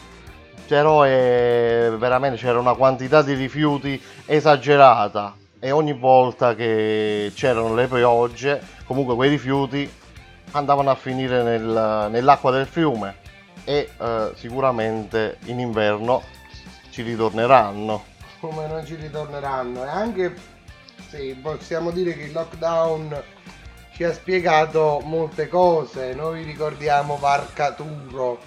però 0.67 1.03
è- 1.03 1.91
veramente 1.97 2.37
c'era 2.37 2.59
una 2.59 2.73
quantità 2.73 3.21
di 3.21 3.33
rifiuti 3.33 4.01
esagerata. 4.25 5.35
E 5.59 5.71
ogni 5.71 5.93
volta 5.93 6.55
che 6.55 7.31
c'erano 7.35 7.73
le 7.73 7.87
piogge 7.87 8.61
comunque 8.85 9.15
quei 9.15 9.29
rifiuti 9.29 9.89
andavano 10.51 10.89
a 10.89 10.95
finire 10.95 11.41
nel- 11.41 12.07
nell'acqua 12.09 12.51
del 12.51 12.65
fiume. 12.67 13.15
E 13.63 13.89
eh, 13.97 14.31
sicuramente 14.35 15.37
in 15.45 15.59
inverno 15.59 16.21
ci 16.89 17.01
ritorneranno. 17.01 18.03
come 18.41 18.67
non 18.67 18.85
ci 18.85 18.95
ritorneranno? 18.95 19.85
E 19.85 19.87
anche 19.87 20.35
sì, 21.09 21.33
possiamo 21.41 21.91
dire 21.91 22.13
che 22.13 22.23
il 22.23 22.33
lockdown 22.33 23.23
ci 23.93 24.03
ha 24.03 24.11
spiegato 24.11 24.99
molte 25.05 25.47
cose. 25.47 26.13
Noi 26.13 26.43
ricordiamo 26.43 27.15
Varcaturo 27.15 28.37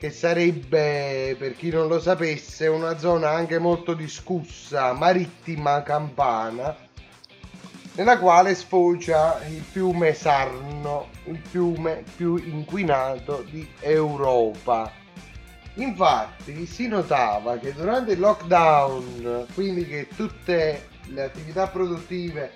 che 0.00 0.10
sarebbe 0.10 1.36
per 1.38 1.54
chi 1.54 1.68
non 1.68 1.86
lo 1.86 2.00
sapesse 2.00 2.66
una 2.68 2.96
zona 2.96 3.28
anche 3.28 3.58
molto 3.58 3.92
discussa 3.92 4.94
marittima 4.94 5.82
campana 5.82 6.74
nella 7.96 8.18
quale 8.18 8.54
sfocia 8.54 9.44
il 9.46 9.60
fiume 9.60 10.14
Sarno 10.14 11.08
il 11.24 11.38
fiume 11.46 12.02
più 12.16 12.36
inquinato 12.36 13.44
di 13.50 13.68
Europa. 13.80 14.90
Infatti 15.74 16.64
si 16.64 16.88
notava 16.88 17.58
che 17.58 17.74
durante 17.74 18.12
il 18.12 18.20
lockdown, 18.20 19.48
quindi 19.52 19.86
che 19.86 20.08
tutte 20.16 20.88
le 21.08 21.22
attività 21.22 21.66
produttive 21.66 22.54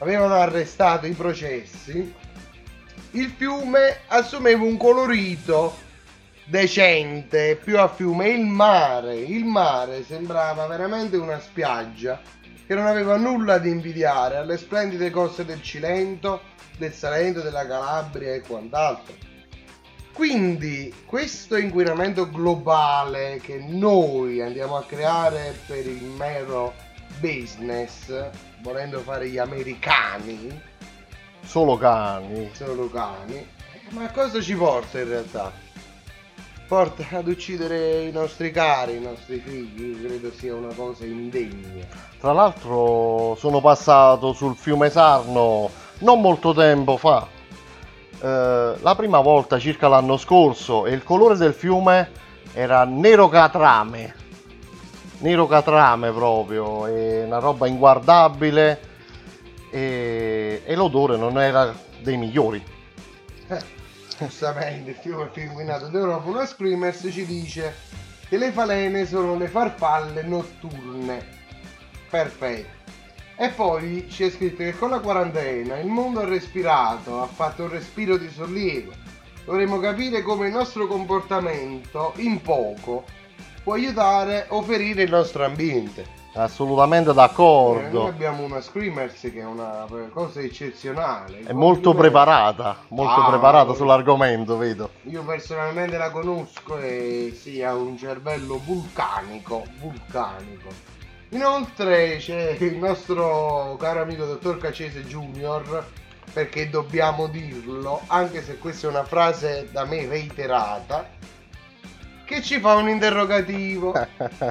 avevano 0.00 0.34
arrestato 0.34 1.06
i 1.06 1.12
processi, 1.12 2.14
il 3.12 3.30
fiume 3.30 4.00
assumeva 4.08 4.64
un 4.64 4.76
colorito 4.76 5.86
decente, 6.48 7.56
più 7.62 7.78
a 7.78 7.88
fiume. 7.88 8.28
Il 8.28 8.46
mare, 8.46 9.16
il 9.16 9.44
mare 9.44 10.02
sembrava 10.02 10.66
veramente 10.66 11.16
una 11.16 11.38
spiaggia 11.40 12.20
che 12.66 12.74
non 12.74 12.86
aveva 12.86 13.16
nulla 13.16 13.58
di 13.58 13.70
invidiare 13.70 14.36
alle 14.36 14.58
splendide 14.58 15.10
coste 15.10 15.44
del 15.44 15.62
Cilento, 15.62 16.40
del 16.76 16.92
Salento, 16.92 17.40
della 17.40 17.66
Calabria 17.66 18.34
e 18.34 18.40
quant'altro. 18.40 19.14
Quindi 20.12 20.92
questo 21.06 21.56
inquinamento 21.56 22.28
globale 22.28 23.38
che 23.40 23.58
noi 23.58 24.42
andiamo 24.42 24.76
a 24.76 24.84
creare 24.84 25.56
per 25.66 25.86
il 25.86 26.02
mero 26.02 26.74
business, 27.20 28.28
volendo 28.62 28.98
fare 29.00 29.28
gli 29.28 29.38
americani, 29.38 30.60
Solo 31.44 31.78
cani. 31.78 32.50
solo 32.52 32.90
cani, 32.90 33.46
ma 33.90 34.04
a 34.04 34.10
cosa 34.10 34.40
ci 34.40 34.54
porta 34.54 34.98
in 34.98 35.08
realtà? 35.08 35.52
Porta 36.68 37.16
ad 37.16 37.26
uccidere 37.28 38.02
i 38.02 38.12
nostri 38.12 38.50
cari, 38.50 38.96
i 38.96 39.00
nostri 39.00 39.38
figli, 39.38 40.06
credo 40.06 40.30
sia 40.30 40.54
una 40.54 40.74
cosa 40.74 41.06
indegna. 41.06 41.86
Tra 42.20 42.32
l'altro 42.32 43.34
sono 43.38 43.62
passato 43.62 44.34
sul 44.34 44.54
fiume 44.54 44.90
Sarno 44.90 45.70
non 46.00 46.20
molto 46.20 46.52
tempo 46.52 46.98
fa. 46.98 47.26
Eh, 48.20 48.74
la 48.82 48.94
prima 48.94 49.20
volta 49.20 49.58
circa 49.58 49.88
l'anno 49.88 50.18
scorso 50.18 50.84
e 50.84 50.92
il 50.92 51.04
colore 51.04 51.38
del 51.38 51.54
fiume 51.54 52.10
era 52.52 52.84
nero 52.84 53.30
catrame. 53.30 54.14
Nero 55.20 55.46
catrame 55.46 56.12
proprio, 56.12 56.84
è 56.84 57.24
una 57.24 57.38
roba 57.38 57.66
inguardabile 57.66 58.80
e, 59.70 60.60
e 60.66 60.74
l'odore 60.74 61.16
non 61.16 61.40
era 61.40 61.74
dei 62.02 62.18
migliori. 62.18 62.62
Eh, 63.48 63.76
giustamente 64.18 64.90
il 64.90 64.96
fiume 64.96 65.28
più 65.28 65.42
inquinato 65.42 65.86
d'Europa, 65.86 66.28
uno 66.28 66.44
Screamers 66.44 67.08
ci 67.10 67.24
dice 67.24 67.74
che 68.28 68.36
le 68.36 68.50
falene 68.50 69.06
sono 69.06 69.36
le 69.36 69.46
farfalle 69.46 70.22
notturne. 70.22 71.24
Perfetto. 72.10 72.76
E 73.36 73.50
poi 73.50 74.08
ci 74.10 74.24
è 74.24 74.30
scritto 74.30 74.64
che 74.64 74.76
con 74.76 74.90
la 74.90 74.98
quarantena 74.98 75.78
il 75.78 75.86
mondo 75.86 76.20
ha 76.20 76.24
respirato, 76.24 77.22
ha 77.22 77.26
fatto 77.26 77.62
un 77.62 77.70
respiro 77.70 78.16
di 78.16 78.28
sollievo. 78.28 78.92
Dovremmo 79.44 79.78
capire 79.78 80.22
come 80.22 80.48
il 80.48 80.52
nostro 80.52 80.88
comportamento, 80.88 82.12
in 82.16 82.42
poco, 82.42 83.04
può 83.62 83.74
aiutare 83.74 84.46
o 84.48 84.62
ferire 84.62 85.04
il 85.04 85.10
nostro 85.10 85.44
ambiente. 85.44 86.17
Assolutamente 86.34 87.10
Eh, 87.10 87.14
noi 87.14 87.26
d'accordo. 87.26 88.06
abbiamo 88.06 88.44
una 88.44 88.60
Screamers 88.60 89.20
che 89.20 89.40
è 89.40 89.44
una 89.44 89.86
cosa 90.12 90.40
eccezionale. 90.40 91.40
È 91.40 91.52
molto 91.52 91.94
preparata, 91.94 92.76
molto 92.88 93.20
Ah, 93.22 93.28
preparata 93.30 93.74
sull'argomento, 93.74 94.56
vedo. 94.56 94.90
Io 95.04 95.22
personalmente 95.24 95.96
la 95.96 96.10
conosco 96.10 96.78
e 96.78 97.36
sì, 97.40 97.62
ha 97.62 97.74
un 97.74 97.96
cervello 97.96 98.60
vulcanico, 98.62 99.64
vulcanico. 99.80 100.68
Inoltre 101.30 102.16
c'è 102.18 102.56
il 102.60 102.76
nostro 102.76 103.76
caro 103.78 104.02
amico 104.02 104.24
dottor 104.24 104.58
Cacese 104.58 105.04
Junior, 105.04 105.86
perché 106.32 106.70
dobbiamo 106.70 107.26
dirlo, 107.26 108.00
anche 108.06 108.42
se 108.42 108.58
questa 108.58 108.86
è 108.86 108.90
una 108.90 109.04
frase 109.04 109.68
da 109.72 109.84
me 109.84 110.06
reiterata, 110.06 111.08
che 112.28 112.42
ci 112.42 112.60
fa 112.60 112.74
un 112.74 112.90
interrogativo. 112.90 113.92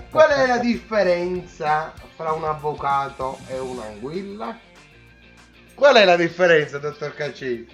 Qual 0.10 0.30
è 0.30 0.48
la 0.48 0.58
differenza 0.58 1.94
fra 2.16 2.32
un 2.32 2.44
avvocato 2.44 3.38
e 3.48 3.60
un'anguilla? 3.60 4.58
Qual 5.76 5.96
è 5.96 6.04
la 6.04 6.16
differenza, 6.16 6.80
dottor 6.80 7.14
Caccini? 7.14 7.68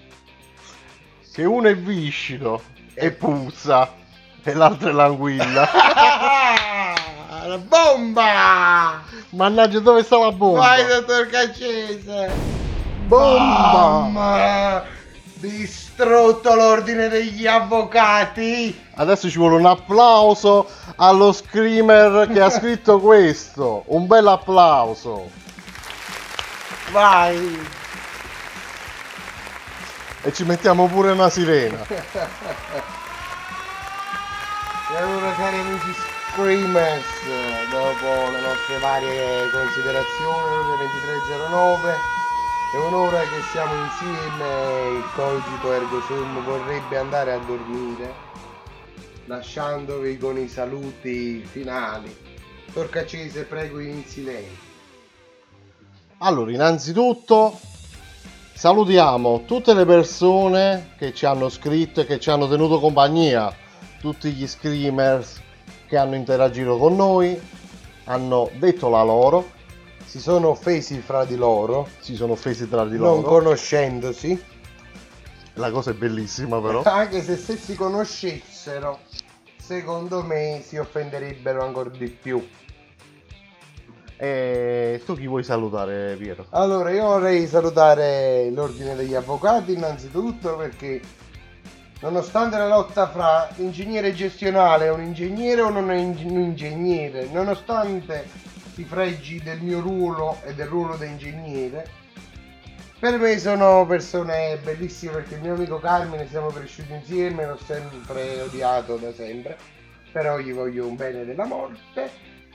Che 1.32 1.46
uno 1.46 1.70
è 1.70 1.78
viscido 1.78 2.62
e 2.94 3.12
puzza 3.12 3.94
e 4.44 4.54
l'altro 4.54 4.90
è 4.90 4.92
l'anguilla. 4.92 5.70
la 7.48 7.58
bomba! 7.60 9.04
Mannaggia, 9.30 9.80
dove 9.80 10.04
sta 10.04 10.18
la 10.18 10.34
bomba? 10.34 10.60
Vai, 10.60 10.86
dottor 10.86 11.28
Caccese! 11.28 12.30
Bomba! 13.06 13.72
Bomba! 13.72 14.86
Distrutto 15.96 16.56
l'ordine 16.56 17.08
degli 17.08 17.46
avvocati! 17.46 18.88
Adesso 18.96 19.30
ci 19.30 19.38
vuole 19.38 19.58
un 19.58 19.68
applauso 19.68 20.68
allo 20.96 21.32
screamer 21.32 22.30
che 22.34 22.42
ha 22.42 22.50
scritto 22.50 22.98
questo. 23.00 23.84
Un 23.86 24.08
bel 24.08 24.26
applauso. 24.26 25.30
Vai! 26.90 27.60
E 30.24 30.34
ci 30.34 30.44
mettiamo 30.46 30.88
pure 30.88 31.12
una 31.12 31.30
sirena. 31.30 31.86
E 31.86 32.02
allora 34.98 35.32
cari 35.34 35.60
amici 35.60 35.94
Screamers, 36.32 37.06
dopo 37.70 38.32
le 38.32 38.42
nostre 38.42 38.80
varie 38.80 39.52
considerazioni, 39.52 40.56
ore 40.56 40.90
23.09, 41.38 42.23
è 42.74 42.78
un'ora 42.78 43.20
che 43.20 43.40
siamo 43.52 43.72
insieme, 43.84 44.98
il 44.98 45.04
cogito 45.14 45.72
ergo 45.72 46.02
sum 46.02 46.44
vorrebbe 46.44 46.98
andare 46.98 47.34
a 47.34 47.38
dormire, 47.38 48.12
lasciandovi 49.28 50.18
con 50.18 50.40
i 50.40 50.48
saluti 50.48 51.46
finali. 51.46 52.12
Torcacese, 52.74 53.44
prego 53.44 53.80
inizi 53.80 54.24
lei. 54.24 54.48
Allora, 56.18 56.50
innanzitutto 56.50 57.60
salutiamo 58.54 59.44
tutte 59.46 59.76
le 59.76 59.86
persone 59.86 60.96
che 60.98 61.14
ci 61.14 61.28
hanno 61.28 61.50
scritto 61.50 62.02
e 62.02 62.08
che 62.08 62.20
ci 62.20 62.32
hanno 62.32 62.48
tenuto 62.48 62.80
compagnia, 62.80 63.56
tutti 64.00 64.32
gli 64.32 64.48
screamers 64.48 65.40
che 65.86 65.96
hanno 65.96 66.16
interagito 66.16 66.78
con 66.78 66.96
noi, 66.96 67.40
hanno 68.06 68.50
detto 68.58 68.90
la 68.90 69.04
loro, 69.04 69.62
Si 70.06 70.20
sono 70.20 70.50
offesi 70.50 71.00
fra 71.00 71.26
di 71.26 71.36
loro, 71.36 71.88
si 72.00 72.16
sono 72.16 72.34
offesi 72.34 72.70
tra 72.70 72.86
di 72.86 72.98
loro. 72.98 73.16
non 73.16 73.24
conoscendosi, 73.24 74.44
La 75.56 75.72
cosa 75.72 75.92
è 75.92 75.94
bellissima 75.94 76.62
però. 76.62 76.84
anche 76.86 77.22
se 77.24 77.36
se 77.36 77.56
si 77.58 77.76
conoscessero, 77.76 79.00
secondo 79.58 80.24
me 80.24 80.62
si 80.64 80.78
offenderebbero 80.78 81.64
ancora 81.64 81.90
di 81.90 82.08
più. 82.10 82.46
E 84.16 85.02
tu 85.06 85.16
chi 85.16 85.28
vuoi 85.28 85.44
salutare, 85.44 86.16
Piero? 86.18 86.46
Allora, 86.52 86.92
io 86.92 87.06
vorrei 87.06 87.46
salutare 87.48 88.50
l'ordine 88.52 88.96
degli 88.96 89.16
avvocati 89.16 89.74
innanzitutto 89.74 90.56
perché 90.56 91.02
nonostante 92.02 92.58
la 92.58 92.68
lotta 92.68 93.10
fra 93.10 93.50
ingegnere 93.58 94.14
gestionale 94.14 94.90
un 94.90 95.02
ingegnere 95.02 95.62
o 95.62 95.70
non 95.70 95.90
è 95.92 95.98
un 95.98 96.16
ingegnere, 96.20 97.28
nonostante 97.32 98.52
i 98.82 98.84
fregi 98.84 99.42
del 99.42 99.62
mio 99.62 99.80
ruolo 99.80 100.40
e 100.44 100.54
del 100.54 100.68
ruolo 100.68 100.96
da 100.96 101.06
ingegnere, 101.06 102.02
per 103.04 103.20
me 103.20 103.38
sono 103.38 103.86
persone 103.86 104.58
bellissime 104.64 105.12
perché 105.16 105.36
il 105.36 105.42
mio 105.42 105.56
amico 105.56 105.78
Carmine 105.78 106.26
siamo 106.30 106.48
cresciuti 106.48 106.94
insieme, 106.94 107.46
l'ho 107.46 107.58
sempre 107.58 108.40
odiato 108.40 108.96
da 108.96 109.12
sempre, 109.12 109.58
però 110.14 110.40
gli 110.40 110.54
voglio 110.54 110.88
un 110.88 110.96
bene 110.96 111.26
della 111.26 111.44
morte. 111.44 112.10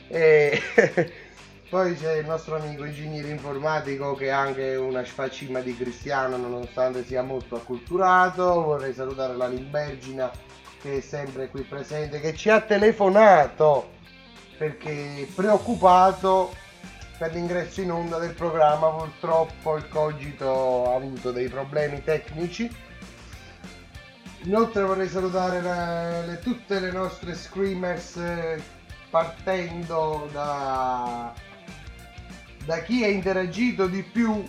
E 0.08 0.58
poi 1.68 1.94
c'è 1.96 2.14
il 2.14 2.26
nostro 2.26 2.56
amico 2.56 2.84
ingegnere 2.84 3.28
informatico 3.28 4.14
che 4.14 4.28
è 4.28 4.30
anche 4.30 4.74
una 4.76 5.04
sfacima 5.04 5.60
di 5.60 5.76
cristiano 5.76 6.38
nonostante 6.38 7.04
sia 7.04 7.22
molto 7.22 7.56
acculturato. 7.56 8.62
Vorrei 8.62 8.94
salutare 8.94 9.36
la 9.36 9.48
Limbergina 9.48 10.30
che 10.80 10.96
è 10.96 11.00
sempre 11.00 11.48
qui 11.48 11.60
presente, 11.60 12.20
che 12.20 12.34
ci 12.34 12.48
ha 12.48 12.62
telefonato 12.62 13.96
perché 14.59 15.28
preoccupato 15.34 16.52
per 17.16 17.32
l'ingresso 17.32 17.80
in 17.80 17.92
onda 17.92 18.18
del 18.18 18.34
programma. 18.34 18.88
Purtroppo 18.90 19.76
il 19.76 19.88
cogito 19.88 20.90
ha 20.90 20.96
avuto 20.96 21.30
dei 21.30 21.48
problemi 21.48 22.02
tecnici. 22.02 22.68
Inoltre 24.42 24.82
vorrei 24.82 25.09
salutare 25.09 25.61
la- 25.62 26.24
le- 26.24 26.38
tutte 26.40 26.78
le 26.80 26.92
nostre 26.92 27.34
screamers 27.34 28.16
eh, 28.16 28.62
partendo 29.11 30.28
da, 30.32 31.32
da 32.64 32.78
chi 32.82 33.02
ha 33.04 33.09
interagito 33.09 33.86
di 33.86 34.02
più 34.02 34.44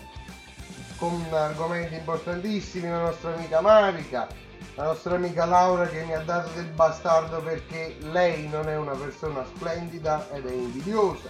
con 0.97 1.26
argomenti 1.32 1.95
importantissimi, 1.95 2.89
la 2.89 2.99
nostra 2.99 3.34
amica 3.34 3.62
Marica, 3.62 4.28
la 4.80 4.86
nostra 4.86 5.15
amica 5.15 5.43
Laura 5.43 5.86
che 5.88 6.05
mi 6.05 6.13
ha 6.13 6.21
dato 6.21 6.51
del 6.55 6.67
bastardo 6.67 7.41
perché 7.41 7.97
lei 7.99 8.47
non 8.47 8.69
è 8.69 8.77
una 8.77 8.95
persona 8.95 9.43
splendida 9.43 10.30
ed 10.32 10.45
è 10.45 10.53
invidiosa. 10.53 11.30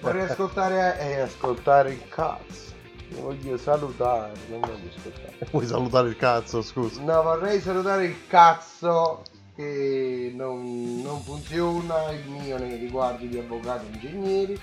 Vorrei 0.00 0.28
ascoltare 0.28 0.96
e 1.00 1.18
ascoltare 1.18 1.90
il 1.90 2.08
cazzo. 2.08 2.76
Voglio 3.20 3.56
salutare, 3.56 4.32
non 4.48 4.60
voglio 4.60 4.90
ascoltare. 4.96 5.48
Vuoi 5.50 5.66
salutare 5.66 6.08
il 6.08 6.16
cazzo, 6.16 6.62
scusa? 6.62 7.00
No, 7.02 7.20
vorrei 7.22 7.60
salutare 7.60 8.04
il 8.04 8.28
cazzo 8.28 9.22
che 9.56 10.32
non, 10.36 11.00
non 11.02 11.20
funziona, 11.22 12.10
il 12.10 12.28
mio 12.28 12.58
nei 12.58 12.76
riguardi 12.76 13.28
di 13.28 13.38
avvocati 13.38 13.86
e 13.86 13.94
ingegneri. 13.94 14.60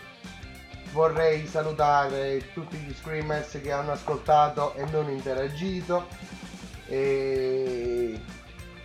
Vorrei 0.93 1.45
salutare 1.47 2.53
tutti 2.53 2.77
gli 2.77 2.93
screamers 2.93 3.59
che 3.61 3.73
hanno 3.73 3.91
ascoltato 3.91 4.73
e 4.75 4.85
non 4.85 5.09
interagito. 5.09 6.05
E 6.87 8.19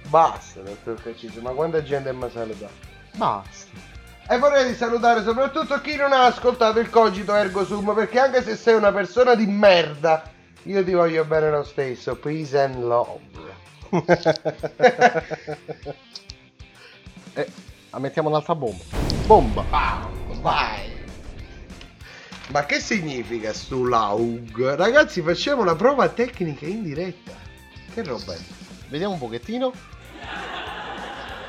basta, 0.09 0.61
dottor 0.61 1.03
Caccese, 1.03 1.41
ma 1.41 1.51
quanta 1.51 1.83
gente 1.83 2.13
mi 2.13 2.25
ha 2.25 2.31
salutato? 2.31 2.73
Basta. 3.17 3.89
E 4.29 4.39
vorrei 4.39 4.75
salutare 4.75 5.23
soprattutto 5.23 5.81
chi 5.81 5.97
non 5.97 6.13
ha 6.13 6.25
ascoltato 6.25 6.79
il 6.79 6.89
cogito 6.89 7.35
ergo 7.35 7.65
sum, 7.65 7.93
perché 7.95 8.21
anche 8.21 8.43
se 8.43 8.57
sei 8.57 8.75
una 8.75 8.93
persona 8.93 9.35
di 9.35 9.47
merda, 9.47 10.23
io 10.65 10.85
ti 10.85 10.93
voglio 10.93 11.25
bene 11.25 11.51
lo 11.51 11.65
stesso. 11.65 12.17
Peace 12.17 12.59
and 12.59 12.83
love. 12.83 13.21
E 17.33 17.47
mettiamo 17.99 18.29
un'altra 18.29 18.55
bomba. 18.55 18.83
Bomba. 19.27 19.65
Vai. 20.41 20.99
Ma 22.49 22.65
che 22.65 22.81
significa 22.81 23.53
stu 23.53 23.85
laug? 23.85 24.75
Ragazzi, 24.75 25.23
facciamo 25.23 25.63
la 25.63 25.77
prova 25.77 26.09
tecnica 26.09 26.67
in 26.67 26.83
diretta. 26.83 27.33
Che 27.93 28.03
roba 28.05 28.35
è? 28.35 28.39
Vediamo 28.89 29.15
un 29.15 29.19
pochettino. 29.19 29.73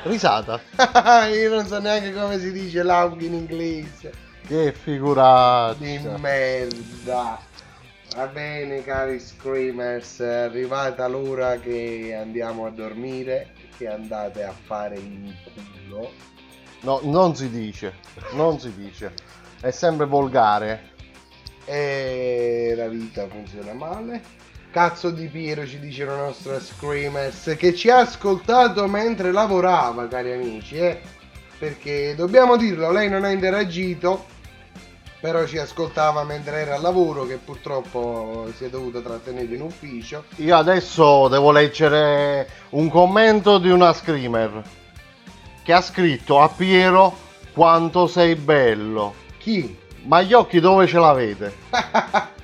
Risata. 0.02 0.60
Io 1.32 1.54
non 1.54 1.66
so 1.66 1.78
neanche 1.78 2.12
come 2.12 2.38
si 2.40 2.50
dice 2.50 2.82
laug 2.82 3.20
in 3.20 3.34
inglese. 3.34 4.12
Che 4.46 4.72
figuraccia. 4.72 5.74
Di 5.74 5.98
merda. 6.18 7.38
Va 8.16 8.26
bene, 8.26 8.82
cari 8.82 9.18
screamers, 9.18 10.20
è 10.20 10.28
arrivata 10.28 11.06
l'ora 11.06 11.56
che 11.58 12.14
andiamo 12.14 12.66
a 12.66 12.70
dormire, 12.70 13.54
che 13.78 13.88
andate 13.88 14.42
a 14.42 14.52
fare 14.52 14.98
in 14.98 15.32
culo. 15.86 16.10
No, 16.82 17.00
non 17.04 17.34
si 17.36 17.48
dice. 17.48 17.94
Non 18.32 18.58
si 18.58 18.74
dice. 18.74 19.14
È 19.60 19.70
sempre 19.70 20.06
volgare. 20.06 20.90
E 21.64 22.74
la 22.76 22.88
vita 22.88 23.28
funziona 23.28 23.72
male. 23.72 24.22
Cazzo 24.72 25.10
di 25.10 25.26
Piero 25.26 25.66
ci 25.66 25.78
dice 25.78 26.06
la 26.06 26.16
nostra 26.16 26.58
Screamers 26.58 27.56
che 27.58 27.74
ci 27.74 27.90
ha 27.90 27.98
ascoltato 27.98 28.86
mentre 28.86 29.30
lavorava, 29.30 30.08
cari 30.08 30.32
amici, 30.32 30.78
eh? 30.78 30.98
Perché 31.58 32.14
dobbiamo 32.16 32.56
dirlo, 32.56 32.90
lei 32.90 33.10
non 33.10 33.22
ha 33.24 33.28
interagito, 33.28 34.24
però 35.20 35.44
ci 35.44 35.58
ascoltava 35.58 36.24
mentre 36.24 36.62
era 36.62 36.76
al 36.76 36.80
lavoro, 36.80 37.26
che 37.26 37.36
purtroppo 37.36 38.50
si 38.56 38.64
è 38.64 38.70
dovuto 38.70 39.02
trattenere 39.02 39.54
in 39.54 39.60
ufficio. 39.60 40.24
Io 40.36 40.56
adesso 40.56 41.28
devo 41.28 41.52
leggere 41.52 42.48
un 42.70 42.88
commento 42.88 43.58
di 43.58 43.68
una 43.68 43.92
screamer 43.92 44.62
che 45.62 45.72
ha 45.74 45.82
scritto 45.82 46.40
a 46.40 46.48
Piero 46.48 47.14
quanto 47.52 48.06
sei 48.06 48.36
bello. 48.36 49.12
Chi? 49.36 49.78
Ma 50.04 50.22
gli 50.22 50.32
occhi 50.32 50.60
dove 50.60 50.86
ce 50.86 50.98
l'avete? 50.98 51.54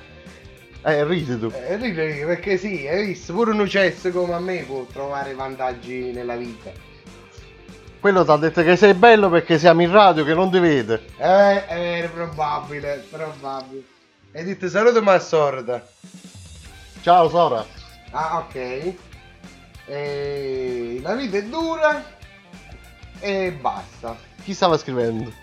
eh, 0.83 1.03
ridi 1.05 1.37
tu. 1.39 1.51
Eh, 1.53 1.75
ridi, 1.77 2.23
perché 2.25 2.57
sì, 2.57 2.87
hai 2.87 3.05
visto, 3.07 3.33
pure 3.33 3.51
un 3.51 3.59
uccesso 3.59 4.09
come 4.11 4.33
a 4.33 4.39
me 4.39 4.63
può 4.63 4.85
trovare 4.91 5.33
vantaggi 5.33 6.11
nella 6.11 6.35
vita. 6.35 6.71
Quello 7.99 8.23
ti 8.23 8.31
ha 8.31 8.37
detto 8.37 8.63
che 8.63 8.77
sei 8.77 8.93
bello 8.93 9.29
perché 9.29 9.59
siamo 9.59 9.81
in 9.81 9.91
radio 9.91 10.23
che 10.23 10.33
non 10.33 10.49
ti 10.49 10.59
vede. 10.59 11.03
Eh, 11.17 11.65
è 11.65 12.09
probabile, 12.13 13.05
probabile. 13.09 13.83
E 14.31 14.43
dite 14.43 14.69
saluto 14.69 15.01
ma 15.01 15.19
sorda. 15.19 15.85
Ciao 17.01 17.27
Sora. 17.29 17.65
Ah, 18.11 18.37
ok. 18.37 18.93
E 19.85 20.99
la 21.01 21.15
vita 21.15 21.37
è 21.37 21.43
dura. 21.43 22.03
e 23.19 23.51
basta. 23.51 24.15
Chi 24.43 24.53
stava 24.53 24.77
scrivendo? 24.77 25.33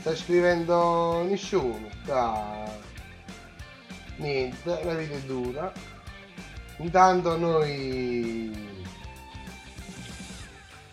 Sta 0.00 0.16
scrivendo 0.16 1.22
nessuno. 1.28 1.88
Ah, 2.08 2.64
niente, 4.16 4.80
la 4.84 4.94
vita 4.94 5.14
è 5.14 5.20
dura. 5.20 5.72
Intanto 6.78 7.36
noi. 7.36 8.72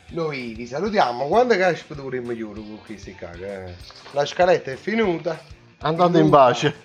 Noi 0.09 0.53
vi 0.53 0.67
salutiamo. 0.67 1.27
Quando 1.27 1.55
casco 1.57 1.93
dovremmo 1.93 2.33
chiudere 2.33 2.65
con 2.65 2.79
questi 2.85 3.15
caga? 3.15 3.65
eh? 3.65 3.75
La 4.11 4.25
scaletta 4.25 4.71
è 4.71 4.75
finita. 4.75 5.39
Andate 5.79 6.19
in 6.19 6.29
pace. 6.29 6.75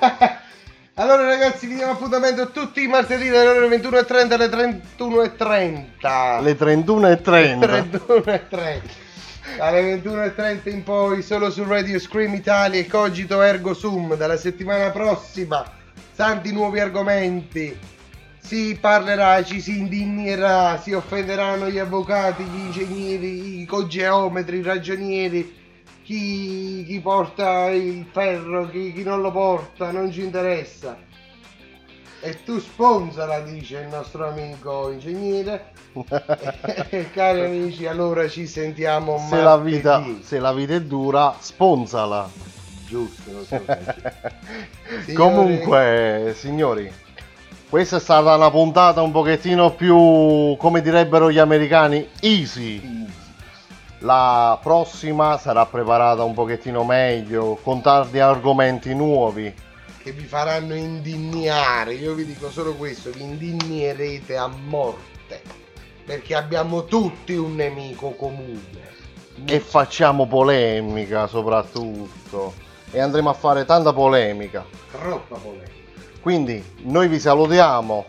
Allora 0.94 1.24
ragazzi 1.24 1.66
vi 1.66 1.76
diamo 1.76 1.92
appuntamento 1.92 2.50
tutti 2.50 2.82
i 2.82 2.86
martedì 2.86 3.28
dalle 3.30 3.48
ore 3.48 3.68
21.30 3.68 4.32
alle 4.32 4.48
31.30 4.48 6.42
Le 6.42 6.58
31.30. 6.58 7.58
31.30 7.58 8.80
Dalle 9.56 9.94
21.30 10.02 10.68
in 10.68 10.82
poi 10.82 11.22
solo 11.22 11.50
su 11.50 11.64
Radio 11.64 11.98
Scream 11.98 12.34
Italia 12.34 12.80
e 12.80 12.86
Cogito 12.86 13.40
Ergo 13.40 13.72
Sum 13.72 14.14
Dalla 14.14 14.36
settimana 14.36 14.90
prossima 14.90 15.64
tanti 16.20 16.52
nuovi 16.52 16.80
argomenti 16.80 17.74
Si 18.40 18.76
parlerà, 18.78 19.42
ci 19.42 19.58
si 19.58 19.78
indignerà, 19.78 20.78
si 20.78 20.92
offenderanno 20.92 21.70
gli 21.70 21.78
avvocati, 21.78 22.42
gli 22.42 22.58
ingegneri, 22.58 23.62
i 23.62 23.64
cogeometri, 23.64 24.58
i 24.58 24.62
ragionieri 24.62 25.56
chi, 26.02 26.84
chi 26.86 27.00
porta 27.00 27.70
il 27.70 28.04
ferro, 28.12 28.68
chi, 28.68 28.92
chi 28.92 29.02
non 29.02 29.22
lo 29.22 29.30
porta, 29.30 29.92
non 29.92 30.12
ci 30.12 30.22
interessa. 30.22 30.98
E 32.20 32.42
tu 32.44 32.58
sponsora, 32.58 33.40
dice 33.40 33.78
il 33.78 33.88
nostro 33.88 34.28
amico 34.28 34.90
ingegnere. 34.90 35.72
e 36.90 37.10
cari 37.12 37.44
amici, 37.46 37.86
allora 37.86 38.28
ci 38.28 38.46
sentiamo 38.46 39.16
Se 39.26 39.40
la, 39.40 39.56
vita, 39.56 40.04
se 40.20 40.38
la 40.38 40.52
vita 40.52 40.74
è 40.74 40.82
dura, 40.82 41.34
sponsala. 41.38 42.59
Giusto, 42.90 43.30
lo 43.32 43.44
so. 43.44 43.60
Signori- 45.04 45.14
Comunque, 45.14 46.34
signori, 46.36 46.92
questa 47.68 47.98
è 47.98 48.00
stata 48.00 48.34
una 48.34 48.50
puntata 48.50 49.00
un 49.00 49.12
pochettino 49.12 49.70
più, 49.74 50.56
come 50.58 50.80
direbbero 50.82 51.30
gli 51.30 51.38
americani, 51.38 52.08
easy. 52.20 53.06
La 54.00 54.58
prossima 54.60 55.38
sarà 55.38 55.66
preparata 55.66 56.24
un 56.24 56.34
pochettino 56.34 56.82
meglio, 56.84 57.58
con 57.62 57.80
tanti 57.80 58.18
argomenti 58.18 58.92
nuovi. 58.94 59.54
che 60.02 60.12
vi 60.12 60.24
faranno 60.24 60.74
indignare. 60.74 61.92
Io 61.94 62.14
vi 62.14 62.24
dico 62.24 62.50
solo 62.50 62.74
questo, 62.74 63.10
vi 63.10 63.22
indignerete 63.22 64.36
a 64.36 64.48
morte. 64.48 65.42
Perché 66.04 66.34
abbiamo 66.34 66.86
tutti 66.86 67.34
un 67.34 67.54
nemico 67.54 68.10
comune. 68.12 68.88
E 69.44 69.60
facciamo 69.60 70.26
polemica 70.26 71.26
soprattutto. 71.28 72.54
E 72.92 73.00
andremo 73.00 73.30
a 73.30 73.34
fare 73.34 73.64
tanta 73.64 73.92
polemica. 73.92 74.64
Troppa 74.90 75.36
polemica. 75.36 75.70
Quindi 76.20 76.62
noi 76.82 77.08
vi 77.08 77.18
salutiamo 77.18 78.06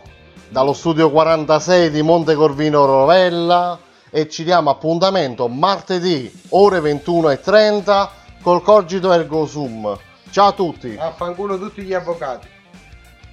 dallo 0.48 0.74
studio 0.74 1.10
46 1.10 1.90
di 1.90 2.02
Monte 2.02 2.34
Corvino 2.34 2.84
Rovella 2.84 3.78
e 4.10 4.28
ci 4.28 4.44
diamo 4.44 4.68
appuntamento 4.68 5.48
martedì 5.48 6.30
ore 6.50 6.80
21.30 6.80 8.08
col 8.42 8.60
Cogito 8.62 9.12
Ergo 9.12 9.46
Sum. 9.46 9.98
Ciao 10.30 10.48
a 10.48 10.52
tutti, 10.52 10.94
Affanculo 10.98 11.58
tutti 11.58 11.82
gli 11.82 11.94
avvocati. 11.94 12.48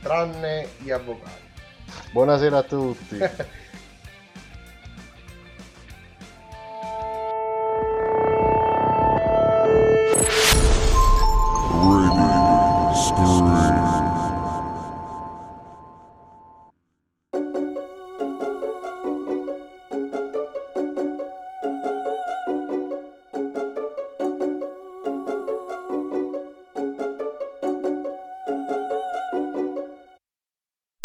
Tranne 0.02 0.70
gli 0.78 0.92
avvocati. 0.92 1.42
buonasera 2.14 2.58
a 2.58 2.64
tutti. 2.64 3.18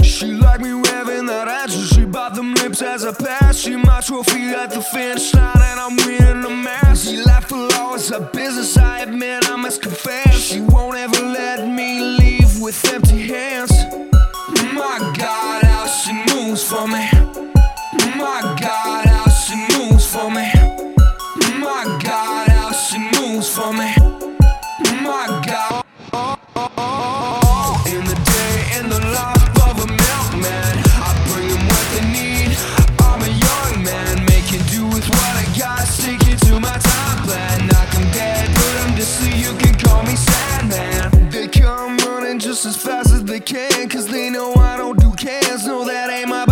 She 0.03 0.33
like 0.33 0.61
me 0.61 0.73
waving 0.73 1.27
that 1.27 1.49
ass, 1.49 1.73
she 1.93 2.05
bought 2.05 2.35
them 2.35 2.55
lips 2.55 2.83
as 2.83 3.05
I 3.05 3.13
pass. 3.13 3.59
She 3.59 3.77
my 3.77 4.01
trophy 4.01 4.51
at 4.51 4.71
the 4.71 4.81
finish 4.81 5.35
line, 5.35 5.54
cause 44.05 44.13
they 44.13 44.31
know 44.31 44.55
I 44.55 44.77
don't 44.77 44.99
do 44.99 45.13
cans. 45.13 45.67
No, 45.67 45.85
that 45.85 46.11
ain't 46.11 46.29
my 46.29 46.45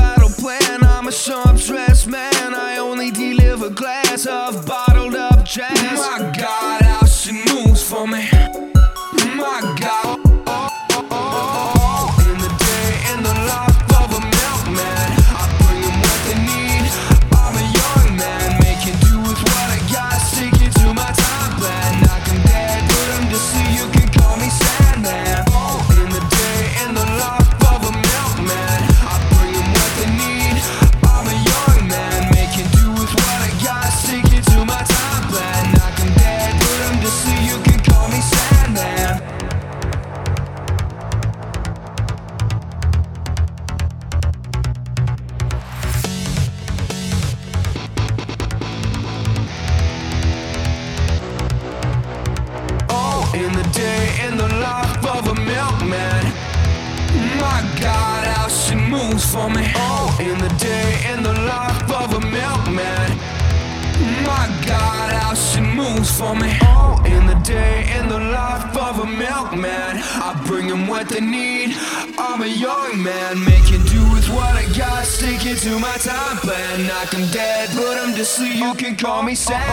sad. 79.43 79.72